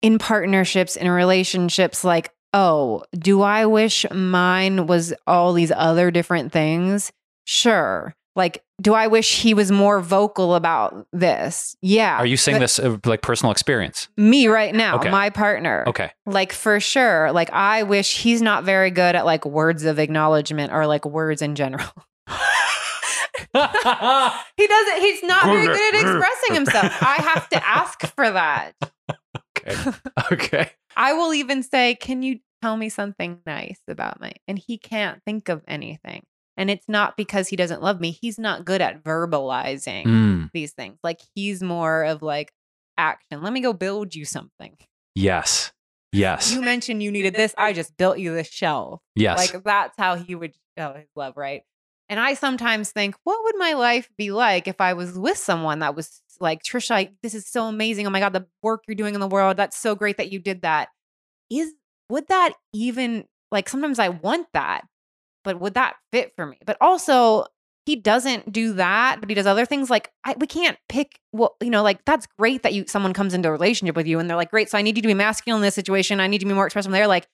[0.00, 6.52] in partnerships, in relationships, like, oh, do I wish mine was all these other different
[6.52, 7.12] things?
[7.44, 8.14] Sure.
[8.36, 11.76] Like, do I wish he was more vocal about this?
[11.80, 12.16] Yeah.
[12.18, 14.08] Are you saying this uh, like personal experience?
[14.16, 15.10] Me right now, Okay.
[15.10, 15.84] my partner.
[15.86, 16.10] Okay.
[16.26, 17.30] Like for sure.
[17.30, 21.42] Like I wish he's not very good at like words of acknowledgement or like words
[21.42, 21.86] in general.
[23.54, 26.92] he doesn't he's not very good at expressing himself.
[27.02, 28.72] I have to ask for that.
[29.58, 29.92] okay.
[30.32, 30.70] Okay.
[30.96, 35.22] I will even say, "Can you tell me something nice about me?" And he can't
[35.24, 36.24] think of anything.
[36.56, 38.10] And it's not because he doesn't love me.
[38.12, 40.98] He's not good at verbalizing Mm, these things.
[41.02, 42.52] Like he's more of like
[42.96, 43.42] action.
[43.42, 44.76] Let me go build you something.
[45.14, 45.72] yes.
[46.12, 46.52] Yes.
[46.52, 47.56] You mentioned you needed this.
[47.58, 49.00] I just built you this shelf.
[49.16, 49.36] yes.
[49.36, 51.62] Like that's how he would show his love, right?
[52.08, 55.80] And I sometimes think, what would my life be like if I was with someone
[55.80, 58.06] that was like, Trisha, I, this is so amazing.
[58.06, 59.56] Oh my God, the work you're doing in the world.
[59.56, 60.90] That's so great that you did that.
[61.50, 61.72] Is
[62.08, 64.82] would that even like sometimes I want that,
[65.44, 66.58] but would that fit for me?
[66.64, 67.44] But also,
[67.86, 69.90] he doesn't do that, but he does other things.
[69.90, 71.20] Like I, we can't pick.
[71.32, 74.18] Well, you know, like that's great that you someone comes into a relationship with you
[74.18, 74.70] and they're like, great.
[74.70, 76.18] So I need you to be masculine in this situation.
[76.18, 76.90] I need you to be more expressive.
[76.90, 77.28] They're like,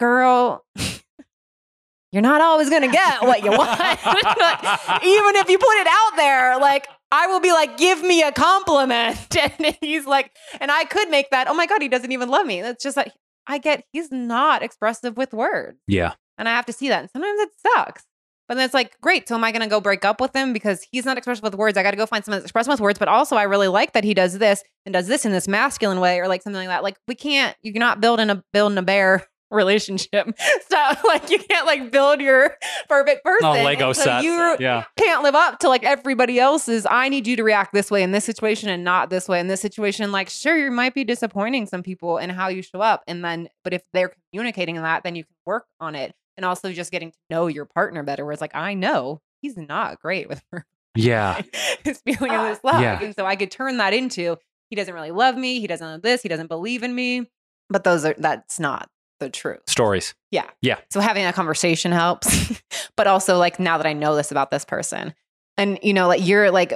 [0.00, 0.64] girl,
[2.12, 3.78] you're not always gonna get what you want.
[5.04, 8.32] Even if you put it out there, like I will be like, give me a
[8.32, 9.18] compliment.
[9.38, 12.46] And he's like, and I could make that, oh my God, he doesn't even love
[12.46, 12.62] me.
[12.62, 13.12] That's just like
[13.46, 15.78] I get he's not expressive with words.
[15.86, 16.14] yeah.
[16.38, 17.00] And I have to see that.
[17.00, 18.04] And sometimes it sucks.
[18.48, 19.28] But then it's like, great.
[19.28, 21.54] So am I going to go break up with him because he's not expressive with
[21.54, 21.76] words?
[21.76, 22.98] I got to go find someone that's expressive with words.
[22.98, 26.00] But also, I really like that he does this and does this in this masculine
[26.00, 26.82] way or like something like that.
[26.82, 27.54] Like we can't.
[27.62, 30.28] You cannot build in a building a bear relationship.
[30.70, 30.76] So
[31.08, 32.54] like you can't like build your
[32.88, 33.42] perfect person.
[33.42, 34.22] No Lego so set.
[34.22, 34.84] You Yeah.
[34.98, 36.86] can't live up to like everybody else's.
[36.88, 39.48] I need you to react this way in this situation and not this way in
[39.48, 40.12] this situation.
[40.12, 43.02] Like, sure, you might be disappointing some people in how you show up.
[43.08, 46.14] And then, but if they're communicating that, then you can work on it.
[46.38, 49.56] And also just getting to know your partner better, where it's like, I know he's
[49.56, 50.64] not great with her
[50.94, 51.42] Yeah.
[51.84, 52.80] his feeling of ah, this love.
[52.80, 53.02] Yeah.
[53.02, 54.36] And so I could turn that into
[54.70, 57.28] he doesn't really love me, he doesn't love this, he doesn't believe in me.
[57.68, 59.62] But those are that's not the truth.
[59.66, 60.14] Stories.
[60.30, 60.48] Yeah.
[60.62, 60.78] Yeah.
[60.90, 62.62] So having a conversation helps.
[62.96, 65.14] but also like now that I know this about this person.
[65.56, 66.72] And you know, like you're like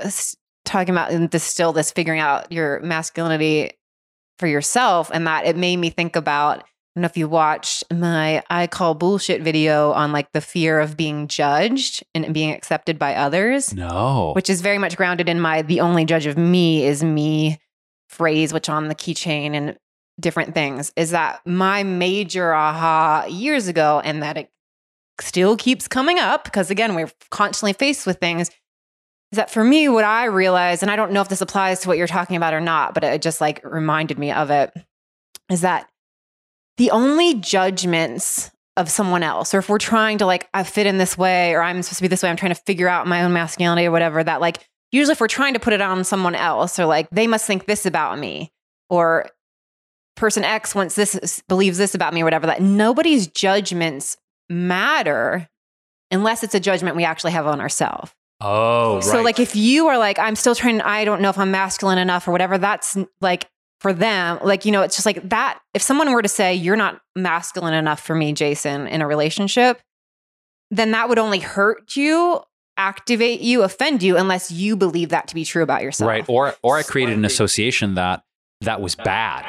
[0.65, 3.73] talking about and this still this figuring out your masculinity
[4.39, 8.43] for yourself and that it made me think about don't know if you watched my
[8.51, 13.14] I call bullshit video on like the fear of being judged and being accepted by
[13.14, 14.32] others, No.
[14.34, 17.59] which is very much grounded in my the only judge of me is me
[18.09, 19.78] phrase, which on the keychain and
[20.20, 24.51] different things, is that my major aha years ago, and that it
[25.20, 28.51] still keeps coming up because again, we're constantly faced with things.
[29.30, 31.88] Is that for me, what I realized, and I don't know if this applies to
[31.88, 34.74] what you're talking about or not, but it just like reminded me of it,
[35.51, 35.88] is that
[36.79, 40.99] the only judgments of someone else, or if we're trying to like, I fit in
[40.99, 43.23] this way, or I'm supposed to be this way, I'm trying to figure out my
[43.23, 46.35] own masculinity or whatever, that like, usually if we're trying to put it on someone
[46.35, 48.51] else, or like, they must think this about me,
[48.89, 49.29] or
[50.16, 54.16] person X wants this, believes this about me, or whatever, that nobody's judgments
[54.49, 55.49] matter
[56.11, 58.12] unless it's a judgment we actually have on ourselves.
[58.41, 59.05] oh, right.
[59.05, 61.99] So, like, if you are like, I'm still trying, I don't know if I'm masculine
[61.99, 63.49] enough or whatever, that's like
[63.83, 65.61] for them, like, you know, it's just like that.
[65.74, 69.80] If someone were to say, You're not masculine enough for me, Jason, in a relationship,
[70.70, 72.41] then that would only hurt you,
[72.76, 76.09] activate you, offend you, unless you believe that to be true about yourself.
[76.09, 76.24] right.
[76.28, 78.22] Or or I created an association that
[78.62, 79.45] that was bad.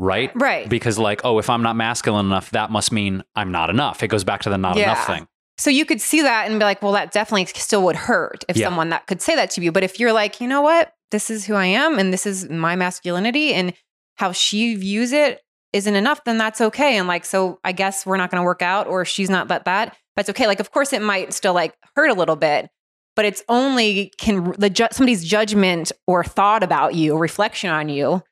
[0.00, 0.30] Right?
[0.34, 0.68] Right.
[0.68, 4.02] Because like, oh, if I'm not masculine enough, that must mean I'm not enough.
[4.02, 4.84] It goes back to the not Yeah.
[4.84, 5.26] enough thing.
[5.58, 8.56] So you could see that and be like, well, that definitely still would hurt if
[8.56, 8.66] Yeah.
[8.66, 9.72] someone that could say that to you.
[9.72, 12.48] But if you're like, you know what, this is who I am and this is
[12.48, 13.72] my masculinity and
[14.16, 15.40] how she views it
[15.72, 16.96] isn't enough, then that's okay.
[16.98, 19.64] And like, so I guess we're not going to work out or she's not that
[19.66, 19.96] that.
[20.16, 20.46] That's okay.
[20.46, 22.68] Like, of course, it might still like hurt a little bit.
[23.16, 27.88] but it's only can the ju- somebody's judgment or thought about you or reflection on
[27.88, 28.22] you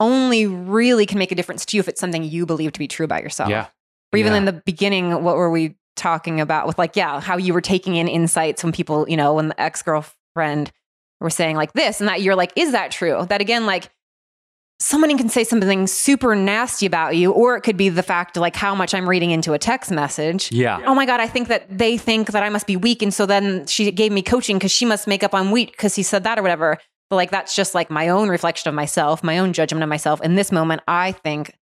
[0.00, 2.88] only really can make a difference to you if it's something you believe to be
[2.88, 3.48] true about yourself.
[3.50, 3.66] Yeah.
[4.12, 4.38] Or even Yeah.
[4.38, 7.96] in the beginning, what were we talking about with like, yeah, how you were taking
[7.96, 10.70] in insights when people, you know, when the ex girlfriend
[11.20, 13.26] were saying like this and that, you're like, is that true?
[13.28, 13.90] That again, like
[14.78, 18.54] someone can say something super nasty about you, or it could be the fact like
[18.56, 20.52] how much I'm reading into a text message.
[20.52, 20.80] Yeah.
[20.84, 23.02] Oh my God, I think that they think that I must be weak.
[23.02, 25.94] And so then she gave me coaching because she must make up I'm weak because
[25.94, 26.78] he said that or whatever.
[27.08, 30.20] But like that's just like my own reflection of myself, my own judgment of myself.
[30.22, 31.54] In this moment, I think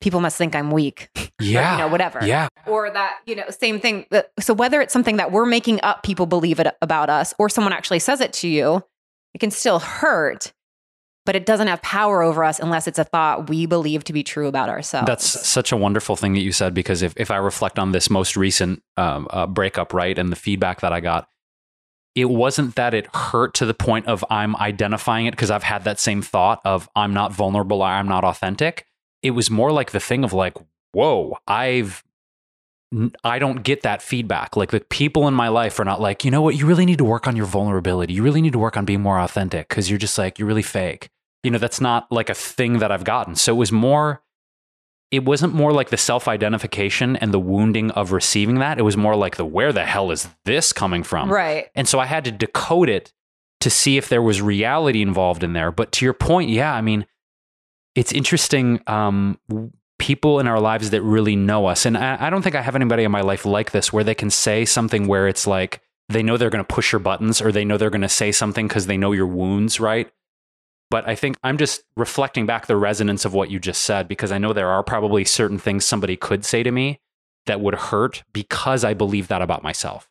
[0.00, 1.08] people must think I'm weak.
[1.42, 1.72] Yeah.
[1.72, 2.20] you know, whatever.
[2.22, 2.48] Yeah.
[2.66, 4.04] Or that, you know, same thing.
[4.40, 7.72] So whether it's something that we're making up, people believe it about us, or someone
[7.72, 8.84] actually says it to you,
[9.34, 10.52] it can still hurt,
[11.26, 14.22] but it doesn't have power over us unless it's a thought we believe to be
[14.22, 15.06] true about ourselves.
[15.06, 18.10] That's such a wonderful thing that you said because if, if I reflect on this
[18.10, 21.28] most recent um, uh, breakup, right, and the feedback that I got,
[22.14, 25.84] it wasn't that it hurt to the point of I'm identifying it because I've had
[25.84, 28.86] that same thought of I'm not vulnerable, I'm not authentic.
[29.22, 30.56] It was more like the thing of like,
[30.92, 32.02] whoa, I've
[33.22, 34.56] I don't get that feedback.
[34.56, 36.98] Like the people in my life are not like, you know what, you really need
[36.98, 38.14] to work on your vulnerability.
[38.14, 40.62] You really need to work on being more authentic because you're just like, you're really
[40.62, 41.08] fake.
[41.44, 43.36] You know, that's not like a thing that I've gotten.
[43.36, 44.22] So it was more,
[45.12, 48.78] it wasn't more like the self identification and the wounding of receiving that.
[48.78, 51.30] It was more like the where the hell is this coming from?
[51.30, 51.68] right.
[51.76, 53.12] And so I had to decode it
[53.60, 55.70] to see if there was reality involved in there.
[55.70, 57.06] But to your point, yeah, I mean,
[57.94, 58.80] it's interesting.
[58.86, 59.38] Um,
[60.00, 62.74] people in our lives that really know us, and I, I don't think I have
[62.74, 66.24] anybody in my life like this where they can say something where it's like they
[66.24, 68.66] know they're going to push your buttons or they know they're going to say something
[68.66, 70.10] because they know your wounds, right?
[70.90, 74.32] But I think I'm just reflecting back the resonance of what you just said because
[74.32, 76.98] I know there are probably certain things somebody could say to me
[77.46, 80.10] that would hurt because I believe that about myself.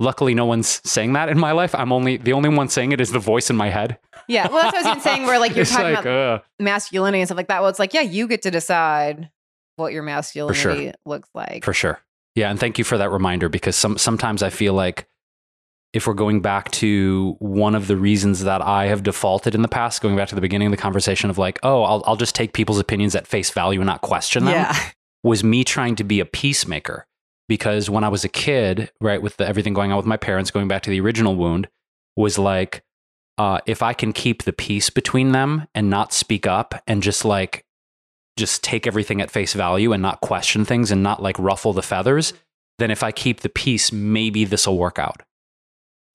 [0.00, 1.74] Luckily, no one's saying that in my life.
[1.76, 3.98] I'm only the only one saying it is the voice in my head.
[4.28, 4.48] Yeah.
[4.48, 6.42] Well, that's what I was even saying where like you're it's talking like, about uh,
[6.60, 7.60] masculinity and stuff like that.
[7.60, 9.30] Well, it's like, yeah, you get to decide
[9.76, 10.92] what your masculinity sure.
[11.04, 11.64] looks like.
[11.64, 12.00] for sure.
[12.34, 15.06] Yeah, and thank you for that reminder because some sometimes I feel like
[15.92, 19.68] if we're going back to one of the reasons that I have defaulted in the
[19.68, 22.34] past, going back to the beginning of the conversation of like, oh, I'll I'll just
[22.34, 24.54] take people's opinions at face value and not question them.
[24.54, 24.76] yeah.
[25.22, 27.06] was me trying to be a peacemaker
[27.48, 30.50] because when I was a kid, right, with the, everything going on with my parents,
[30.50, 31.68] going back to the original wound,
[32.16, 32.82] was like,
[33.38, 37.24] uh, if I can keep the peace between them and not speak up and just
[37.24, 37.64] like,
[38.36, 41.82] just take everything at face value and not question things and not like ruffle the
[41.82, 42.32] feathers,
[42.78, 45.22] then if I keep the peace, maybe this will work out.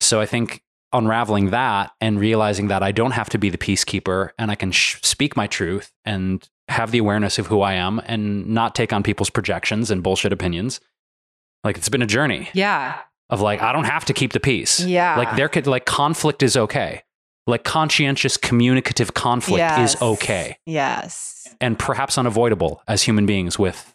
[0.00, 0.62] So I think
[0.92, 4.72] unraveling that and realizing that I don't have to be the peacekeeper and I can
[4.72, 8.92] sh- speak my truth and have the awareness of who I am and not take
[8.92, 10.80] on people's projections and bullshit opinions.
[11.64, 12.98] Like it's been a journey Yeah.
[13.28, 14.80] of like I don't have to keep the peace.
[14.80, 15.16] Yeah.
[15.16, 17.02] Like there could like conflict is okay.
[17.50, 19.94] Like conscientious communicative conflict Yes.
[19.96, 21.48] is okay Yes.
[21.60, 23.94] and perhaps unavoidable as human beings with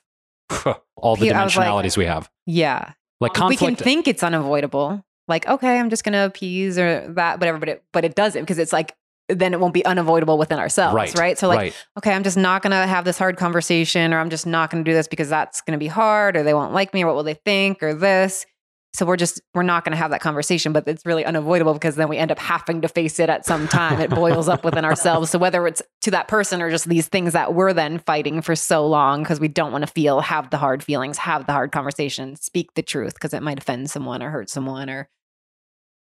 [0.96, 2.30] all the was like- dimensionalities we have.
[2.46, 2.92] Yeah.
[3.22, 5.04] Like we can think it's unavoidable.
[5.28, 8.60] Like, okay, I'm just gonna appease or that, whatever, but it but it doesn't because
[8.60, 8.94] it's like
[9.28, 10.94] then it won't be unavoidable within ourselves.
[10.94, 11.38] right, Right.
[11.40, 11.86] So like, right.
[11.98, 14.94] okay, I'm just not gonna have this hard conversation, or I'm just not gonna do
[14.94, 17.34] this because that's gonna be hard, or they won't like me, or what will they
[17.34, 18.46] think, or this.
[18.96, 22.08] So we're just we're not gonna have that conversation, but it's really unavoidable because then
[22.08, 24.00] we end up having to face it at some time.
[24.00, 25.30] It boils up within ourselves.
[25.30, 28.56] So whether it's to that person or just these things that we're then fighting for
[28.56, 31.72] so long because we don't want to feel, have the hard feelings, have the hard
[31.72, 35.10] conversation, speak the truth because it might offend someone or hurt someone or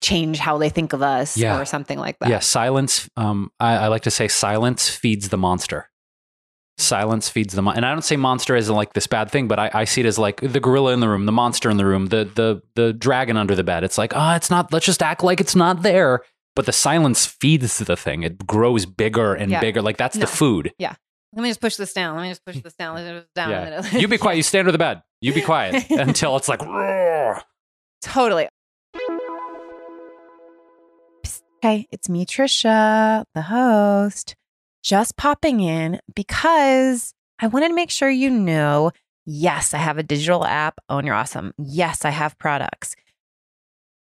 [0.02, 1.60] change how they think of us Yeah.
[1.60, 2.30] or something like that.
[2.30, 3.10] Yeah, silence.
[3.16, 5.90] Um, I, I like to say silence feeds the monster.
[6.78, 9.48] Silence feeds the mon- and I don't say monster as in like this bad thing,
[9.48, 11.78] but I, I see it as like the gorilla in the room, the monster in
[11.78, 13.84] the room, the the the dragon under the bed.
[13.84, 14.74] It's like, ah, it's not.
[14.74, 16.22] Let's just act like it's not there.
[16.56, 18.24] But the silence feeds the thing.
[18.24, 19.60] It grows bigger and Yeah.
[19.60, 19.82] bigger.
[19.82, 20.22] Like that's No.
[20.22, 20.72] the food.
[20.80, 20.96] Yeah.
[21.36, 22.16] Let me just push this down.
[22.16, 22.96] Let me just push this down.
[22.96, 23.50] Let me just down.
[23.52, 23.98] Yeah.
[23.98, 24.38] You be quiet.
[24.38, 25.02] You stay under the bed.
[25.22, 26.62] You be quiet until it's like.
[26.64, 27.42] "Roar."
[28.02, 28.48] Totally.
[31.62, 34.36] Hey, it's me, Trisha, the host,
[34.84, 38.92] just popping in because I wanted to make sure you know
[39.26, 41.54] yes, I have a digital app, oh, Own Your Awesome.
[41.58, 42.96] Yes, I have products.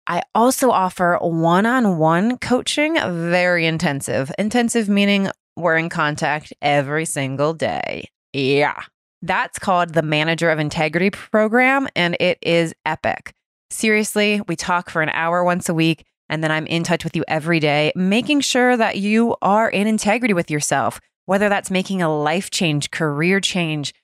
[0.07, 4.31] I also offer one on one coaching, very intensive.
[4.39, 8.09] Intensive meaning we're in contact every single day.
[8.33, 8.83] Yeah.
[9.23, 13.33] That's called the Manager of Integrity program, and it is epic.
[13.71, 17.17] Seriously, we talk for an hour once a week, and then I'm in touch with
[17.17, 22.03] you every day, making sure that you are in integrity with yourself, whether that's making
[22.03, 23.95] a life change, career change,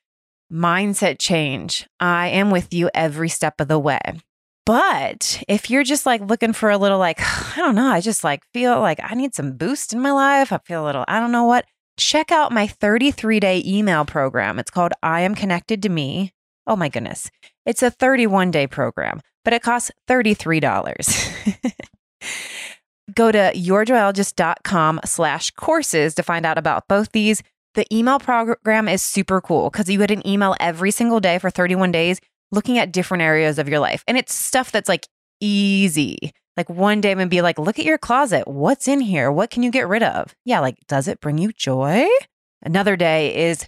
[0.53, 1.87] mindset change.
[1.99, 4.01] I am with you every step of the way.
[4.65, 7.21] But if you're just like looking for a little, like,
[7.57, 10.53] I don't know, I just like feel like I need some boost in my life.
[10.53, 11.65] I feel a little, I don't know what.
[11.99, 14.59] Check out my 33 day email program.
[14.59, 16.33] It's called I Am Connected to Me.
[16.67, 17.31] Oh my goodness.
[17.67, 21.73] It's a 31 day program, but it costs $33.
[23.15, 27.43] Go to yourjoyologist.com slash courses to find out about both these.
[27.75, 31.51] The email program is super cool because you get an email every single day for
[31.51, 32.21] 31 days
[32.51, 34.05] looking at different areas of your life.
[34.07, 35.09] And it's stuff that's like
[35.41, 36.33] easy.
[36.57, 38.47] Like one day I'm gonna be like, look at your closet.
[38.47, 39.33] What's in here?
[39.33, 40.35] What can you get rid of?
[40.45, 42.07] Yeah, like, does it bring you joy?
[42.63, 43.67] Another day is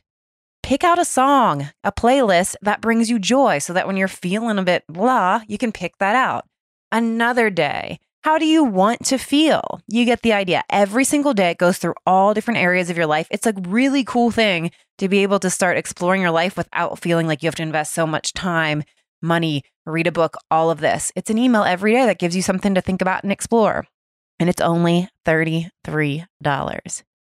[0.63, 4.59] pick out a song, a playlist that brings you joy so that when you're feeling
[4.59, 6.47] a bit blah, you can pick that out.
[6.93, 9.83] Another day, how do you want to feel?
[9.87, 10.65] You get the idea.
[10.71, 13.27] Every single day, it goes through all different areas of your life.
[13.31, 17.27] It's a really cool thing to be able to start exploring your life without feeling
[17.27, 18.83] like you have to invest so much time,
[19.21, 21.13] money, read a book, all of this.
[21.15, 23.85] It's an email every day that gives you something to think about and explore.
[24.41, 26.25] And it's only $33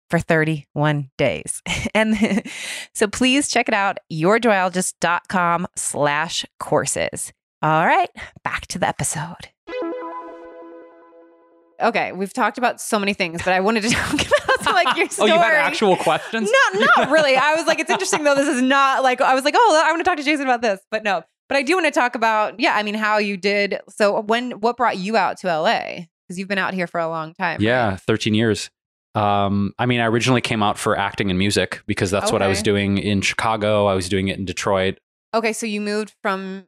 [0.09, 1.63] for 31 days.
[1.97, 2.45] and
[2.95, 7.33] so please check it out, yourjoyologist.com slash courses.
[7.61, 8.11] All right,
[8.45, 9.49] back to the episode.
[11.81, 14.15] Okay, we've talked about so many things, but I wanted to talk
[14.61, 15.31] about like your story.
[15.31, 16.51] oh, you had actual questions?
[16.73, 17.37] No, not really.
[17.37, 18.35] I was like, it's interesting though.
[18.35, 20.63] This is not like I was like, oh, I want to talk to Jason about
[20.63, 21.23] this, but no.
[21.49, 22.75] But I do want to talk about, yeah.
[22.75, 23.79] I mean, how you did.
[23.89, 26.07] So when, what brought you out to LA?
[26.27, 27.61] Because you've been out here for a long time.
[27.61, 28.01] Yeah, right?
[28.01, 28.69] 13 years.
[29.15, 32.49] Um, I mean, I originally came out for acting and music because that's what I
[32.49, 33.87] was doing in Chicago.
[33.87, 34.99] I was doing it in Detroit.
[35.33, 36.67] Okay, so you moved from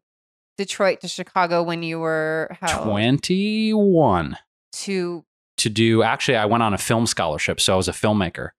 [0.57, 4.39] Detroit to Chicago when you were how 21
[4.85, 5.25] to
[5.59, 6.03] to do.
[6.03, 8.51] Actually, I went on a film scholarship, so I was a filmmaker.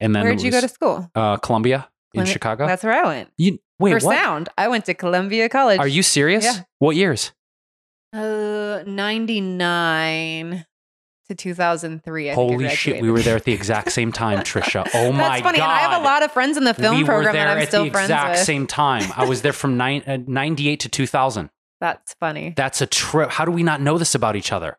[0.00, 1.10] And then where did you go to school?
[1.14, 2.66] uh, Columbia in Chicago.
[2.66, 4.16] That's where I went you wait, for what?
[4.16, 4.48] sound.
[4.58, 5.78] I went to Columbia College.
[5.80, 6.44] Are you serious?
[6.44, 6.62] Yeah.
[6.78, 7.32] What years?
[8.12, 10.66] Uh, ninety nine
[11.28, 12.28] to two thousand three.
[12.28, 14.88] Holy shit, we were there at the exact same time, Trisha.
[14.94, 15.64] Oh my That's funny, god.
[15.64, 17.56] and I have a lot of friends in the film we were program there that
[17.56, 18.40] I'm at still the friends exact with.
[18.40, 19.10] same time.
[19.16, 21.50] I was there from nine, uh, 98 to 2000.
[21.80, 22.54] That's funny.
[22.56, 23.30] That's a trip.
[23.30, 24.78] How do we not know this about each other?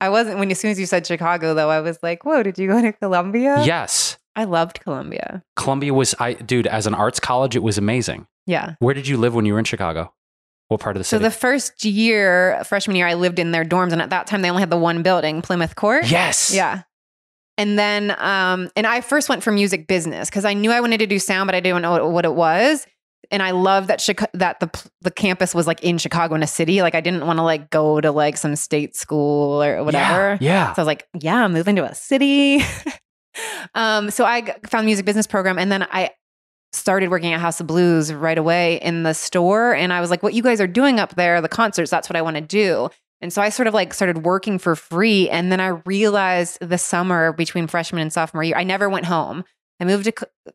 [0.00, 2.58] I wasn't when as soon as you said Chicago though, I was like, "Whoa, did
[2.58, 4.16] you go to Columbia?" Yes.
[4.36, 5.42] I loved Columbia.
[5.56, 8.26] Columbia was I dude, as an arts college, it was amazing.
[8.46, 8.74] Yeah.
[8.78, 10.12] Where did you live when you were in Chicago?
[10.68, 11.20] What part of the city?
[11.20, 14.42] So the first year, freshman year, I lived in their dorms, and at that time
[14.42, 16.08] they only had the one building, Plymouth Court.
[16.10, 16.54] yes.
[16.54, 16.82] Yeah.
[17.58, 20.98] And then, um, and I first went for music business because I knew I wanted
[20.98, 22.86] to do sound, but I didn't know what, what it was.
[23.30, 24.70] And I love that Chica- that the
[25.02, 26.82] the campus was like in Chicago in a city.
[26.82, 30.38] Like I didn't want to like go to like some state school or whatever.
[30.40, 30.52] Yeah.
[30.52, 30.72] yeah.
[30.72, 32.62] So I was like, yeah, I'm moving to a city.
[33.74, 36.10] um, so I found music business program, and then I
[36.72, 39.74] started working at House of Blues right away in the store.
[39.74, 42.16] And I was like, what you guys are doing up there, the concerts, that's what
[42.16, 42.90] I want to do.
[43.20, 45.28] And so I sort of like started working for free.
[45.28, 49.44] And then I realized the summer between freshman and sophomore year, I never went home.
[49.80, 50.12] I moved to,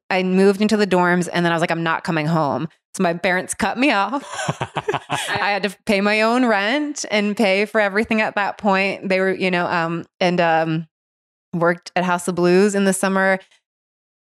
[0.09, 2.69] I moved into the dorms and then I was like, I'm not coming home.
[2.95, 4.23] So my parents cut me off.
[5.09, 9.09] I had to pay my own rent and pay for everything at that point.
[9.09, 10.87] They were, you know, um, and um,
[11.53, 13.39] worked at House of Blues in the summer.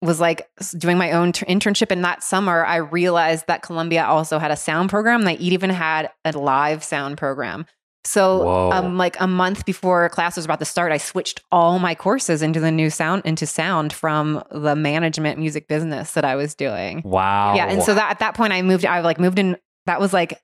[0.04, 1.92] Was like doing my own t- internship.
[1.92, 5.24] And that summer, I realized that Columbia also had a sound program.
[5.24, 7.66] They even had a live sound program.
[8.04, 11.94] So, um, like a month before class was about to start, I switched all my
[11.94, 16.56] courses into the new sound, into sound from the management music business that I was
[16.56, 17.02] doing.
[17.06, 17.54] wow.
[17.56, 18.86] Yeah, and so that at that point I moved.
[18.86, 19.58] I like moved in.
[19.86, 20.40] That was like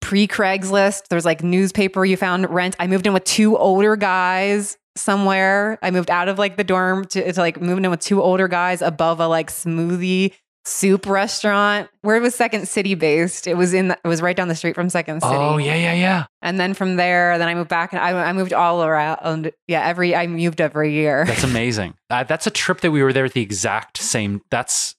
[0.00, 1.08] pre Craigslist.
[1.08, 2.74] There's like newspaper you found rent.
[2.78, 5.78] I moved in with two older guys somewhere.
[5.82, 8.48] I moved out of like the dorm to, to like moving in with two older
[8.48, 10.32] guys above a like smoothie
[10.64, 11.88] soup restaurant.
[12.02, 13.46] Where it was Second City based.
[13.46, 13.88] It was in.
[13.88, 15.34] The, it was right down the street from Second City.
[15.34, 16.26] Oh, yeah, yeah, yeah.
[16.42, 19.50] And then from there, then I moved back and I, I moved all around.
[19.68, 21.24] Yeah, every I moved every year.
[21.26, 21.94] That's amazing.
[22.10, 24.42] uh, that's a trip that we were there at the exact same.
[24.50, 24.96] That's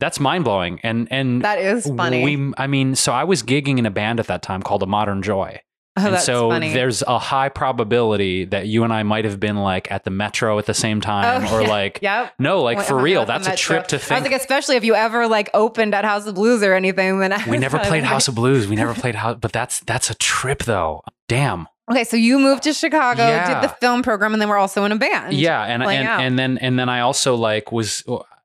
[0.00, 0.80] that's mind blowing.
[0.82, 2.24] And and that is funny.
[2.24, 4.86] We, I mean, so I was gigging in a band at that time called A
[4.86, 5.60] Modern Joy.
[5.98, 6.72] oh, and so funny.
[6.72, 10.58] there's a high probability that you and I might have been like at the metro
[10.58, 11.68] at the same time Oh, or yeah.
[11.68, 12.34] like Yep.
[12.38, 13.24] no, like Went- for real.
[13.24, 14.16] That's a trip to Metro.
[14.16, 14.32] I was think.
[14.32, 17.58] like, especially if you ever like opened at House of Blues or anything, then we
[17.58, 18.66] never like- played House of Blues.
[18.66, 21.02] We never played House, but that's that's a trip though.
[21.28, 21.68] Damn.
[21.90, 23.60] Okay, so you moved to Chicago, Yeah.
[23.60, 25.34] did the film program, and then we're also in a band.
[25.34, 26.20] yeah, and and, out.
[26.20, 28.02] and then and then I also like was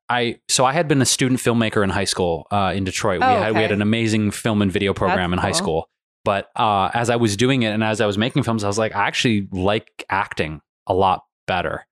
[0.09, 3.21] I so I had been a student filmmaker in high school uh, in Detroit.
[3.23, 5.57] Oh, we had we had an amazing film and video program That's in high cool.
[5.57, 5.89] school.
[6.29, 8.77] But uh, as I was doing it and as I was making films, I was
[8.77, 11.87] like, I actually like acting a lot better.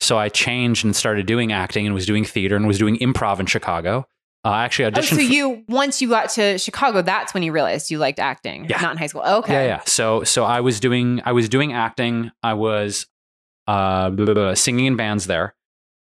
[0.00, 3.38] So I changed and started doing acting and was doing theater and was doing improv
[3.38, 4.06] in Chicago.
[4.44, 5.08] Uh, I actually Oh, auditioned.
[5.10, 8.64] so for- you once you got to Chicago, that's when you realized you liked acting,
[8.68, 8.80] Yeah.
[8.80, 9.22] not in high school.
[9.40, 9.52] Okay.
[9.52, 9.80] Yeah, yeah.
[9.84, 12.30] So so I was doing I was doing acting.
[12.42, 13.06] I was
[13.68, 15.54] uh blah, blah, blah, singing in bands there.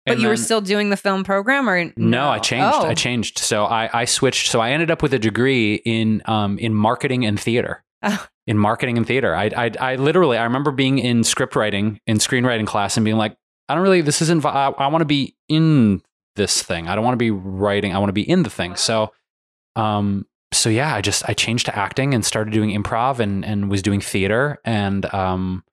[0.08, 2.78] But And you were still doing the film program, or no, I changed.
[2.80, 2.86] Oh.
[2.86, 3.40] I changed.
[3.40, 4.50] So I I switched.
[4.50, 7.84] So I ended up with a degree in um in marketing and theater.
[8.04, 8.28] Oh.
[8.46, 12.20] In marketing and theater, I, I I literally I remember being in script writing in
[12.20, 13.36] screenwriting class and being like,
[13.68, 14.00] I don't really.
[14.02, 14.46] This isn't.
[14.46, 16.02] I, I want to be in
[16.38, 16.88] this thing.
[16.88, 17.94] I don't want to be writing.
[17.94, 18.78] I want to be in the thing.
[18.78, 19.12] So,
[19.76, 23.70] um, so yeah, I just I changed to acting and started doing improv and and
[23.70, 25.66] was doing theater and um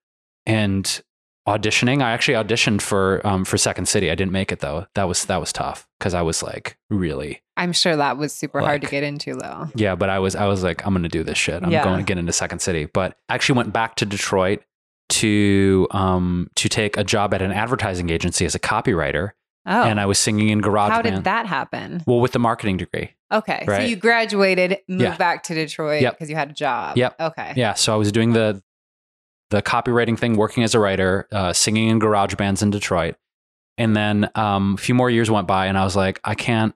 [0.44, 1.02] and
[1.46, 2.02] auditioning.
[2.02, 4.10] I actually auditioned for um for Second City.
[4.10, 4.86] I didn't make it though.
[4.94, 8.60] That was that was tough because I was like really I'm sure that was super
[8.60, 9.68] hard to get into, though.
[9.76, 9.94] yeah.
[9.94, 11.62] But I was I was like I'm gonna do this shit.
[11.62, 11.84] I'm Yeah.
[11.84, 12.86] going to get into Second City.
[12.86, 14.62] But I actually went back to Detroit
[15.10, 19.30] to um to take a job at an advertising agency as a copywriter
[19.66, 21.14] Oh, and I was singing in garage how band.
[21.16, 22.02] did that happen?
[22.06, 23.12] well with the marketing degree.
[23.32, 25.16] Okay, so you graduated, moved Yeah.
[25.16, 26.12] back to Detroit Yep.
[26.14, 26.98] because you had a job.
[26.98, 27.16] Yep.
[27.18, 27.52] Okay.
[27.56, 28.62] Yeah, so I was doing the
[29.54, 33.14] the copywriting thing, working as a writer, uh, singing in garage bands in Detroit,
[33.78, 36.74] and then um, a few more years went by, and I was like, I can't.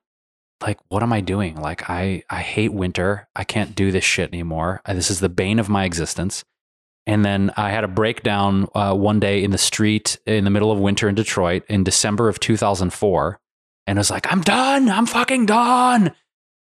[0.60, 1.60] Like, what am I doing?
[1.60, 3.28] Like, I I hate winter.
[3.36, 4.80] I can't do this shit anymore.
[4.84, 6.44] Uh, This is the bane of my existence.
[7.06, 10.70] And then I had a breakdown uh, one day in the street in the middle
[10.70, 13.40] of winter in Detroit in December of 2004,
[13.86, 14.90] and I was like, I'm done.
[14.90, 16.14] I'm fucking done.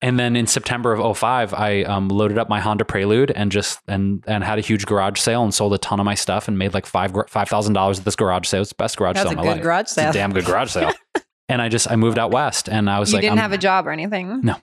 [0.01, 3.79] And then in September of 05, I um, loaded up my Honda Prelude and just
[3.87, 6.57] and and had a huge garage sale and sold a ton of my stuff and
[6.59, 8.61] made like five five thousand dollars at this garage sale.
[8.61, 9.63] It's the best garage That's sale a of my good life.
[9.63, 10.09] garage It's sale.
[10.11, 10.91] a damn good garage sale.
[11.49, 13.49] and I just I moved out west and I was you like, you didn't I'm-
[13.51, 14.41] have a job or anything.
[14.43, 14.55] No.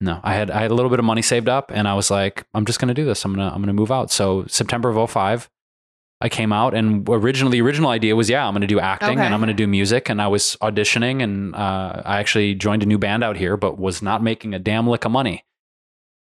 [0.00, 2.08] no, I had I had a little bit of money saved up and I was
[2.10, 3.24] like, I'm just gonna do this.
[3.24, 4.12] I'm gonna I'm gonna move out.
[4.12, 5.50] So September of 05,
[6.20, 9.24] I came out and originally the original idea was yeah, I'm gonna do acting Okay.
[9.24, 12.86] and I'm gonna do music and I was auditioning and uh, I actually joined a
[12.86, 15.44] new band out here, but was not making a damn lick of money.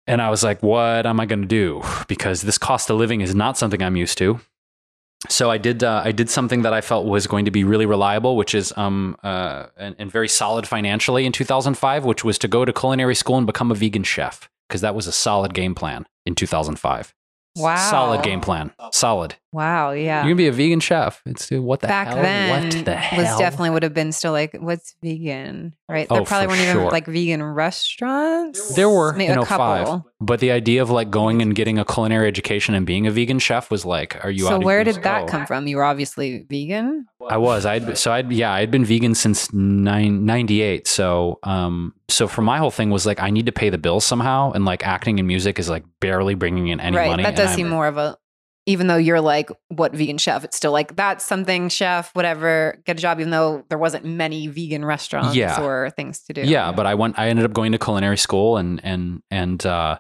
[0.08, 1.82] And I was like, what am I gonna do?
[2.08, 4.40] Because this cost of living is not something I'm used to.
[5.30, 7.86] So I did uh, I did something that I felt was going to be really
[7.86, 12.48] reliable, which is um uh and, and very solid financially in 2005, which was to
[12.48, 15.76] go to culinary school and become a vegan chef because that was a solid game
[15.76, 17.14] plan in 2005.
[17.58, 17.76] Wow.
[17.76, 18.72] Solid game plan.
[18.94, 19.36] Solid.
[19.52, 19.92] Wow.
[19.92, 20.20] Yeah.
[20.22, 21.22] You're gonna be a vegan chef.
[21.26, 22.22] It's dude, what the Back hell?
[22.22, 23.20] then, what the hell?
[23.20, 26.08] was definitely would have been still like, what's vegan, right?
[26.10, 26.92] Oh, there probably for weren't even sure.
[26.92, 28.76] like vegan restaurants.
[28.76, 29.86] There were Maybe in a 05.
[29.86, 30.08] couple.
[30.22, 33.40] But the idea of like going and getting a culinary education and being a vegan
[33.40, 35.68] chef was like, are you out So where did that come from?
[35.68, 37.08] You were obviously vegan.
[37.30, 37.66] I was.
[37.66, 40.88] I'd so I'd yeah, I'd been vegan since nine, 98.
[40.88, 44.06] So um so for my whole thing was like I need to pay the bills
[44.06, 47.10] somehow and like acting and music is like barely bringing in any right.
[47.10, 47.24] money.
[47.24, 48.18] That does I'm- seem more of a
[48.68, 52.98] even though you're like what vegan chef, it's still like that's something chef, whatever, get
[52.98, 55.60] a job, even though there wasn't many vegan restaurants Yeah.
[55.62, 56.42] or things to do.
[56.42, 59.98] Yeah, but I went I ended up going to culinary school and and and uh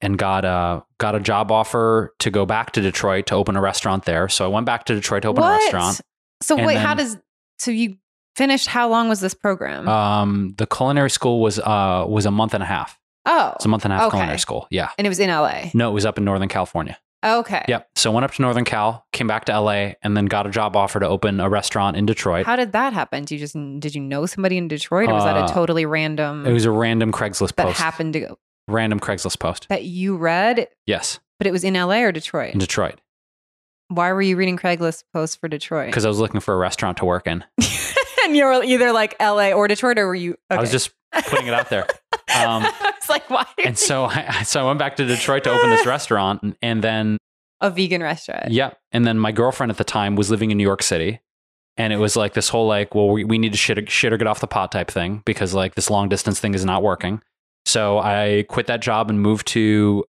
[0.00, 3.60] and got a got a job offer to go back to Detroit to open a
[3.60, 4.28] restaurant there.
[4.28, 5.52] So I went back to Detroit to open what?
[5.60, 6.00] a restaurant.
[6.42, 7.16] So wait, how does
[7.58, 7.96] so you
[8.36, 9.88] finished how long was this program?
[9.88, 12.98] Um the culinary school was uh was a month and a half.
[13.24, 13.52] oh.
[13.56, 14.16] It's a month and a half Okay.
[14.18, 14.68] culinary school.
[14.70, 14.90] Yeah.
[14.98, 15.70] And it was in LA.
[15.74, 16.98] No, it was up in Northern California.
[17.26, 17.64] Okay.
[17.68, 17.88] Yep.
[17.96, 20.76] So went up to Northern Cal, came back to LA, and then got a job
[20.76, 22.46] offer to open a restaurant in Detroit.
[22.46, 23.24] How did that happen?
[23.24, 25.84] Did you just did you know somebody in Detroit, or was that Uh, a totally
[25.86, 27.78] random It was a random Craigslist post that post.
[27.80, 28.38] happened to go
[28.68, 29.66] Random Craigslist post.
[29.68, 32.52] that you read, Yes, but it was in LA or Detroit?
[32.52, 33.00] in Detroit.
[33.88, 35.86] Why were you reading Craigslist posts for Detroit?
[35.86, 37.44] Because I was looking for a restaurant to work in.
[38.24, 40.36] and you were either like LA or Detroit, or were you?
[40.50, 40.90] I was just
[41.26, 41.86] putting it out there.
[42.36, 42.66] Um,
[43.08, 43.46] I was like, why?
[43.64, 46.82] and so I, so I went back to Detroit to open this restaurant, and, and
[46.82, 47.18] then
[47.60, 48.50] a vegan restaurant.
[48.50, 51.20] yeah, and then my girlfriend at the time was living in New York City,
[51.76, 54.16] and it was like this whole like, well, we, we need to shit, shit or
[54.16, 57.20] get off the pot type thing because like this long distance thing is not working.
[57.64, 60.04] So I quit that job and moved to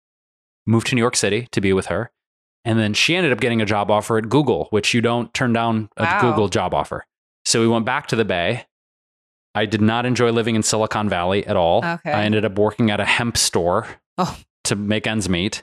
[0.67, 2.11] moved to New York City to be with her,
[2.65, 5.53] and then she ended up getting a job offer at Google, which you don't turn
[5.53, 6.21] down a Wow.
[6.21, 7.05] Google job offer.
[7.45, 8.67] So we went back to the Bay.
[9.55, 11.85] I did not enjoy living in Silicon Valley at all.
[11.85, 12.11] Okay.
[12.13, 13.87] I ended up working at a hemp store
[14.19, 14.39] Oh.
[14.65, 15.63] to make ends meet.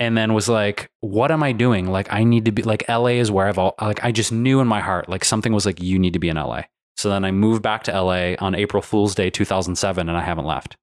[0.00, 1.86] And then was like, what am I doing?
[1.90, 4.60] Like, I need to be like, LA is where I've all, like, I just knew
[4.60, 6.62] in my heart, like, something was like, you need to be in LA.
[6.96, 10.46] So then I moved back to LA on April Fool's Day 2007, and I haven't
[10.46, 10.76] left.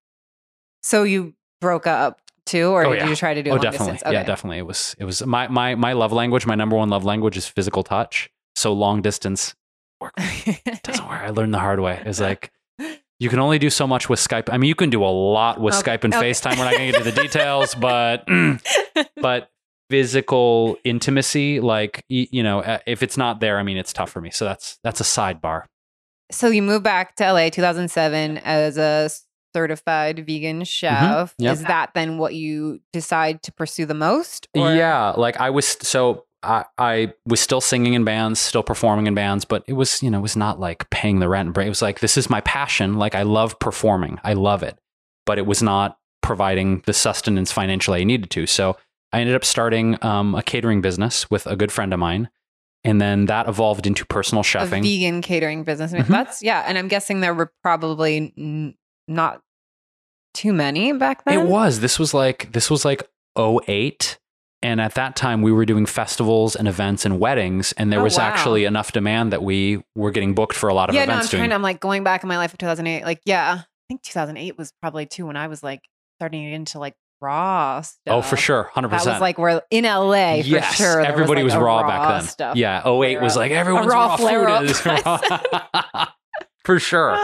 [0.84, 3.10] So you broke up too, or Oh, did yeah.
[3.10, 3.54] you try to do it?
[3.54, 3.94] oh, definitely.
[3.94, 4.14] distance?
[4.14, 4.60] Yeah, definitely.
[4.60, 7.48] It was, it was my, my, my love language, my number one love language is
[7.48, 8.30] physical touch.
[8.56, 9.56] So long distance
[10.84, 11.22] doesn't work.
[11.22, 12.02] I learned the hard way.
[12.06, 12.52] It's like,
[13.20, 14.50] you can only do so much with Skype.
[14.52, 16.32] I mean, you can do a lot with Okay, Skype and okay.
[16.32, 16.58] FaceTime.
[16.58, 18.28] We're not going to get into the details, but
[19.22, 19.52] but
[19.90, 24.32] physical intimacy, like you know, if it's not there, I mean, it's tough for me.
[24.32, 25.64] So that's that's a sidebar.
[26.32, 29.10] so you moved back to LA 2007 as a
[29.54, 30.64] certified vegan mm-hmm.
[30.64, 31.36] chef.
[31.38, 31.54] Yep.
[31.54, 34.48] Is that then what you decide to pursue the most?
[34.56, 39.08] or- Yeah, like I was so I I was still singing in bands, still performing
[39.08, 41.66] in bands, but it was, you know, it was not like paying the rent and.
[41.66, 42.96] It was like this is my passion.
[42.96, 44.20] Like I love performing.
[44.24, 44.78] I love it.
[45.26, 48.48] But it was not providing the sustenance financially I needed to.
[48.48, 48.78] So
[49.14, 52.30] I ended up starting um, a catering business with a good friend of mine.
[52.84, 55.94] And then that evolved into personal a vegan catering business.
[55.94, 56.10] I mean, Mhm.
[56.10, 58.74] That's yeah, and I'm guessing there were probably n-
[59.08, 59.42] not
[60.34, 61.40] too many back then.
[61.40, 61.82] It was.
[61.82, 63.04] This was like this was like
[63.38, 64.18] 08
[64.64, 68.04] and at that time we were doing festivals and events and weddings and there Oh,
[68.04, 68.26] was wow.
[68.26, 71.18] actually enough demand that we were getting booked for a lot of Yeah, no, I'm
[71.20, 71.50] events trying.
[71.50, 73.04] To, I'm like going back in my life of 2008.
[73.04, 75.82] Like, yeah, I think 2008 was probably too when I was like
[76.20, 78.00] starting into like raw stuff.
[78.08, 78.70] Oh, for sure.
[78.76, 78.90] 100%.
[78.90, 81.02] That was like we're in LA for yes, sure.
[81.02, 82.30] everybody was, like, a raw, back then.
[82.30, 82.56] Stuff.
[82.58, 86.06] Yeah, 08 was like everyone's raw raw, food is raw.
[86.66, 87.18] for sure.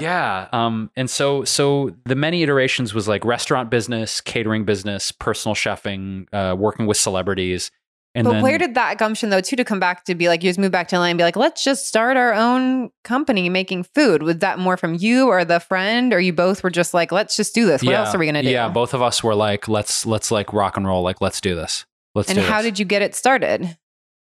[0.00, 0.48] Yeah.
[0.52, 6.26] Um, and so so the many iterations was like restaurant business, catering business, personal chefing,
[6.32, 7.70] uh, working with celebrities.
[8.16, 10.44] And but then where did that gumption though too to come back to be like
[10.44, 13.48] you just move back to LA and be like let's just start our own company
[13.48, 16.94] making food was that more from you or the friend or you both were just
[16.94, 19.24] like let's just do this what else are we gonna do Yeah, both of us
[19.24, 21.86] were like, let's let's like rock and roll, like let's do this.
[22.14, 22.66] Let's and do how this.
[22.70, 23.76] did you get it started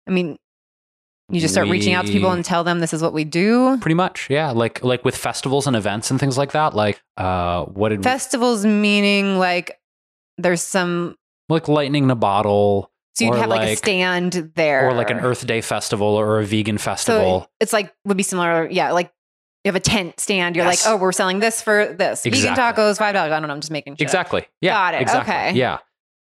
[0.06, 0.36] I mean
[1.30, 3.76] you just start reaching out to people and tell them this is what we do
[3.78, 4.50] Pretty much, yeah.
[4.50, 6.74] Like like with festivals and events and things like that.
[6.74, 9.78] Like uh what did festivals meaning like
[10.38, 11.16] there's some
[11.48, 15.18] like lightning in a bottle so you'd have like, a stand there or like an
[15.18, 17.40] Earth Day festival or a vegan festival.
[17.42, 18.68] So it's like would be similar.
[18.70, 19.12] Yeah, like
[19.64, 20.54] you have a tent stand.
[20.54, 20.86] You're Yes.
[20.86, 22.22] like, oh, we're selling this for this.
[22.22, 23.32] Vegan tacos, five dollars.
[23.32, 23.54] I don't know.
[23.54, 24.02] I'm just making shit.
[24.02, 24.46] Exactly.
[24.60, 24.72] Yeah.
[24.74, 25.02] Got it.
[25.02, 25.34] Exactly.
[25.34, 25.52] Okay.
[25.58, 25.78] Yeah.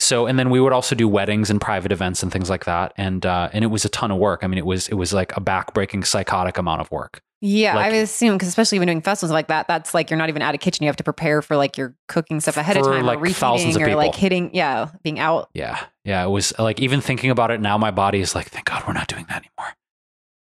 [0.01, 2.93] So and then we would also do weddings and private events and things like that.
[2.97, 4.43] And uh and it was a ton of work.
[4.43, 7.21] I mean, it was it was like a backbreaking psychotic amount of work.
[7.43, 10.29] Yeah, I would assume because especially when doing festivals like that, that's like you're not
[10.29, 10.83] even at a kitchen.
[10.83, 13.75] You have to prepare for like your cooking stuff ahead of time, like, or thousands
[13.75, 14.51] of reheating, or like hitting.
[14.53, 15.49] Yeah, being out.
[15.55, 15.83] Yeah.
[16.05, 16.23] Yeah.
[16.23, 18.93] It was like even thinking about it now, my body is like, thank God we're
[18.93, 19.73] not doing that anymore.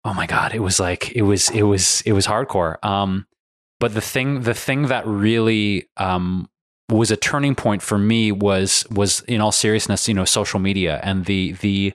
[0.04, 0.52] Oh my God.
[0.52, 2.84] It was like it was it was it was hardcore.
[2.84, 3.26] Um
[3.78, 6.49] but the thing the thing that really um
[6.90, 11.00] was a turning point for me was was in all seriousness, you know, social media
[11.02, 11.92] and the the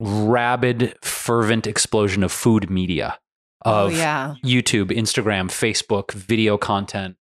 [0.00, 3.18] rabid, fervent explosion of food media.
[3.64, 7.16] oh Of yeah, YouTube, Instagram, Facebook, video content.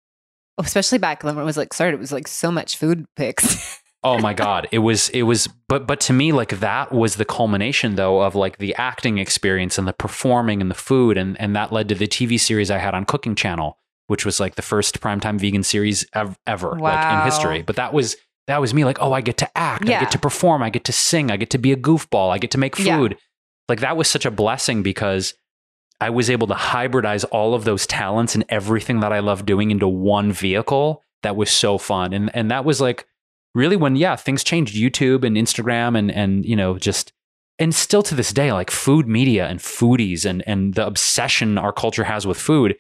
[0.58, 1.96] Oh, especially back when it was like started.
[1.96, 3.80] It was like so much food pics.
[4.02, 7.26] Oh my god, it was it was but but to me like that was the
[7.26, 11.54] culmination though of like the acting experience and the performing and the food and and
[11.56, 13.78] that led to the TV series I had on Cooking Channel,
[14.10, 17.62] which was like the first primetime vegan series ev- ever like in history.
[17.62, 18.16] But that was
[18.48, 20.84] that was me like, "Oh, I get to act, I get to perform, I get
[20.86, 22.98] to sing, I get to be a goofball, I get to make Yeah.
[22.98, 23.18] food."
[23.70, 25.36] Like that was such a blessing because
[26.02, 29.70] I was able to hybridize all of those talents and everything that I love doing
[29.70, 31.04] into one vehicle.
[31.24, 32.14] That was so fun.
[32.14, 33.06] And and that was like
[33.54, 37.14] really when yeah, things changed YouTube and Instagram and and you know, just
[37.60, 41.74] and still to this day, like food media and foodies and and the obsession our
[41.74, 42.76] culture has with food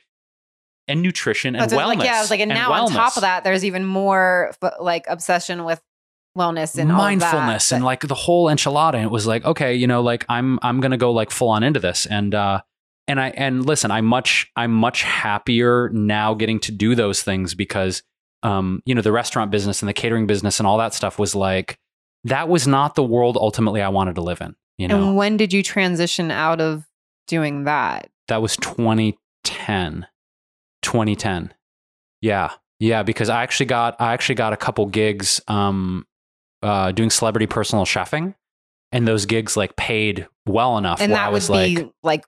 [0.89, 1.85] and nutrition and wellness.
[1.85, 4.51] like yeah, I was like, and, now on top of that, there's even more
[4.81, 5.81] like obsession with
[6.37, 10.01] wellness and mindfulness and like the whole enchilada and it was like okay you know
[10.01, 12.61] like i'm i'm gonna go like full on into this and uh
[13.07, 17.55] and i and listen i'm much i'm much happier now getting to do those things
[17.55, 18.03] because
[18.43, 21.33] um you know the restaurant business and the catering business and all that stuff was
[21.33, 21.77] like
[22.23, 25.35] that was not the world ultimately i wanted to live in you know And when
[25.35, 26.85] did you transition out of
[27.27, 28.09] doing that?
[28.27, 30.05] that was 2010
[30.81, 31.53] 2010
[32.21, 36.05] yeah yeah because i actually got i actually got a couple gigs um
[36.63, 38.33] uh doing celebrity personal chefing
[38.91, 42.25] and those gigs like paid well enough and that I would was be like like,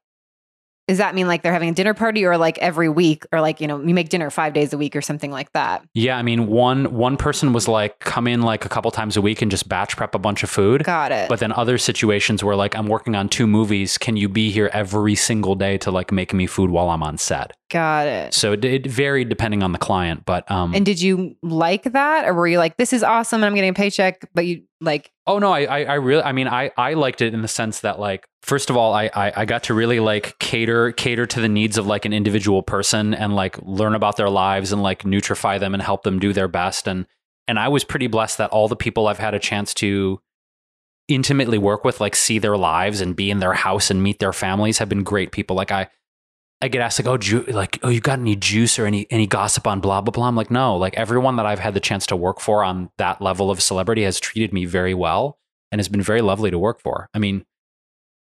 [0.88, 3.62] does that mean like they're having a dinner party or like every week or like,
[3.62, 5.86] you know, you make dinner five days a week or something like that?
[5.94, 9.22] yeah i mean one one person was like come in like a couple times a
[9.22, 11.30] week and just batch prep a bunch of food Got it.
[11.30, 14.70] but then other situations where like i'm working on two movies can you be here
[14.74, 18.34] every single day to like make me food while i'm on set Got it.
[18.34, 22.26] so it, it varied depending on the client but um And did you like that
[22.28, 25.10] or were you like, this is awesome and I'm getting a paycheck, but you like,
[25.26, 27.80] Oh no, I, I, I really, I mean, I, I liked it in the sense
[27.80, 31.40] that like, first of all, I, I, I got to really like cater, cater to
[31.40, 35.04] the needs of like an individual person and like learn about their lives and like
[35.04, 36.88] nutrify them and help them do their best.
[36.88, 37.08] And,
[37.48, 40.20] and I was pretty blessed that all the people I've had a chance to
[41.08, 44.34] intimately work with, like see their lives and be in their house and meet their
[44.34, 45.56] families have been great people.
[45.56, 45.88] Like I,
[46.64, 49.26] I get asked like, oh, ju- like, oh, you got any juice or any any
[49.28, 50.28] gossip on blah blah blah.
[50.28, 53.22] I'm like, no, like everyone that I've had the chance to work for on that
[53.22, 55.38] level of celebrity has treated me very well
[55.72, 57.08] and has been very lovely to work for.
[57.14, 57.46] I mean,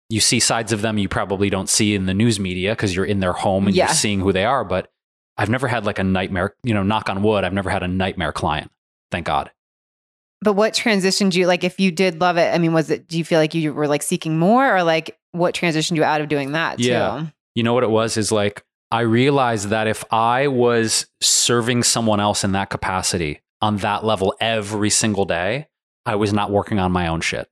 [0.08, 3.04] you see sides of them you probably don't see in the news media because you're
[3.04, 3.86] in their home and Yeah.
[3.86, 4.64] you're seeing who they are.
[4.64, 4.88] But
[5.36, 7.88] I've never had like a nightmare, you know, knock on wood, I've never had a
[7.88, 8.70] nightmare client.
[9.10, 9.50] Thank God.
[10.40, 11.46] But what transitioned you?
[11.48, 13.08] Like, if you did love it, I mean, was it?
[13.08, 16.20] Do you feel like you were like seeking more, or like what transitioned you out
[16.20, 16.78] of doing that?
[16.78, 17.26] Yeah.
[17.58, 22.20] You know what it was is like I realized that if I was serving someone
[22.20, 25.66] else in that capacity on that level every single day,
[26.06, 27.50] I was not working on my own shit.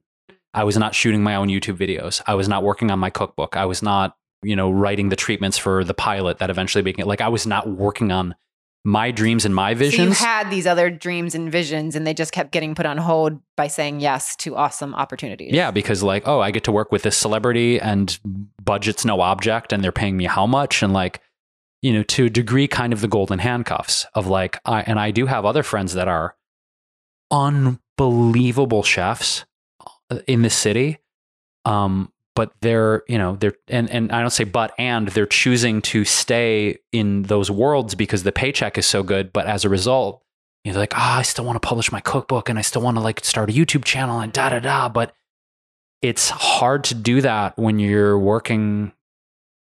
[0.54, 2.22] I was not shooting my own YouTube videos.
[2.24, 3.56] I was not working on my cookbook.
[3.56, 7.20] I was not, you know, writing the treatments for the pilot that eventually became like
[7.20, 8.36] I was not working on
[8.86, 12.30] my dreams and my So you had these other dreams and visions, and they just
[12.30, 15.52] kept getting put on hold by saying yes to awesome opportunities.
[15.52, 18.16] Yeah, because like, oh, I get to work with this celebrity and
[18.62, 21.20] budget's no object and they're paying me how much and like,
[21.82, 25.10] you know, to a degree kind of the golden handcuffs of like I and I
[25.10, 26.36] do have other friends that are
[27.32, 29.46] unbelievable chefs
[30.10, 30.98] uh, in the city.
[31.64, 35.82] Um but they're, you know, they're and and I don't say but and they're choosing
[35.82, 40.22] to stay in those worlds because the paycheck is so good, but as a result,
[40.62, 42.98] you know, like, oh, I still want to publish my cookbook and I still want
[42.98, 44.88] to like start a YouTube channel and da da da.
[44.88, 45.14] But
[46.02, 48.92] it's hard to do that when you're working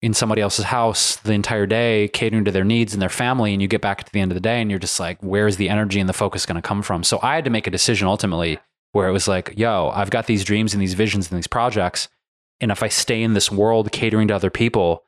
[0.03, 3.61] in somebody else's house the entire day, catering to their needs and their family, and
[3.61, 5.69] you get back to the end of the day and you're just like, where's the
[5.69, 7.05] energy and the focus going to come from?
[7.05, 8.59] So I had to make a decision ultimately
[8.93, 12.09] where it was like, yo, I've got these dreams and these visions and these projects.
[12.61, 15.05] And if I stay in this world catering to other people,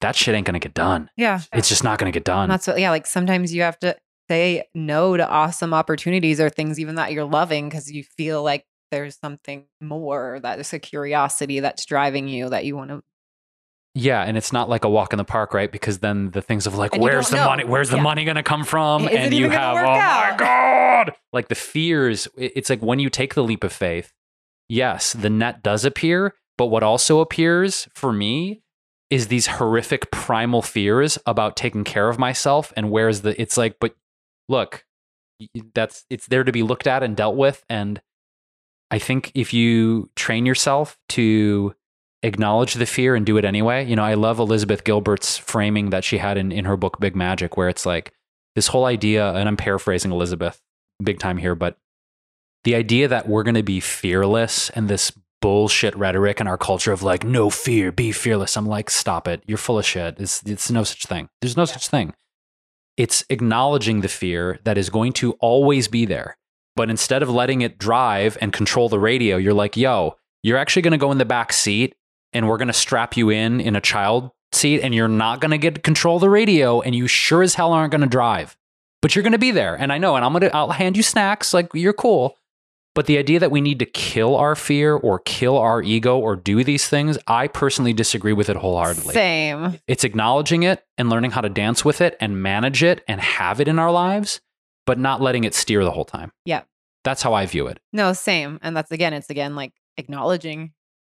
[0.00, 1.10] that shit ain't going to get done.
[1.16, 1.40] yeah.
[1.52, 2.48] It's just not going to get done.
[2.48, 2.80] That's what.
[2.80, 3.96] Yeah, like sometimes you have to
[4.28, 8.64] say no to awesome opportunities or things even that you're loving because you feel like
[8.90, 13.02] there's something more that is a curiosity that's driving you that you want to.
[13.94, 15.70] Yeah, and it's not like a walk in the park, right?
[15.70, 17.46] Because then the things of like, where's the know.
[17.46, 17.64] money?
[17.64, 18.02] Where's the Yeah.
[18.02, 19.06] money going to come from?
[19.06, 22.26] Is and you have, oh my god, like the fears.
[22.36, 24.12] It's like when you take the leap of faith.
[24.68, 28.62] Yes, the net does appear, but what also appears for me
[29.10, 32.72] is these horrific primal fears about taking care of myself.
[32.76, 33.40] And where's the?
[33.40, 33.94] It's like, but
[34.48, 34.84] look,
[35.74, 37.64] that's it's there to be looked at and dealt with.
[37.68, 38.00] And
[38.90, 41.74] I think if you train yourself to
[42.22, 43.84] acknowledge the fear and do it anyway.
[43.84, 47.16] You know, I love Elizabeth Gilbert's framing that she had in, in her book Big
[47.16, 48.12] Magic, where it's like
[48.54, 50.60] this whole idea, and I'm paraphrasing Elizabeth
[51.02, 51.76] big time here, but
[52.64, 55.10] the idea that we're going to be fearless and this
[55.42, 58.56] bullshit rhetoric in our culture of like, no fear, be fearless.
[58.56, 59.42] I'm like, stop it.
[59.46, 60.18] You're full of shit.
[60.18, 61.28] It's, it's no such thing.
[61.42, 62.14] There's no such thing.
[62.96, 66.38] It's acknowledging the fear that is going to always be there.
[66.74, 70.82] But instead of letting it drive and control the radio, you're like, yo, you're actually
[70.82, 71.94] going to go in the back seat
[72.32, 75.50] and we're going to strap you in in a child seat and you're not going
[75.50, 78.56] to get control the radio and you sure as hell aren't going to drive.
[79.02, 79.74] But you're going to be there.
[79.74, 81.52] And I know, and I'm going to, I'll hand you snacks.
[81.52, 82.36] Like, you're cool.
[82.94, 86.36] But the idea that we need to kill our fear or kill our ego or
[86.36, 89.14] do these things, I personally disagree with it wholeheartedly.
[89.14, 89.78] Same.
[89.86, 93.60] It's acknowledging it and learning how to dance with it and manage it and have
[93.60, 94.42] it in our lives,
[94.84, 96.32] but not letting it steer the whole time.
[96.44, 96.62] Yeah.
[97.02, 97.80] That's how I view it.
[97.94, 98.58] No, same.
[98.62, 100.72] And that's again, it's again like acknowledging,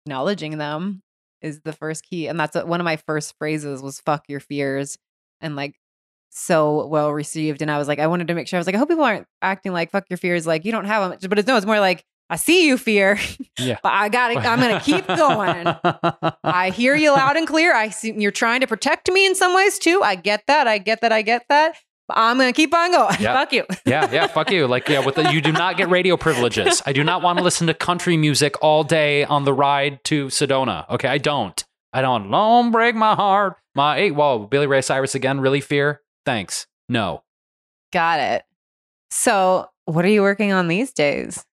[0.05, 1.03] acknowledging them
[1.41, 2.29] is the first key.
[2.29, 4.97] And that's what, one of my first phrases was "fuck your fears,"
[5.41, 5.75] and like
[6.35, 7.63] so well received.
[7.63, 9.05] And I was like, I wanted to make sure I was like, I hope people
[9.05, 11.19] aren't acting like "fuck your fears," like you don't have them.
[11.29, 13.19] But it's no, it's more like I see you, fear,
[13.59, 13.79] Yeah.
[13.83, 15.67] but I got to I'm gonna keep going.
[16.43, 17.75] I hear you loud and clear.
[17.75, 20.01] I see you're trying to protect me in some ways too.
[20.03, 20.67] I get that.
[20.67, 21.13] I get that.
[21.13, 21.77] I get that.
[22.09, 23.17] But I'm gonna keep on going.
[23.21, 23.35] Yeah.
[23.35, 23.65] Fuck you.
[23.85, 24.67] yeah, yeah, fuck you.
[24.67, 26.83] Like, yeah, with the, you do not get radio privileges.
[26.87, 30.27] I do not want to listen to country music all day on the ride to
[30.27, 30.89] Sedona.
[30.91, 31.63] Okay, I don't.
[31.93, 32.31] I don't.
[32.31, 33.57] Don't break my heart.
[33.75, 34.13] My eight.
[34.13, 35.41] Whoa, Billy Ray Cyrus again.
[35.41, 36.01] Really fear?
[36.25, 36.67] Thanks.
[36.89, 37.23] No.
[37.93, 38.45] Got it.
[39.11, 41.45] So, what are you working on these days?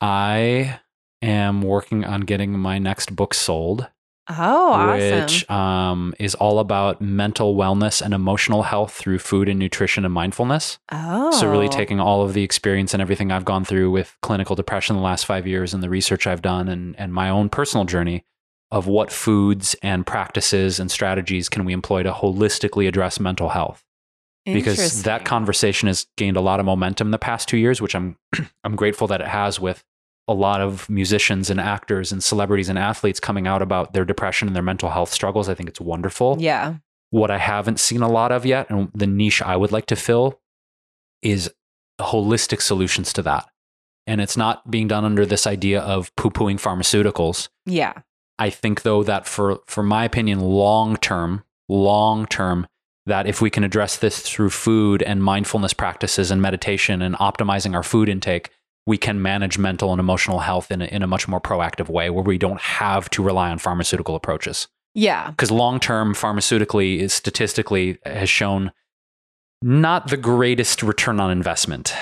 [0.00, 0.80] I
[1.22, 3.88] am working on getting my next book sold,
[4.30, 5.20] Oh, awesome.
[5.22, 10.12] which um, is all about mental wellness and emotional health through food and nutrition and
[10.14, 10.78] mindfulness.
[10.92, 11.30] oh.
[11.32, 14.94] So, really taking all of the experience and everything I've gone through with clinical depression
[14.96, 18.24] the last five years and the research I've done and, and my own personal journey
[18.70, 23.82] of what foods and practices and strategies can we employ to holistically address mental health.
[24.44, 28.16] Because that conversation has gained a lot of momentum the past two years, which I'm
[28.64, 29.84] I'm grateful that it has with
[30.26, 34.46] a lot of musicians and actors and celebrities and athletes coming out about their depression
[34.48, 35.48] and their mental health struggles.
[35.50, 36.76] I think it's wonderful Yeah.
[37.10, 39.96] what I haven't seen a lot of yet, and the niche I would like to
[39.96, 40.40] fill
[41.22, 41.50] is
[42.00, 43.48] holistic solutions to that.
[44.06, 47.48] And it's not being done under this idea of poo pooing pharmaceuticals.
[47.66, 47.94] Yeah.
[48.38, 52.66] I think, though, that for, for my opinion, long term, long term,
[53.06, 57.74] that if we can address this through food and mindfulness practices and meditation and optimizing
[57.74, 58.50] our food intake,
[58.86, 62.10] we can manage mental and emotional health in a, in a much more proactive way
[62.10, 64.68] where we don't have to rely on pharmaceutical approaches.
[64.94, 65.30] Yeah.
[65.30, 68.72] because long term pharmaceutically is statistically has shown
[69.62, 71.94] not the greatest return on investment.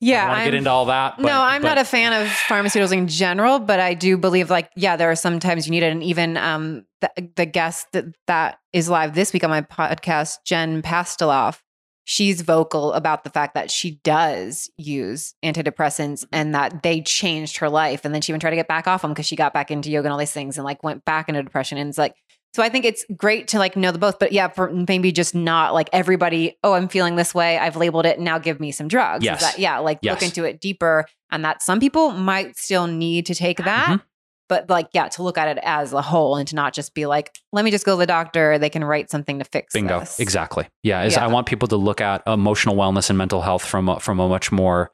[0.00, 0.24] Yeah.
[0.24, 1.16] I want to get into all that.
[1.18, 4.50] but- no, I'm but- not a fan of pharmaceuticals in general, but I do believe
[4.50, 8.04] like yeah, there are sometimes you need it, and even um the, the guest that
[8.26, 11.58] that is live this week on my podcast, Jen Pastiloff,
[12.04, 17.68] she's vocal about the fact that she does use antidepressants and that they changed her
[17.68, 19.70] life, and then she even tried to get back off them because she got back
[19.70, 22.14] into yoga and all these things, and like went back into depression, and it's like.
[22.54, 25.34] So I think it's great to like know the both, but yeah, for maybe just
[25.36, 26.58] not like everybody.
[26.64, 27.56] Oh, I'm feeling this way.
[27.58, 28.18] I've labeled it.
[28.18, 29.24] Now give me some drugs.
[29.24, 29.40] Yes.
[29.40, 33.34] that- yeah, like look into it deeper, and that some people might still need to
[33.36, 34.02] take that, Mhm.
[34.48, 37.06] but like yeah, to look at it as a whole and to not just be
[37.06, 38.58] like, let me just go to the doctor.
[38.58, 39.72] They can write something to fix.
[39.74, 40.00] Bingo.
[40.00, 40.18] this.
[40.18, 40.66] Exactly.
[40.82, 41.04] Yeah.
[41.04, 41.24] Is Yeah.
[41.24, 44.28] I want people to look at emotional wellness and mental health from a, from a
[44.28, 44.90] much more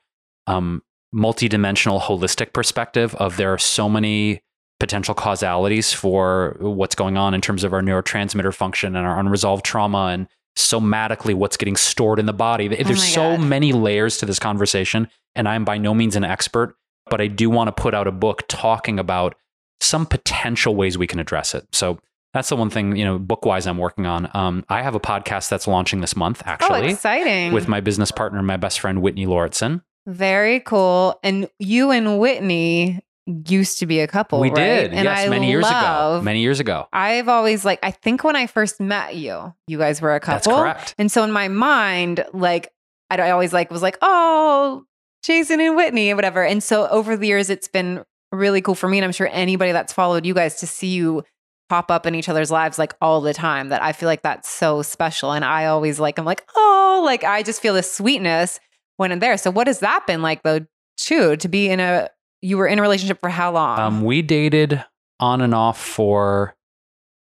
[0.47, 0.83] um,
[1.15, 3.15] multidimensional, holistic perspective.
[3.15, 4.43] Of there are so many
[4.79, 9.65] potential causalities for what's going on in terms of our neurotransmitter function and our unresolved
[9.65, 12.69] trauma and somatically what's getting stored in the body.
[12.69, 13.41] There's Oh so God.
[13.41, 16.77] many layers to this conversation, and I'm by no means an expert,
[17.11, 19.35] but I do want to put out a book talking about
[19.81, 21.67] some potential ways we can address it.
[21.73, 21.99] So
[22.33, 24.31] that's the one thing, you know, book wise, I'm working on.
[24.35, 27.53] Um, I have a podcast that's launching this month, Oh, actually, exciting!
[27.53, 29.83] with my business partner, my best friend, Whitney Lauritsen.
[30.07, 31.19] very cool.
[31.23, 34.41] And you and Whitney used to be a couple.
[34.41, 34.57] we right?
[34.57, 36.21] did, And yes, I many years ago.
[36.23, 36.87] Many years ago.
[36.93, 37.81] I've always like.
[37.83, 40.53] I think when I first met you, you guys were a couple.
[40.53, 40.95] That's correct.
[40.99, 42.73] And so in my mind, like
[43.11, 44.85] I I always like was like, oh,
[45.23, 46.45] Jason and Whitney and whatever.
[46.45, 49.73] And so over the years, it's been really cool for me, and I'm sure anybody
[49.73, 51.25] that's followed you guys to see you
[51.69, 53.71] pop up in each other's lives like all the time.
[53.71, 57.25] That I feel like that's so special, and I always like I'm like, oh, like
[57.25, 58.61] I just feel this sweetness
[58.99, 59.37] when I'm there.
[59.37, 60.61] So what has that been like though,
[60.97, 62.09] too, to be in a
[62.47, 63.81] you were in a relationship for how long?
[63.81, 64.85] Um, we dated
[65.19, 66.55] on and off for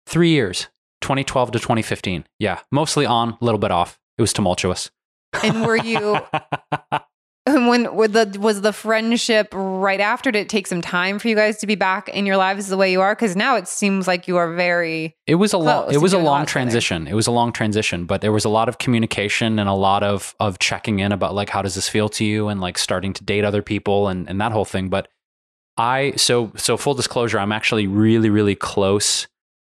[0.05, 0.67] three years,
[1.01, 2.25] 2012 to 2015.
[2.37, 3.99] Yeah, mostly on, a little bit off.
[4.17, 4.91] It was tumultuous.
[5.43, 6.19] and were you
[7.83, 10.31] With the was the friendship right after?
[10.31, 12.77] Did it take some time for you guys to be back in your lives the
[12.77, 13.15] way you are?
[13.15, 15.93] Because now it seems like you are very It was a long.
[15.93, 17.07] It was a doing a lot long transition.
[17.07, 20.03] It was a long transition, but there was a lot of communication and a lot
[20.03, 23.13] of of checking in about like how does this feel to you and like starting
[23.13, 24.89] to date other people and and that whole thing.
[24.89, 25.07] But
[25.77, 29.27] I so so full disclosure, I'm actually really really close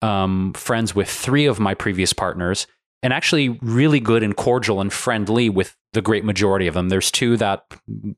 [0.02, 2.66] um, friends with three of my previous partners,
[3.02, 6.88] and actually really good and cordial and friendly with the great majority of them.
[6.88, 8.16] There's two that you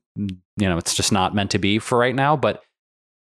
[0.57, 2.61] know it's just not meant to be for right now, but.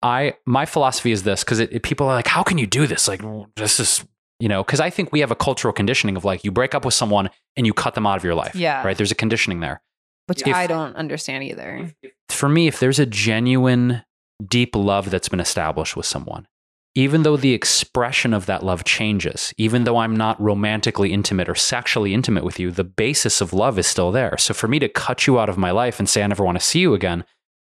[0.04, 3.06] I my philosophy is this because people are like, how can you do this?
[3.06, 3.22] Like
[3.54, 4.04] this is
[4.40, 6.84] you know because I think we have a cultural conditioning of like you break up
[6.84, 8.56] with someone and you cut them out of your life.
[8.56, 8.82] Yeah.
[8.84, 8.96] right.
[8.96, 9.80] There's a conditioning there.
[10.26, 11.92] which If- I don't understand either.
[12.30, 14.02] For me, if there's a genuine,
[14.44, 16.48] deep love that's been established with someone,
[16.94, 21.54] even though the expression of that love changes, even though I'm not romantically intimate or
[21.54, 24.36] sexually intimate with you, the basis of love is still there.
[24.36, 26.58] So for me to cut you out of my life and say I never want
[26.58, 27.24] to see you again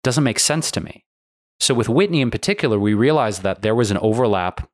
[0.03, 1.06] doesn't make sense to me.
[1.60, 4.68] So with Whitney in particular, we realized that there was an overlap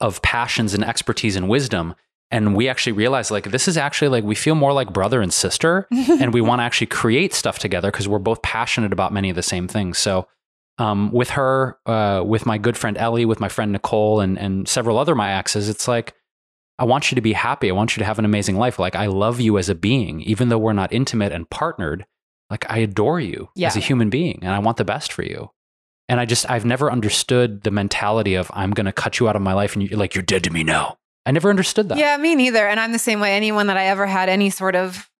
[0.00, 1.96] of passions and expertise and wisdom.
[2.30, 5.32] And we actually realized like this is actually like we feel more like brother and
[5.32, 9.30] sister and we want to actually create stuff together because we're both passionate about many
[9.30, 9.98] of the same things.
[9.98, 10.28] So
[10.78, 14.68] um, with her, uh, with my good friend Ellie, with my friend Nicole, and and
[14.68, 16.14] several other my exes, it's like
[16.78, 17.70] I want you to be happy.
[17.70, 18.78] I want you to have an amazing life.
[18.78, 22.04] Like I love you as a being, even though we're not intimate and partnered.
[22.50, 23.68] Like I adore you Yeah.
[23.68, 25.50] as a human being, and I want the best for you.
[26.08, 29.34] And I just I've never understood the mentality of I'm going to cut you out
[29.36, 30.98] of my life, and you're like you're dead to me now.
[31.24, 31.98] I never understood that.
[31.98, 32.68] Yeah, me neither.
[32.68, 33.34] And I'm the same way.
[33.34, 35.10] Anyone that I ever had any sort of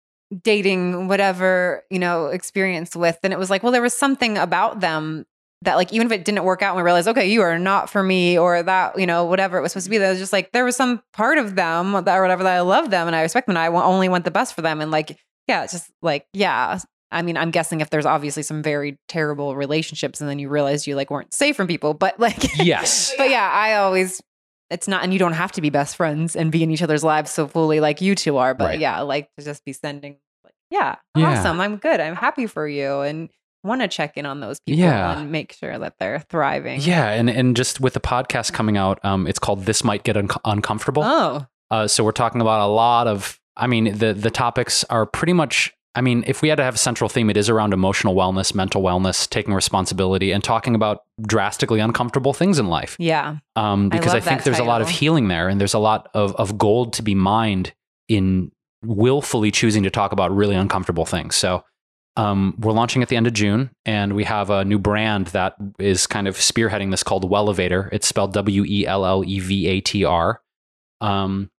[0.43, 4.81] dating, whatever, you know, experience with, and it was like, well, there was something about
[4.81, 5.25] them
[5.63, 7.89] that, like, even if it didn't work out and we realized, okay, you are not
[7.91, 10.33] for me, or that, you know, whatever it was supposed to be, that was just
[10.33, 13.17] like, there was some part of them that, or whatever, that I love them and
[13.17, 14.81] I respect them and I only want the best for them.
[14.81, 15.19] And like,
[15.49, 16.79] yeah, it's just like, yeah.
[17.11, 20.87] I mean, I'm guessing if there's obviously some very terrible relationships and then you realize
[20.87, 23.15] you like weren't safe from people, but like, Yes.
[23.17, 24.21] but yeah, I always
[24.69, 27.05] it's not and you don't have to be best friends and be in each other's
[27.05, 28.81] lives so fully like you two are, but Right.
[28.81, 31.39] yeah, like to just be sending like, yeah, Yeah.
[31.39, 31.61] awesome.
[31.61, 32.01] I'm good.
[32.01, 33.29] I'm happy for you and
[33.67, 35.19] want to check in on those people Yeah.
[35.19, 36.81] and make sure that they're thriving.
[36.81, 40.17] Yeah, and and just with the podcast coming out, um, it's called "This Might Get
[40.17, 43.39] Un- Uncomfortable." Oh, Uh, so we're talking about a lot of.
[43.57, 45.73] I mean, the the topics are pretty much.
[45.95, 48.55] I mean, if we had to have a central theme, it is around emotional wellness,
[48.55, 52.97] mental wellness, taking responsibility, and talking about drastically uncomfortable things in life.
[52.99, 53.37] yeah.
[53.57, 56.09] Um, because I, love think there's a lot of healing there, and there's a lot
[56.13, 57.73] of of gold to be mined
[58.09, 58.53] in
[58.85, 61.35] willfully choosing to talk about really uncomfortable things.
[61.35, 61.65] So.
[62.17, 65.55] Um, we're launching at the end of June, and we have a new brand that
[65.79, 67.91] is kind of spearheading this called Wellevatr.
[67.93, 70.41] It's spelled W E L L E V A T R.
[71.01, 71.51] Um,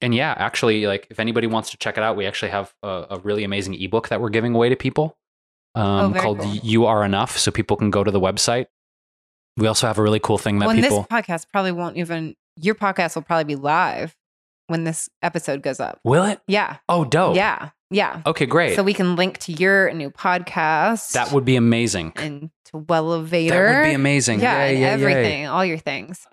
[0.00, 3.06] and yeah, actually, like if anybody wants to check it out, we actually have a,
[3.10, 5.16] a really amazing ebook that we're giving away to people
[5.74, 6.54] um, very called cool.
[6.54, 8.66] "You Are Enough," so people can go to the website.
[9.56, 12.34] We also have a really cool thing that people this podcast probably won't even.
[12.58, 14.16] Your podcast will probably be live
[14.68, 16.00] when this episode goes up.
[16.04, 16.40] will it.
[16.46, 16.78] Yeah.
[16.88, 17.36] Oh, dope.
[17.36, 17.70] Yeah.
[17.90, 18.20] Yeah.
[18.26, 18.74] Okay, great.
[18.76, 21.12] So we can link to your new podcast.
[21.12, 22.12] that would be amazing.
[22.16, 23.48] and to Wellevatr.
[23.50, 24.40] That would be amazing.
[24.40, 24.86] Yeah, Yay, yay, yay.
[24.88, 26.26] everything, all your things.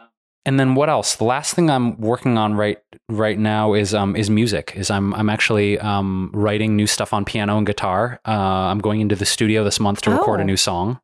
[0.46, 1.16] And then what else?
[1.16, 2.78] The last thing I'm working on right
[3.08, 4.74] right now is um is music.
[4.76, 8.20] Is I'm I'm actually um writing new stuff on piano and guitar.
[8.28, 10.46] Uh, I'm going into the studio this month to record a Oh.
[10.48, 11.00] new song,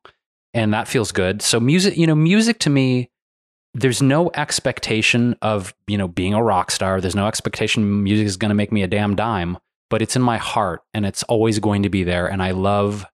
[0.52, 1.40] and that feels good.
[1.42, 3.08] So music, you know, music to me,
[3.72, 7.00] there's no expectation of you know being a rock star.
[7.00, 9.56] There's no expectation music is going to make me a damn dime,
[9.90, 12.26] but it's in my heart and it's always going to be there.
[12.26, 13.04] And I love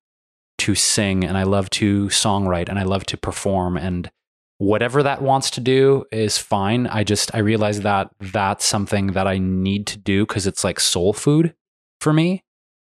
[0.58, 4.10] to sing and I love to songwrite and I love to perform and
[4.58, 6.86] whatever that wants to do is fine.
[6.86, 10.80] I just I realize that that's something that I need to do because it's like
[10.80, 11.54] soul food
[12.00, 12.44] for me.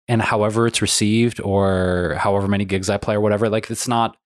[0.07, 4.17] And however it's received or however many gigs I play or whatever, like it's not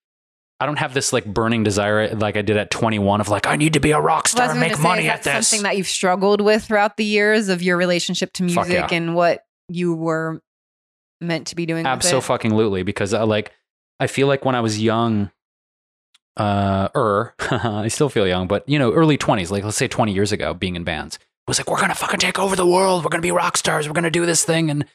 [0.59, 3.57] I don't have this like burning desire like I did at 21 of like I
[3.57, 5.49] need to be a rock star and make money is at that this.
[5.49, 8.87] Something that you've struggled with throughout the years of your relationship to music yeah.
[8.91, 9.43] and what
[9.73, 10.41] you were
[11.21, 11.85] meant to be doing.
[11.85, 13.51] Absolutely, because uh, like
[13.99, 15.31] I feel like when I was young,
[16.37, 20.13] uh, er, I still feel young, but you know, early twenties, like let's say twenty
[20.13, 23.09] years ago, being in bands was like we're gonna fucking take over the world, we're
[23.09, 24.85] gonna be rock stars, we're gonna do this thing, and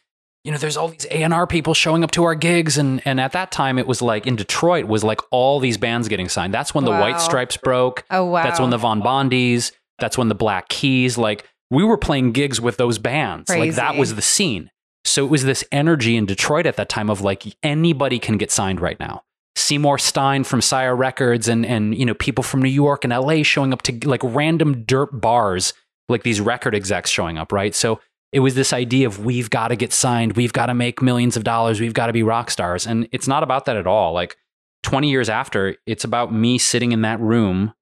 [0.44, 3.02] you know, there's all these A and R people showing up to our gigs, and
[3.04, 6.28] and at that time, it was like in Detroit was like all these bands getting
[6.28, 6.54] signed.
[6.54, 7.00] That's when the Wow.
[7.00, 8.04] White Stripes broke.
[8.10, 8.44] Oh wow.
[8.44, 9.72] That's when the Von Bondies.
[9.98, 11.18] That's when the Black Keys.
[11.18, 13.50] Like we were playing gigs with those bands.
[13.50, 14.70] Like that was the scene.
[15.04, 18.50] So it was this energy in Detroit at that time of like anybody can get
[18.50, 19.22] signed right now.
[19.56, 23.42] Seymour Stein from Sire Records and and you know people from New York and LA
[23.42, 25.72] showing up to like random dirt bars,
[26.08, 27.74] like these record execs showing up, right?
[27.74, 28.00] So
[28.32, 31.36] it was this idea of we've got to get signed, we've got to make millions
[31.36, 32.86] of dollars, we've got to be rock stars.
[32.86, 34.12] And it's not about that at all.
[34.12, 34.36] Like
[34.82, 37.72] 20 years after, it's about me sitting in that room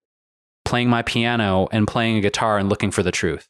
[0.65, 3.49] playing my piano and playing a guitar and looking for the truth.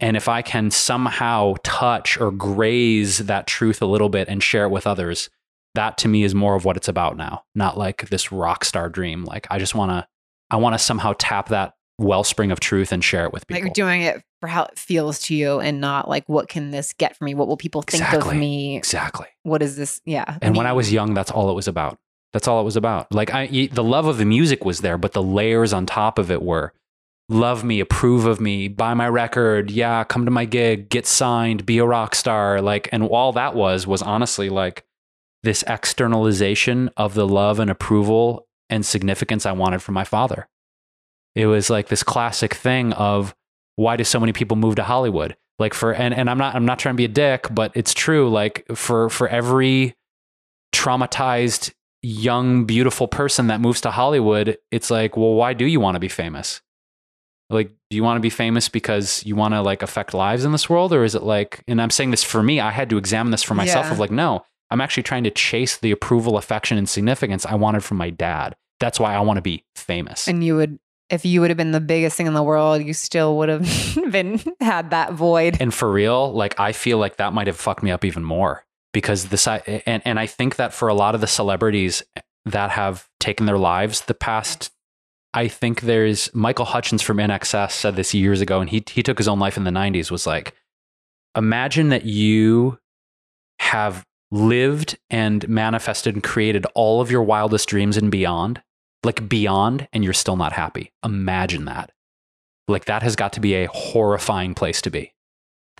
[0.00, 4.64] And if I can somehow touch or graze that truth a little bit and share
[4.64, 5.30] it with others,
[5.74, 7.44] that to me is more of what it's about now.
[7.54, 9.24] Not like this rock star dream.
[9.24, 10.06] Like I just want to,
[10.50, 13.62] I want to somehow tap that wellspring of truth and share it with people.
[13.62, 16.92] you're doing it for how it feels to you and not like what can this
[16.92, 17.34] get for me?
[17.34, 18.34] What will people think Exactly.
[18.36, 18.76] of me?
[18.76, 19.26] exactly.
[19.44, 20.02] What is this?
[20.04, 20.36] Yeah.
[20.42, 21.98] And when I was young, that's all it was about.
[22.34, 23.10] That's all it was about.
[23.14, 26.30] Like I, the love of the music was there, but the layers on top of
[26.30, 26.74] it were
[27.28, 31.66] love me, approve of me, buy my record, yeah, come to my gig, get signed,
[31.66, 32.60] be a rock star.
[32.60, 34.84] Like, and all that was was honestly like
[35.42, 40.48] this externalization of the love and approval and significance I wanted from my father.
[41.34, 43.34] It was like this classic thing of
[43.76, 45.36] why do so many people move to Hollywood?
[45.58, 47.94] Like for and, and I'm not I'm not trying to be a dick, but it's
[47.94, 48.28] true.
[48.28, 49.94] Like for for every
[50.74, 51.72] traumatized
[52.02, 56.00] young beautiful person that moves to Hollywood, it's like, well, why do you want to
[56.00, 56.62] be famous?
[57.48, 60.52] Like, do you want to be famous because you want to like affect lives in
[60.52, 61.62] this world, or is it like?
[61.68, 62.60] And I'm saying this for me.
[62.60, 63.86] I had to examine this for myself.
[63.86, 63.92] Yeah.
[63.92, 67.84] Of like, no, I'm actually trying to chase the approval, affection, and significance I wanted
[67.84, 68.56] from my dad.
[68.80, 70.28] That's why I want to be famous.
[70.28, 70.78] and you would,
[71.08, 73.62] if you would have been the biggest thing in the world, you still would have
[74.10, 75.56] been had that void.
[75.60, 78.64] And for real, like I feel like that might have fucked me up even more
[78.92, 82.02] because this I and and I think that for a lot of the celebrities
[82.44, 84.72] that have taken their lives the past
[85.36, 89.18] I think there's Michael Hutchence from INXS said this years ago and he he took
[89.18, 90.54] his own life in the 90s was like
[91.36, 92.78] imagine that you
[93.58, 98.62] have lived and manifested and created all of your wildest dreams and beyond
[99.04, 101.92] like beyond and you're still not happy imagine that
[102.66, 105.12] like that has got to be a horrifying place to be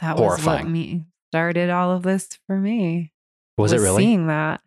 [0.02, 3.12] That was what me started all of this for me.
[3.56, 4.60] was it really seeing that?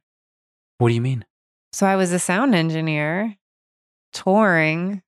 [0.80, 1.26] What do you mean?
[1.74, 3.36] So I was a sound engineer
[4.14, 5.02] touring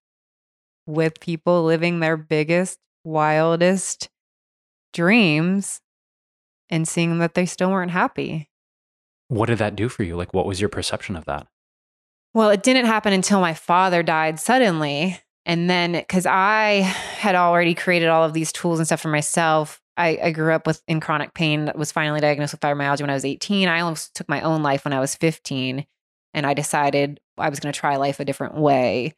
[0.85, 4.09] with people living their biggest, wildest
[4.93, 5.81] dreams
[6.69, 8.49] and seeing that they still weren't happy.
[9.27, 10.15] What did that do for you?
[10.15, 11.47] Like, what was your perception of that?
[12.33, 15.19] Well, it didn't happen until my father died suddenly.
[15.45, 16.81] And then, because I
[17.17, 20.67] had already created all of these tools and stuff for myself, I, I grew up
[20.67, 23.67] with in chronic pain that was finally diagnosed with fibromyalgia when I was 18.
[23.67, 25.85] I almost took my own life when I was 15.
[26.33, 29.13] And I decided I was going to try life a different way,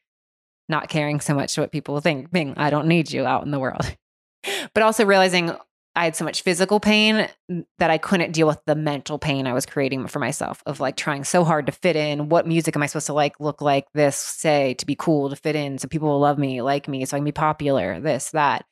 [0.67, 2.31] not caring so much what people think.
[2.31, 3.95] Bing, I don't need you out in the world.
[4.73, 5.55] but also realizing
[5.95, 9.45] I had so much physical pain mm, that I couldn't deal with the mental pain
[9.45, 12.29] I was creating for myself of like trying so hard to fit in.
[12.29, 15.35] What music am I supposed to like, look like this, say, to be cool, to
[15.35, 18.31] fit in, so people will love me, like me, so I can be popular, this,
[18.31, 18.65] that.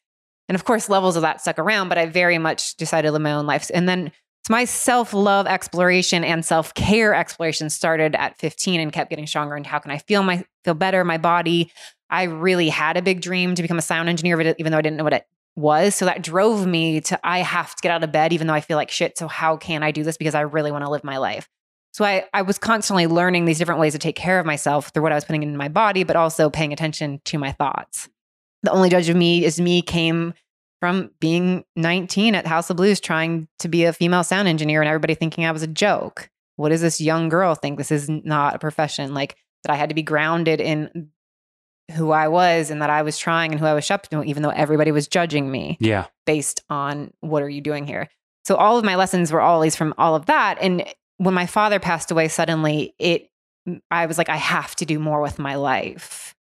[0.50, 3.22] And of course, levels of that stuck around, but I very much decided to live
[3.22, 3.70] my own life.
[3.74, 4.12] And then
[4.48, 9.28] so my self love exploration and self care exploration started at 15 and kept getting
[9.28, 9.56] stronger.
[9.56, 11.72] And how can I feel my feel better, my body?
[12.10, 14.98] I really had a big dream to become a sound engineer, even though I didn't
[14.98, 15.96] know what it was.
[15.96, 18.62] So that drove me to, I have to get out of bed, even though I
[18.62, 19.18] feel like shit.
[19.18, 20.18] So how can I do this?
[20.18, 21.48] Because I really want to live my life.
[21.94, 25.04] So I, I was constantly learning these different ways to take care of myself through
[25.04, 28.10] what I was putting in my body, but also paying attention to my thoughts.
[28.64, 30.34] The only judge of me is me came
[30.82, 34.90] from being 19 at House of Blues trying to be a female sound engineer and
[34.90, 36.30] everybody thinking I was a joke.
[36.58, 37.78] What does this young girl think?
[37.78, 39.14] This is not a profession.
[39.14, 41.12] Like that I had to be grounded in
[41.92, 44.44] who I was and that I was trying and who I was up to, even
[44.44, 45.78] though everybody was judging me.
[45.80, 46.08] Yeah.
[46.26, 48.10] Based on what are you doing here?
[48.44, 50.58] So all of my lessons were always from all of that.
[50.60, 50.84] And
[51.18, 53.30] when my father passed away suddenly, it
[53.92, 56.36] I was like, I have to do more with my life.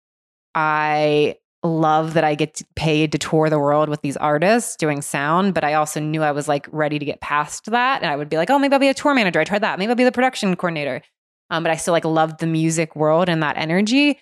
[0.54, 5.54] I love that I get paid to tour the world with these artists doing sound,
[5.54, 8.02] but I also knew I was like ready to get past that.
[8.02, 9.40] And I would be like, oh, maybe I'll be a tour manager.
[9.40, 9.78] I tried that.
[9.78, 11.02] Maybe I'll be the production coordinator.
[11.50, 14.20] Um, but I still like loved the music world and that energy.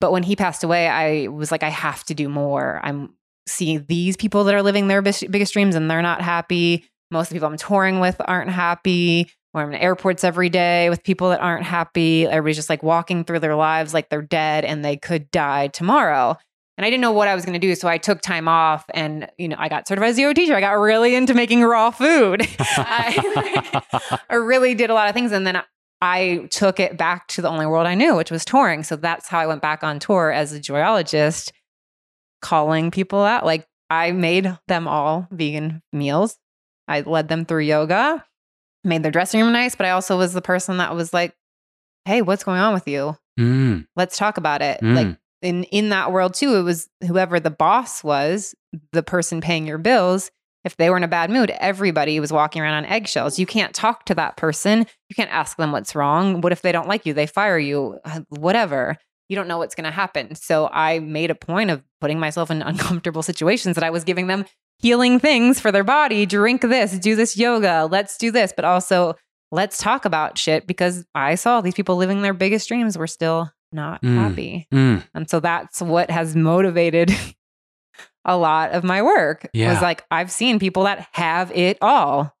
[0.00, 2.80] But when he passed away, I was like, I have to do more.
[2.82, 3.14] I'm
[3.46, 6.84] seeing these people that are living their biggest dreams and they're not happy.
[7.10, 9.30] Most of the people I'm touring with aren't happy.
[9.54, 12.26] Or I'm in airports every day with people that aren't happy.
[12.26, 16.36] Everybody's just like walking through their lives like they're dead and they could die tomorrow.
[16.76, 17.74] And I didn't know what I was going to do.
[17.74, 20.54] So I took time off and, you know, I got certified as a yoga teacher.
[20.54, 22.46] I got really into making raw food.
[22.60, 25.32] I, I really did a lot of things.
[25.32, 25.62] And then
[26.02, 28.82] I took it back to the only world I knew, which was touring.
[28.82, 31.50] So that's how I went back on tour as a joyologist,
[32.42, 33.46] calling people out.
[33.46, 36.36] Like I made them all vegan meals.
[36.88, 38.24] I led them through yoga,
[38.84, 41.34] made their dressing room nice, but I also was the person that was like,
[42.04, 43.16] hey, what's going on with you?
[43.40, 43.86] Mm.
[43.96, 44.80] Let's talk about it.
[44.80, 44.94] Mm.
[44.94, 48.54] Like in in that world too, it was whoever the boss was,
[48.92, 50.30] the person paying your bills
[50.66, 53.38] if they were in a bad mood, everybody was walking around on eggshells.
[53.38, 54.80] You can't talk to that person.
[55.08, 56.40] You can't ask them what's wrong.
[56.40, 57.14] What if they don't like you?
[57.14, 58.96] They fire you, uh, whatever.
[59.28, 60.34] You don't know what's going to happen.
[60.34, 64.26] So I made a point of putting myself in uncomfortable situations that I was giving
[64.26, 64.44] them
[64.80, 66.26] healing things for their body.
[66.26, 69.14] Drink this, do this yoga, let's do this, but also
[69.52, 73.52] let's talk about shit because I saw these people living their biggest dreams were still
[73.76, 74.16] not Mm.
[74.18, 74.66] happy.
[74.74, 75.04] Mm.
[75.14, 77.14] And so that's what has motivated
[78.24, 79.48] a lot of my work.
[79.52, 79.72] Yeah.
[79.72, 82.34] Was like I've seen people that have it all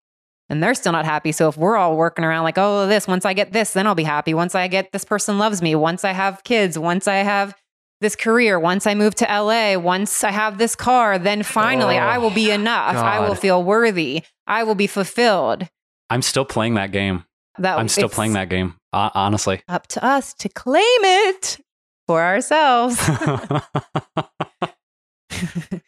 [0.48, 1.30] and they're still not happy.
[1.32, 3.94] So if we're all working around like, oh, this, once I get this, then I'll
[3.94, 4.34] be happy.
[4.34, 7.54] Once I get this person loves me, once I have kids, once I have
[8.00, 12.02] this career, once I move to LA, once I have this car, then finally Oh,
[12.02, 12.94] I will be enough.
[12.96, 14.22] I will feel worthy.
[14.46, 15.68] I will be fulfilled.
[16.10, 17.24] I'm still playing that game.
[17.58, 18.74] That I'm still playing that game.
[18.92, 19.62] Honestly.
[19.68, 21.58] Up to us to claim it
[22.06, 22.98] for ourselves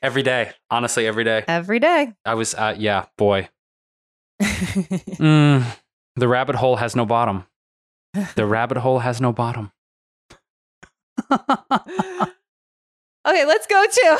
[0.02, 0.52] every day.
[0.70, 1.44] Honestly, every day.
[1.46, 2.12] every day.
[2.24, 3.48] I was, uh, yeah, boy.
[5.18, 5.64] Mm,
[6.14, 7.44] the rabbit hole has no bottom.
[8.36, 9.72] The rabbit hole has no bottom.
[13.26, 14.18] Okay, let's go to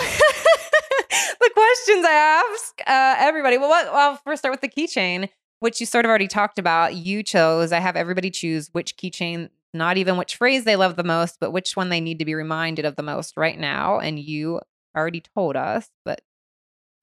[1.41, 3.57] the questions I ask uh, everybody.
[3.59, 5.29] Well, what, well, first start with the keychain,
[5.61, 6.95] which you sort of already talked about.
[6.95, 7.73] You chose.
[7.73, 11.53] I have everybody choose which keychain, not even which phrase they love the most, but
[11.53, 13.99] which one they need to be reminded of the most right now.
[13.99, 14.61] And you
[14.97, 16.21] already told us, but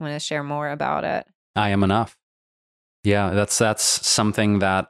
[0.00, 1.26] I want to share more about it.
[1.54, 2.16] I am enough.
[3.04, 4.88] Yeah, that's that's something that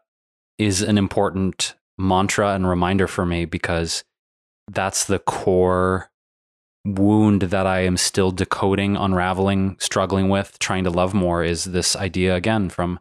[0.58, 4.04] is an important mantra and reminder for me because
[4.70, 6.10] that's the core
[6.84, 11.96] wound that I am still decoding, unraveling, struggling with, trying to love more is this
[11.96, 13.00] idea again from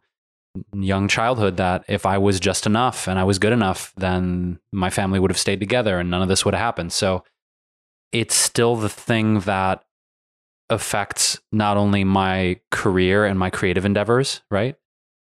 [0.74, 4.90] young childhood that if I was just enough and I was good enough, then my
[4.90, 6.92] family would have stayed together and none of this would have happened.
[6.94, 7.24] So
[8.12, 9.84] it's still the thing that
[10.70, 14.76] affects not only my career and my creative endeavors, right?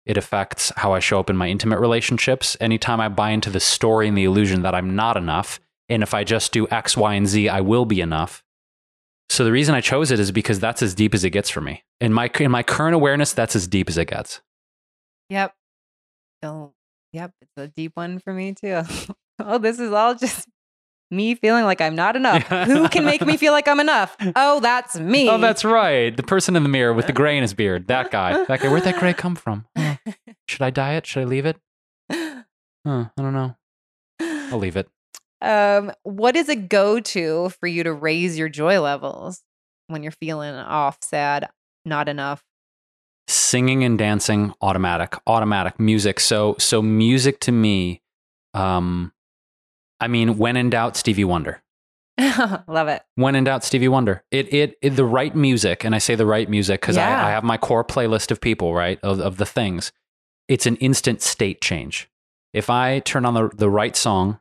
[0.07, 2.57] It affects how I show up in my intimate relationships.
[2.61, 6.15] Anytime I buy into the story and the illusion that I'm not enough, and if
[6.15, 8.43] I just do X, Y, and Z, I will be enough.
[9.31, 11.61] So the reason I chose it is because that's as deep as it gets for
[11.61, 11.83] me.
[12.01, 14.41] In my in my current awareness, that's as deep as it gets.
[15.31, 15.55] Yep.
[16.43, 16.73] Oh,
[17.13, 17.33] yep.
[17.41, 18.83] It's a deep one for me too.
[19.39, 20.49] oh, this is all just
[21.11, 22.43] me feeling like I'm not enough.
[22.45, 24.17] Who can make me feel like I'm enough?
[24.37, 25.29] Oh, that's me.
[25.29, 26.17] Oh, that's right.
[26.17, 27.89] The person in the mirror with the gray in his beard.
[27.89, 28.45] That guy.
[28.45, 28.69] That guy.
[28.69, 29.67] Where'd that gray come from?
[30.49, 31.07] Should I dye it?
[31.07, 31.57] Should I leave it?
[32.11, 32.43] Huh,
[32.85, 33.57] I don't know.
[34.21, 34.89] I'll leave it.
[35.41, 39.43] Um, what is a go-to for you to raise your joy levels
[39.89, 41.49] when you're feeling off, sad,
[41.85, 42.43] not enough?
[43.27, 48.03] Singing and dancing automatic automatic music so so music to me
[48.53, 49.13] um
[50.01, 51.63] i mean when in doubt stevie wonder
[52.69, 53.03] Love it.
[53.15, 56.27] when in doubt stevie wonder it it, it the right music and i say the
[56.27, 57.23] right music because Yeah.
[57.25, 59.91] I, I have my core playlist of people right of, of the things
[60.47, 62.11] it's an instant state change
[62.53, 64.39] if i turn on the, the right song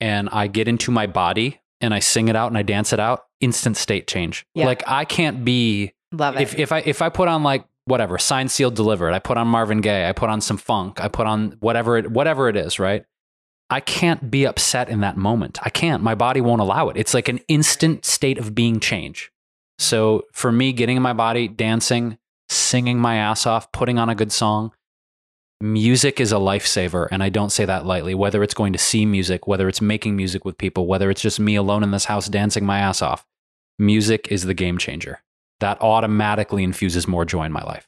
[0.00, 3.00] and i get into my body and i sing it out and i dance it
[3.00, 4.66] out instant state change Yeah.
[4.66, 6.42] like i can't be Love it.
[6.42, 9.48] if if I if I put on like whatever signed sealed delivered, I put on
[9.48, 12.78] Marvin Gaye, I put on some funk, I put on whatever it whatever it is,
[12.78, 13.04] right?
[13.70, 15.58] I can't be upset in that moment.
[15.62, 16.02] I can't.
[16.02, 16.96] My body won't allow it.
[16.96, 19.32] It's like an instant state of being change.
[19.78, 24.14] So for me, getting in my body, dancing, singing my ass off, putting on a
[24.14, 24.72] good song,
[25.60, 27.08] music is a lifesaver.
[27.10, 28.14] And I don't say that lightly.
[28.14, 31.40] Whether it's going to see music, whether it's making music with people, whether it's just
[31.40, 33.26] me alone in this house dancing my ass off,
[33.78, 35.23] music is the game changer.
[35.60, 37.86] That automatically infuses more joy in my life.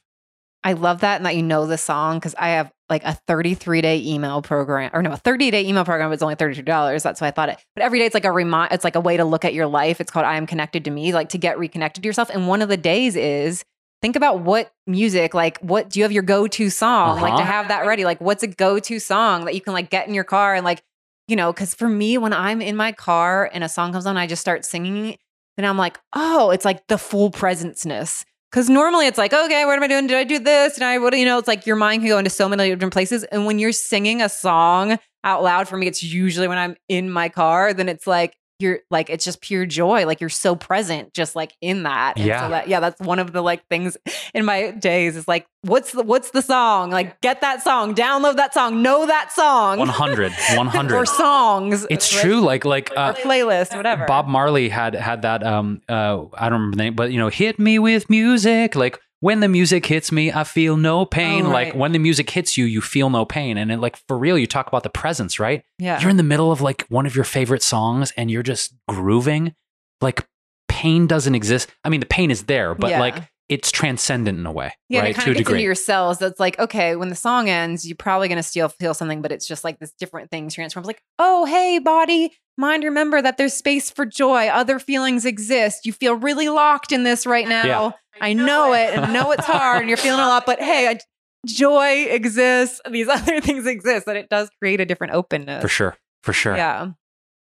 [0.63, 3.81] I love that and that you know the song because I have like a 33
[3.81, 6.11] day email program or no, a 30 day email program.
[6.11, 7.03] It's only $32.
[7.03, 7.59] That's why I thought it.
[7.75, 9.67] But every day it's like a remind, it's like a way to look at your
[9.67, 10.01] life.
[10.01, 12.29] It's called I am connected to me, like to get reconnected to yourself.
[12.29, 13.63] And one of the days is
[14.01, 17.21] think about what music, like what do you have your go to song?
[17.21, 17.51] Like to Uh-huh.
[17.51, 18.03] have that ready.
[18.03, 20.65] Like what's a go to song that you can like get in your car and
[20.65, 20.81] like,
[21.27, 24.17] you know, because for me, when I'm in my car and a song comes on,
[24.17, 25.17] I just start singing.
[25.57, 28.23] Then I'm like, oh, it's like the full presenceness.
[28.51, 30.07] Because normally it's like, okay, what am I doing?
[30.07, 30.75] Did I do this?
[30.75, 32.69] And I, what, do you know, it's like your mind can go into so many
[32.69, 33.25] different places.
[33.25, 37.11] And when you're singing a song out loud, for me, it's usually when I'm in
[37.11, 40.05] my car, then it's like, you're like, it's just pure joy.
[40.05, 42.17] Like you're so present, just like in that.
[42.17, 42.41] And Yeah.
[42.41, 43.97] So that, yeah, that's one of the like things
[44.33, 46.89] in my days is like, what's the, what's the song?
[46.89, 49.79] Like get that song, download that song, know that song.
[49.79, 50.95] 100, 100.
[50.97, 51.85] or songs.
[51.89, 52.21] It's right?
[52.21, 52.41] true.
[52.41, 54.05] Like like uh, playlist, whatever.
[54.05, 55.43] Bob Marley had had that.
[55.43, 58.75] Um, uh, I don't remember the name, but you know, hit me with music.
[58.75, 61.45] Like when the music hits me, I feel no pain.
[61.47, 63.57] Oh, Like when the music hits you, you feel no pain.
[63.57, 65.63] And it, like for real, you talk about the presence, right?
[65.79, 65.99] Yeah.
[65.99, 69.55] You're in the middle of like one of your favorite songs, and you're just grooving.
[70.01, 70.27] Like
[70.67, 71.69] pain doesn't exist.
[71.83, 72.99] I mean, the pain is there, but Yeah.
[72.99, 73.15] like
[73.49, 75.11] it's transcendent in a way, Yeah, right?
[75.11, 75.59] it kind to of gets degree.
[75.59, 76.19] into your cells.
[76.19, 79.31] That's like, okay, when the song ends, you're probably going to still feel something, but
[79.31, 80.85] it's just like this different thing transforms.
[80.87, 84.47] Like, oh, hey, body, mind, remember that there's space for joy.
[84.47, 85.85] Other feelings exist.
[85.85, 87.65] You feel really locked in this right now.
[87.65, 87.91] Yeah.
[88.19, 90.99] I know it and know it's hard and you're feeling a lot, but hey, I,
[91.45, 92.81] joy exists.
[92.91, 95.61] These other things exist, that it does create a different openness.
[95.61, 96.55] for sure, for sure.
[96.57, 96.89] Yeah.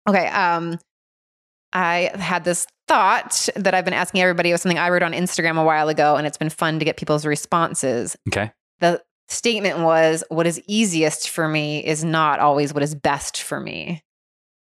[0.10, 0.28] Okay.
[0.28, 0.80] Um,
[1.74, 4.50] I had this thought that I've been asking everybody.
[4.50, 6.86] It was something I wrote on Instagram a while ago, and it's been fun to
[6.86, 8.16] get people's responses.
[8.30, 8.52] Okay.
[8.80, 13.60] The statement was, What is easiest for me is not always what is best for
[13.60, 14.04] me.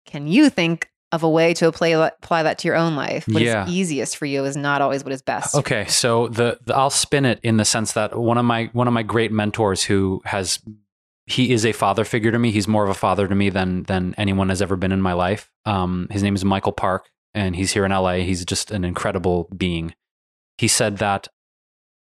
[0.06, 3.26] Can you think of a way to apply, apply that to your own life?
[3.28, 3.66] What is Yeah.
[3.68, 5.54] easiest for you is not always what is best.
[5.56, 8.86] Okay, so the, the I'll spin it in the sense that one of my one
[8.86, 10.60] of my great mentors who has
[11.30, 12.50] he is a father figure to me.
[12.50, 15.12] He's more of a father to me than than anyone has ever been in my
[15.12, 15.50] life.
[15.64, 18.14] Um, his name is Michael Park, and he's here in LA.
[18.14, 19.94] He's just an incredible being.
[20.58, 21.28] He said that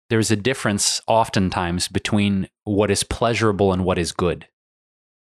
[0.10, 4.48] there's a difference oftentimes between what is pleasurable and what is good,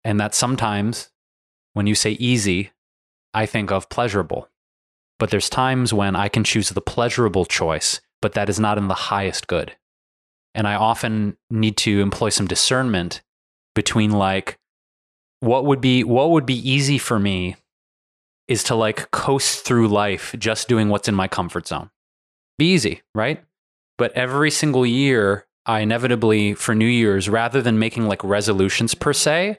[0.05, 1.10] and that sometimes
[1.73, 2.73] when you say easy,
[3.32, 4.48] I think of pleasurable.
[5.19, 8.89] But there's times when I can choose the pleasurable choice, but that is not in
[8.89, 9.77] the highest good.
[10.55, 13.23] And I often need to employ some discernment
[13.74, 14.58] between like
[15.40, 17.56] what would be what would be easy for me
[18.48, 21.90] is to like coast through life just doing what's in my comfort zone.
[22.58, 23.44] Be easy, right?
[23.98, 29.12] But every single year, I inevitably for New Year's, rather than making like resolutions per
[29.12, 29.58] se,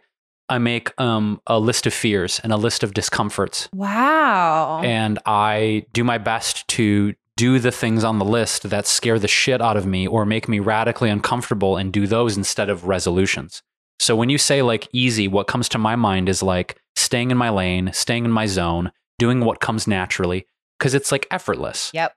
[0.50, 4.82] I make um, a list of fears and a list of discomforts Wow.
[4.84, 9.28] and I do my best to do the things on the list that scare the
[9.28, 13.62] shit out of me or make me radically uncomfortable and do those instead of resolutions.
[14.00, 17.38] So when you say like easy, what comes to my mind is like staying in
[17.38, 20.48] my lane, staying in my zone, doing what comes naturally
[20.78, 21.92] because it's like effortless.
[21.94, 22.16] yep.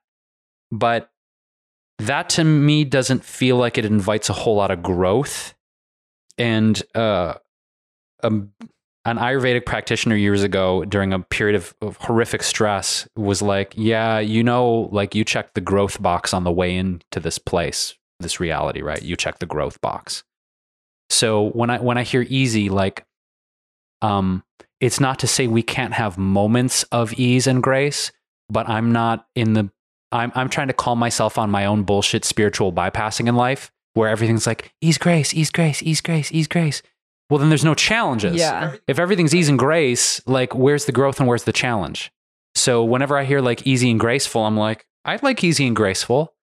[0.71, 1.11] But
[1.99, 5.55] that to me doesn't feel like it invites a whole lot of growth.
[6.39, 7.35] And uh,
[8.23, 8.53] um,
[9.05, 14.19] an Ayurvedic practitioner years ago during a period of, of horrific stress was like, Yeah,
[14.21, 18.41] you know, like you check the growth box on the way into this place, this
[18.41, 19.03] reality, right?
[19.03, 20.25] You check the growth box.
[21.13, 23.05] So when I when I hear easy, like
[24.01, 24.43] um,
[24.81, 28.13] it's not to say we can't have moments of ease and grace,
[28.49, 29.71] but I'm not in the
[30.11, 34.09] I'm I'm trying to call myself on my own bullshit spiritual bypassing in life where
[34.09, 36.83] everything's like ease grace, ease grace, ease grace, ease grace.
[37.29, 38.37] Well, then there's no challenges.
[38.37, 38.77] Yeah.
[38.87, 42.11] If everything's ease and grace, like where's the growth and where's the challenge?
[42.55, 46.35] So whenever I hear like easy and graceful, I'm like, I like easy and graceful.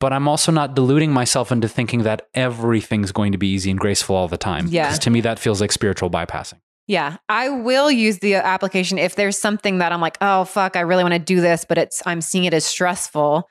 [0.00, 3.80] But I'm also not deluding myself into thinking that everything's going to be easy and
[3.80, 4.66] graceful all the time.
[4.68, 4.86] Yeah.
[4.86, 6.60] Because to me, that feels like spiritual bypassing.
[6.88, 10.76] Yeah, I will use the uh, application if there's something that I'm like, oh fuck,
[10.76, 13.48] I really want to do this, but it's I'm seeing it as stressful.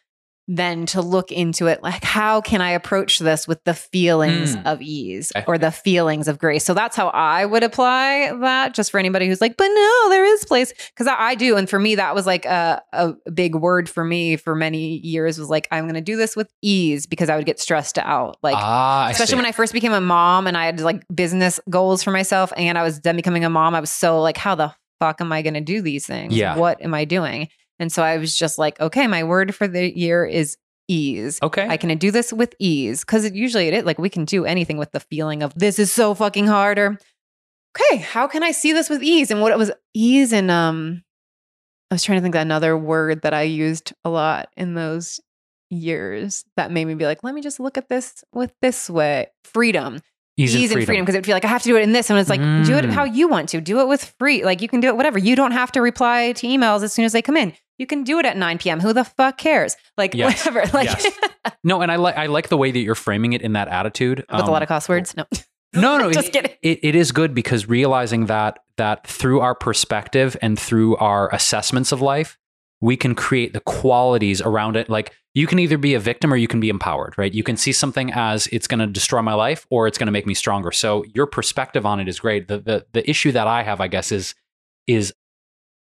[0.48, 4.66] Then to look into it, like how can I approach this with the feelings Mm.
[4.66, 6.64] of ease or the feelings of grace?
[6.64, 8.76] So that's how I would apply that.
[8.76, 11.68] Just for anybody who's like, but no, there is place because I, I do, and
[11.68, 15.50] for me that was like a, a big word for me for many years was
[15.50, 18.56] like I'm going to do this with ease because I would get stressed out, like
[18.56, 19.36] ah, especially see.
[19.38, 22.78] when I first became a mom and I had like business goals for myself and
[22.78, 25.42] I was then becoming a mom, I was so like, how the fuck am I
[25.42, 26.36] going to do these things?
[26.38, 26.56] Yeah.
[26.56, 27.50] What am I doing?
[27.80, 30.58] And so I was just like, okay, my word for the year is
[30.88, 31.40] ease.
[31.42, 31.68] okay.
[31.68, 34.46] I can do this with ease because it usually it is like we can do
[34.46, 37.00] anything with the feeling of this is so fucking hard or
[37.78, 39.32] okay, how can I see this with ease?
[39.32, 41.04] And what it was ease and um
[41.92, 45.20] I was trying to think of another word that I used a lot in those
[45.70, 49.28] years that made me be like, let me just look at this with this way.
[49.44, 50.00] Freedom.
[50.38, 51.04] Ease, Ease, and freedom.
[51.06, 52.10] Because it'd feel like I have to do it in this.
[52.10, 52.92] And it's like, do it Mm.
[52.92, 53.62] how you want to.
[53.62, 54.44] Do it with free.
[54.44, 55.18] Like you can do it whatever.
[55.18, 57.54] You don't have to reply to emails as soon as they come in.
[57.78, 58.80] You can do it at 9 p.m.
[58.82, 59.76] Who the fuck cares?
[59.98, 60.46] Like Yes.
[60.46, 60.70] whatever.
[60.74, 61.08] Like Yes.
[61.64, 64.20] No, and I like I like the way that you're framing it in that attitude.
[64.20, 65.16] with a Um, lot of cuss words.
[65.16, 65.26] No.
[65.74, 66.52] No, no, Just it, kidding.
[66.62, 71.92] It, it is good because realizing that that through our perspective and through our assessments
[71.92, 72.38] of life,
[72.82, 74.90] we can create the qualities around it.
[74.90, 77.34] Like you can either be a victim or you can be empowered, right?
[77.34, 80.12] You can see something as it's going to destroy my life or it's going to
[80.12, 80.72] make me stronger.
[80.72, 82.48] So your perspective on it is great.
[82.48, 84.36] The, the the issue that I have, I guess, is
[84.88, 85.14] is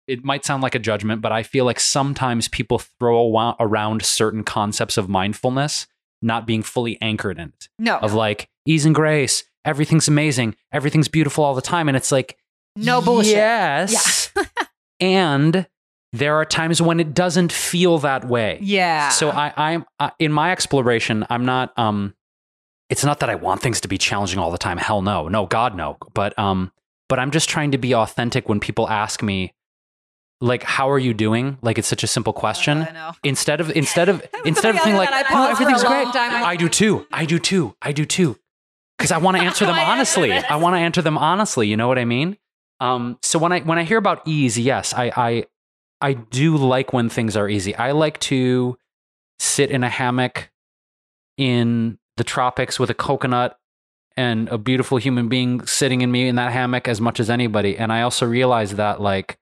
[0.06, 4.42] it might sound like a judgment, but I feel like sometimes people throw around certain
[4.42, 5.86] concepts of mindfulness
[6.22, 7.98] not being fully anchored in it No.
[7.98, 9.44] of like ease and grace.
[9.64, 10.56] Everything's amazing.
[10.72, 11.86] Everything's beautiful all the time.
[11.88, 12.36] And it's like,
[12.76, 13.32] No bullshit.
[13.36, 14.32] Yes.
[15.00, 15.66] and
[16.12, 18.58] there are times when it doesn't feel that way.
[18.60, 19.10] Yeah.
[19.10, 21.26] So I, I'm uh, in my exploration.
[21.30, 21.76] I'm not.
[21.78, 22.14] Um,
[22.88, 24.76] it's not that I want things to be challenging all the time.
[24.76, 25.96] Hell no, no, God no.
[26.12, 26.72] But um,
[27.08, 29.54] but I'm just trying to be authentic when people ask me,
[30.40, 31.58] like, how are you doing?
[31.62, 32.78] Like it's such a simple question.
[32.78, 33.12] I know.
[33.22, 36.08] Instead of instead of instead of being like, I "No, paused for a everything's great.
[36.16, 37.06] I do too.
[37.12, 37.76] I do too.
[37.80, 38.36] I do too.
[38.98, 40.32] Because I want to answer them I honestly.
[40.32, 41.68] I want to answer them honestly.
[41.68, 42.36] You know what I mean?
[42.80, 45.44] Um, so when I when I hear about ease, yes, I I
[46.00, 47.74] I do like when things are easy.
[47.74, 48.78] I like to
[49.38, 50.50] sit in a hammock
[51.36, 53.58] in the tropics with a coconut
[54.16, 57.76] and a beautiful human being sitting in me in that hammock as much as anybody.
[57.76, 59.38] And I also realize that like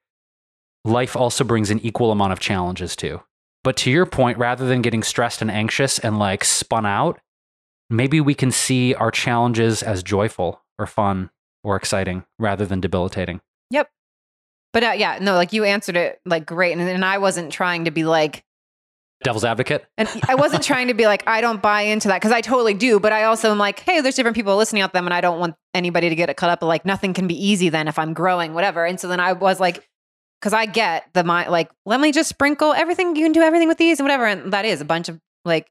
[0.85, 3.21] life also brings an equal amount of challenges too.
[3.63, 7.19] But to your point, rather than getting stressed and anxious and like spun out,
[7.89, 11.29] maybe we can see our challenges as joyful or fun
[11.63, 13.41] or exciting rather than debilitating.
[14.73, 16.73] But uh, yeah, no, like you answered it like great.
[16.73, 18.43] And, and I wasn't trying to be like,
[19.21, 19.85] Devil's advocate.
[19.97, 22.73] and I wasn't trying to be like, I don't buy into that because I totally
[22.73, 23.01] do.
[23.01, 25.39] But I also am like, hey, there's different people listening out them, and I don't
[25.39, 26.61] want anybody to get it cut up.
[26.63, 28.85] Like nothing can be easy then if I'm growing, whatever.
[28.85, 29.85] And so then I was like,
[30.39, 33.15] because I get the mind, like, let me just sprinkle everything.
[33.17, 34.25] You can do everything with these and whatever.
[34.25, 35.69] And that is a bunch of like,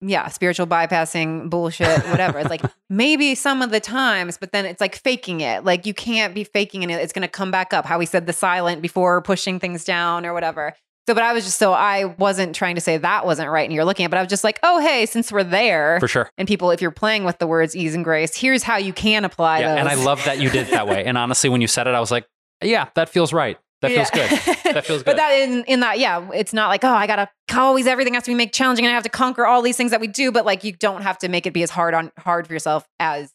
[0.00, 2.38] yeah, spiritual bypassing bullshit, whatever.
[2.38, 5.64] it's like maybe some of the times, but then it's like faking it.
[5.64, 6.90] Like you can't be faking it.
[6.90, 7.84] It's going to come back up.
[7.86, 10.74] How we said the silent before pushing things down or whatever.
[11.08, 13.72] So, but I was just so I wasn't trying to say that wasn't right and
[13.72, 16.30] you're looking at, but I was just like, oh, hey, since we're there, For sure.
[16.38, 19.24] and people, if you're playing with the words ease and grace, here's how you can
[19.24, 19.78] apply Yeah, those.
[19.80, 21.04] and I love that you did it that way.
[21.04, 22.28] And honestly, when you said it, I was like,
[22.62, 23.58] yeah, that feels right.
[23.82, 24.28] That feels Yeah.
[24.28, 24.74] good.
[24.74, 25.04] That feels good.
[25.06, 28.22] but that in, in that, yeah, it's not like, oh, I gotta always everything has
[28.22, 30.32] to be make challenging and I have to conquer all these things that we do.
[30.32, 32.86] But like you don't have to make it be as hard on hard for yourself
[32.98, 33.32] as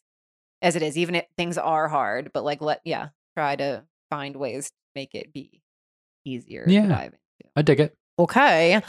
[0.63, 2.31] as it is, even if things are hard.
[2.33, 5.61] But like let yeah, try to find ways to make it be
[6.25, 6.81] easier Yeah.
[6.83, 7.51] to dive into.
[7.55, 7.93] I dig it.
[8.17, 8.81] Okay.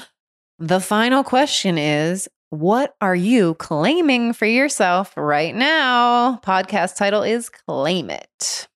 [0.58, 6.38] The final question is what are you claiming for yourself right now?
[6.42, 8.68] Podcast title is Claim It.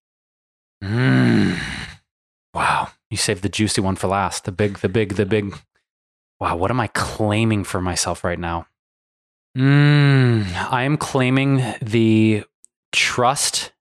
[0.84, 1.59] Mm.
[2.55, 2.89] Wow.
[3.11, 4.45] You saved the juicy one for last.
[4.45, 5.57] The big, the big, the big.
[6.41, 6.57] Wow.
[6.57, 8.66] What am I claiming for myself right now?
[9.57, 12.45] Mm, I am claiming the
[12.93, 13.73] trust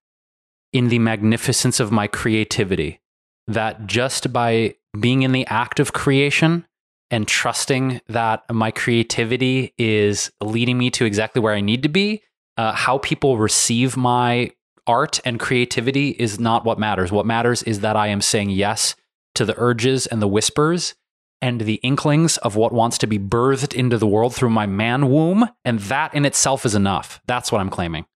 [0.72, 3.00] in the magnificence of my creativity.
[3.46, 6.66] That just by being in the act of creation
[7.10, 12.22] and trusting that my creativity is leading me to exactly where I need to be,
[12.56, 14.52] uh, how people receive my
[14.86, 17.12] art and creativity is not what matters.
[17.12, 18.94] What matters is that I am saying yes
[19.34, 20.94] to the urges and the whispers
[21.40, 25.10] and the inklings of what wants to be birthed into the world through my man
[25.10, 25.48] womb.
[25.64, 27.20] And that in itself is enough.
[27.26, 28.06] That's what I'm claiming.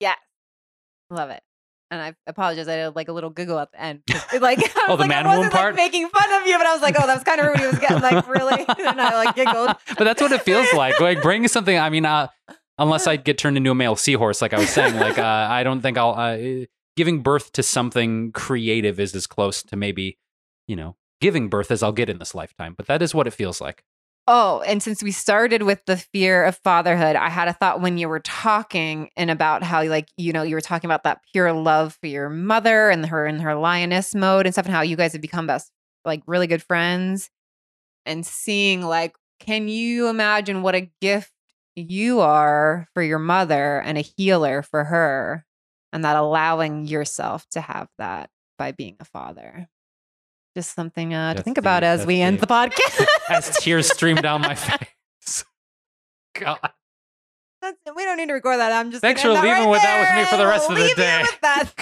[0.00, 0.18] Yes.
[1.10, 1.42] Love it.
[1.90, 2.68] and I apologize.
[2.68, 4.02] I did like a little giggle at the end.
[4.40, 5.74] Like, I Oh, the like, man I wasn't part?
[5.74, 7.60] like making fun of you, but I was like, oh, that was kind of rude.
[7.60, 9.76] He was getting like really, and I like giggled.
[9.98, 10.98] but that's what it feels like.
[11.00, 11.78] Like bring something.
[11.78, 12.28] I mean, uh,
[12.82, 15.62] unless I get turned into a male seahorse, like I was saying, like uh, I
[15.62, 16.14] don't think I'll.
[16.14, 20.18] Uh, giving birth to something creative is as close to maybe,
[20.66, 22.74] you know, giving birth as I'll get in this lifetime.
[22.76, 23.82] But that is what it feels like.
[24.28, 27.98] Oh, and since we started with the fear of fatherhood, I had a thought when
[27.98, 31.52] you were talking and about how, like, you know, you were talking about that pure
[31.52, 34.94] love for your mother and her in her lioness mode and stuff, and how you
[34.94, 35.72] guys have become best,
[36.04, 37.30] like, really good friends.
[38.06, 41.32] And seeing, like, can you imagine what a gift
[41.74, 45.44] you are for your mother and a healer for her,
[45.92, 49.68] and that allowing yourself to have that by being a father?
[50.56, 53.06] Just something uh, to That's think about as That's we end the podcast.
[53.30, 55.44] As tears stream down my face.
[56.34, 56.58] God.
[57.62, 57.78] That's.
[57.96, 58.70] We don't need to record that.
[58.72, 60.92] I'm just Thanks for leaving right with that with me for the rest of the
[60.94, 61.22] day.
[61.22, 61.72] with that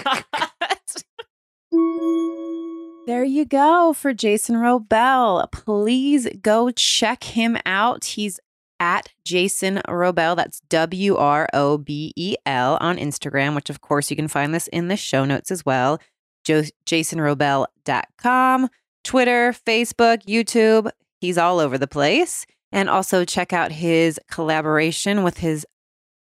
[3.06, 5.50] there you go for Jason Wrobel.
[5.50, 8.04] Please go check him out.
[8.04, 8.38] He's
[8.80, 10.34] at Jason Wrobel.
[10.34, 14.52] That's W R O B E L on Instagram, which of course you can find
[14.54, 16.00] this in the show notes as well.
[16.44, 18.68] Jo- JasonWrobel.com,
[19.04, 20.90] Twitter, Facebook, YouTube.
[21.20, 22.46] He's all over the place.
[22.72, 25.66] And also check out his collaboration with his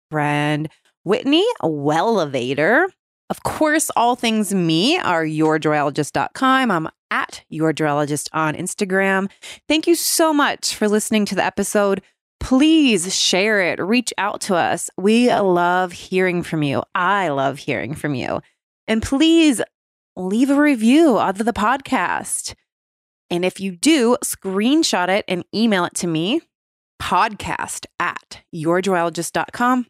[0.09, 0.67] friend
[1.03, 2.85] Whitney Wellevatr.
[3.29, 6.71] Of course, all things me are yourjoyologist.com.
[6.71, 9.29] I'm at yourjoyologist on Instagram.
[9.67, 12.01] Thank you so much for listening to the episode.
[12.39, 14.89] Please share it, reach out to us.
[14.97, 16.83] We love hearing from you.
[16.95, 18.41] I love hearing from you.
[18.87, 19.61] And please
[20.15, 22.55] leave a review of the podcast.
[23.29, 26.41] And if you do, screenshot it and email it to me,
[27.01, 29.85] podcast at yourjoyologist.com.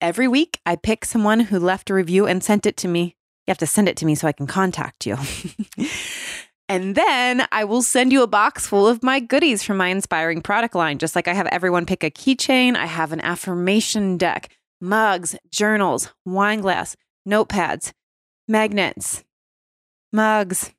[0.00, 3.16] Every week, I pick someone who left a review and sent it to me.
[3.46, 5.16] You have to send it to me so I can contact you.
[6.70, 10.40] and then I will send you a box full of my goodies from my inspiring
[10.40, 10.98] product line.
[10.98, 16.12] Just like I have everyone pick a keychain, I have an affirmation deck, mugs, journals,
[16.24, 16.94] wine glass,
[17.28, 17.92] notepads,
[18.46, 19.24] magnets,
[20.12, 20.70] mugs.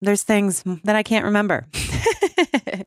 [0.00, 1.66] There's things that I can't remember.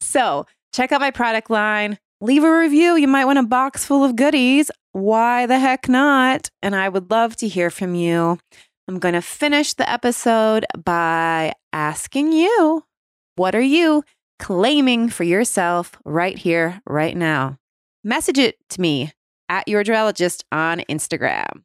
[0.00, 1.98] so check out my product line.
[2.22, 2.96] Leave a review.
[2.96, 4.70] You might want a box full of goodies.
[4.92, 6.48] Why the heck not?
[6.62, 8.38] And I would love to hear from you.
[8.90, 12.82] I'm going to finish the episode by asking you
[13.36, 14.02] what are you
[14.40, 17.56] claiming for yourself right here, right now?
[18.02, 19.12] Message it to me
[19.48, 19.84] at your
[20.50, 21.62] on Instagram.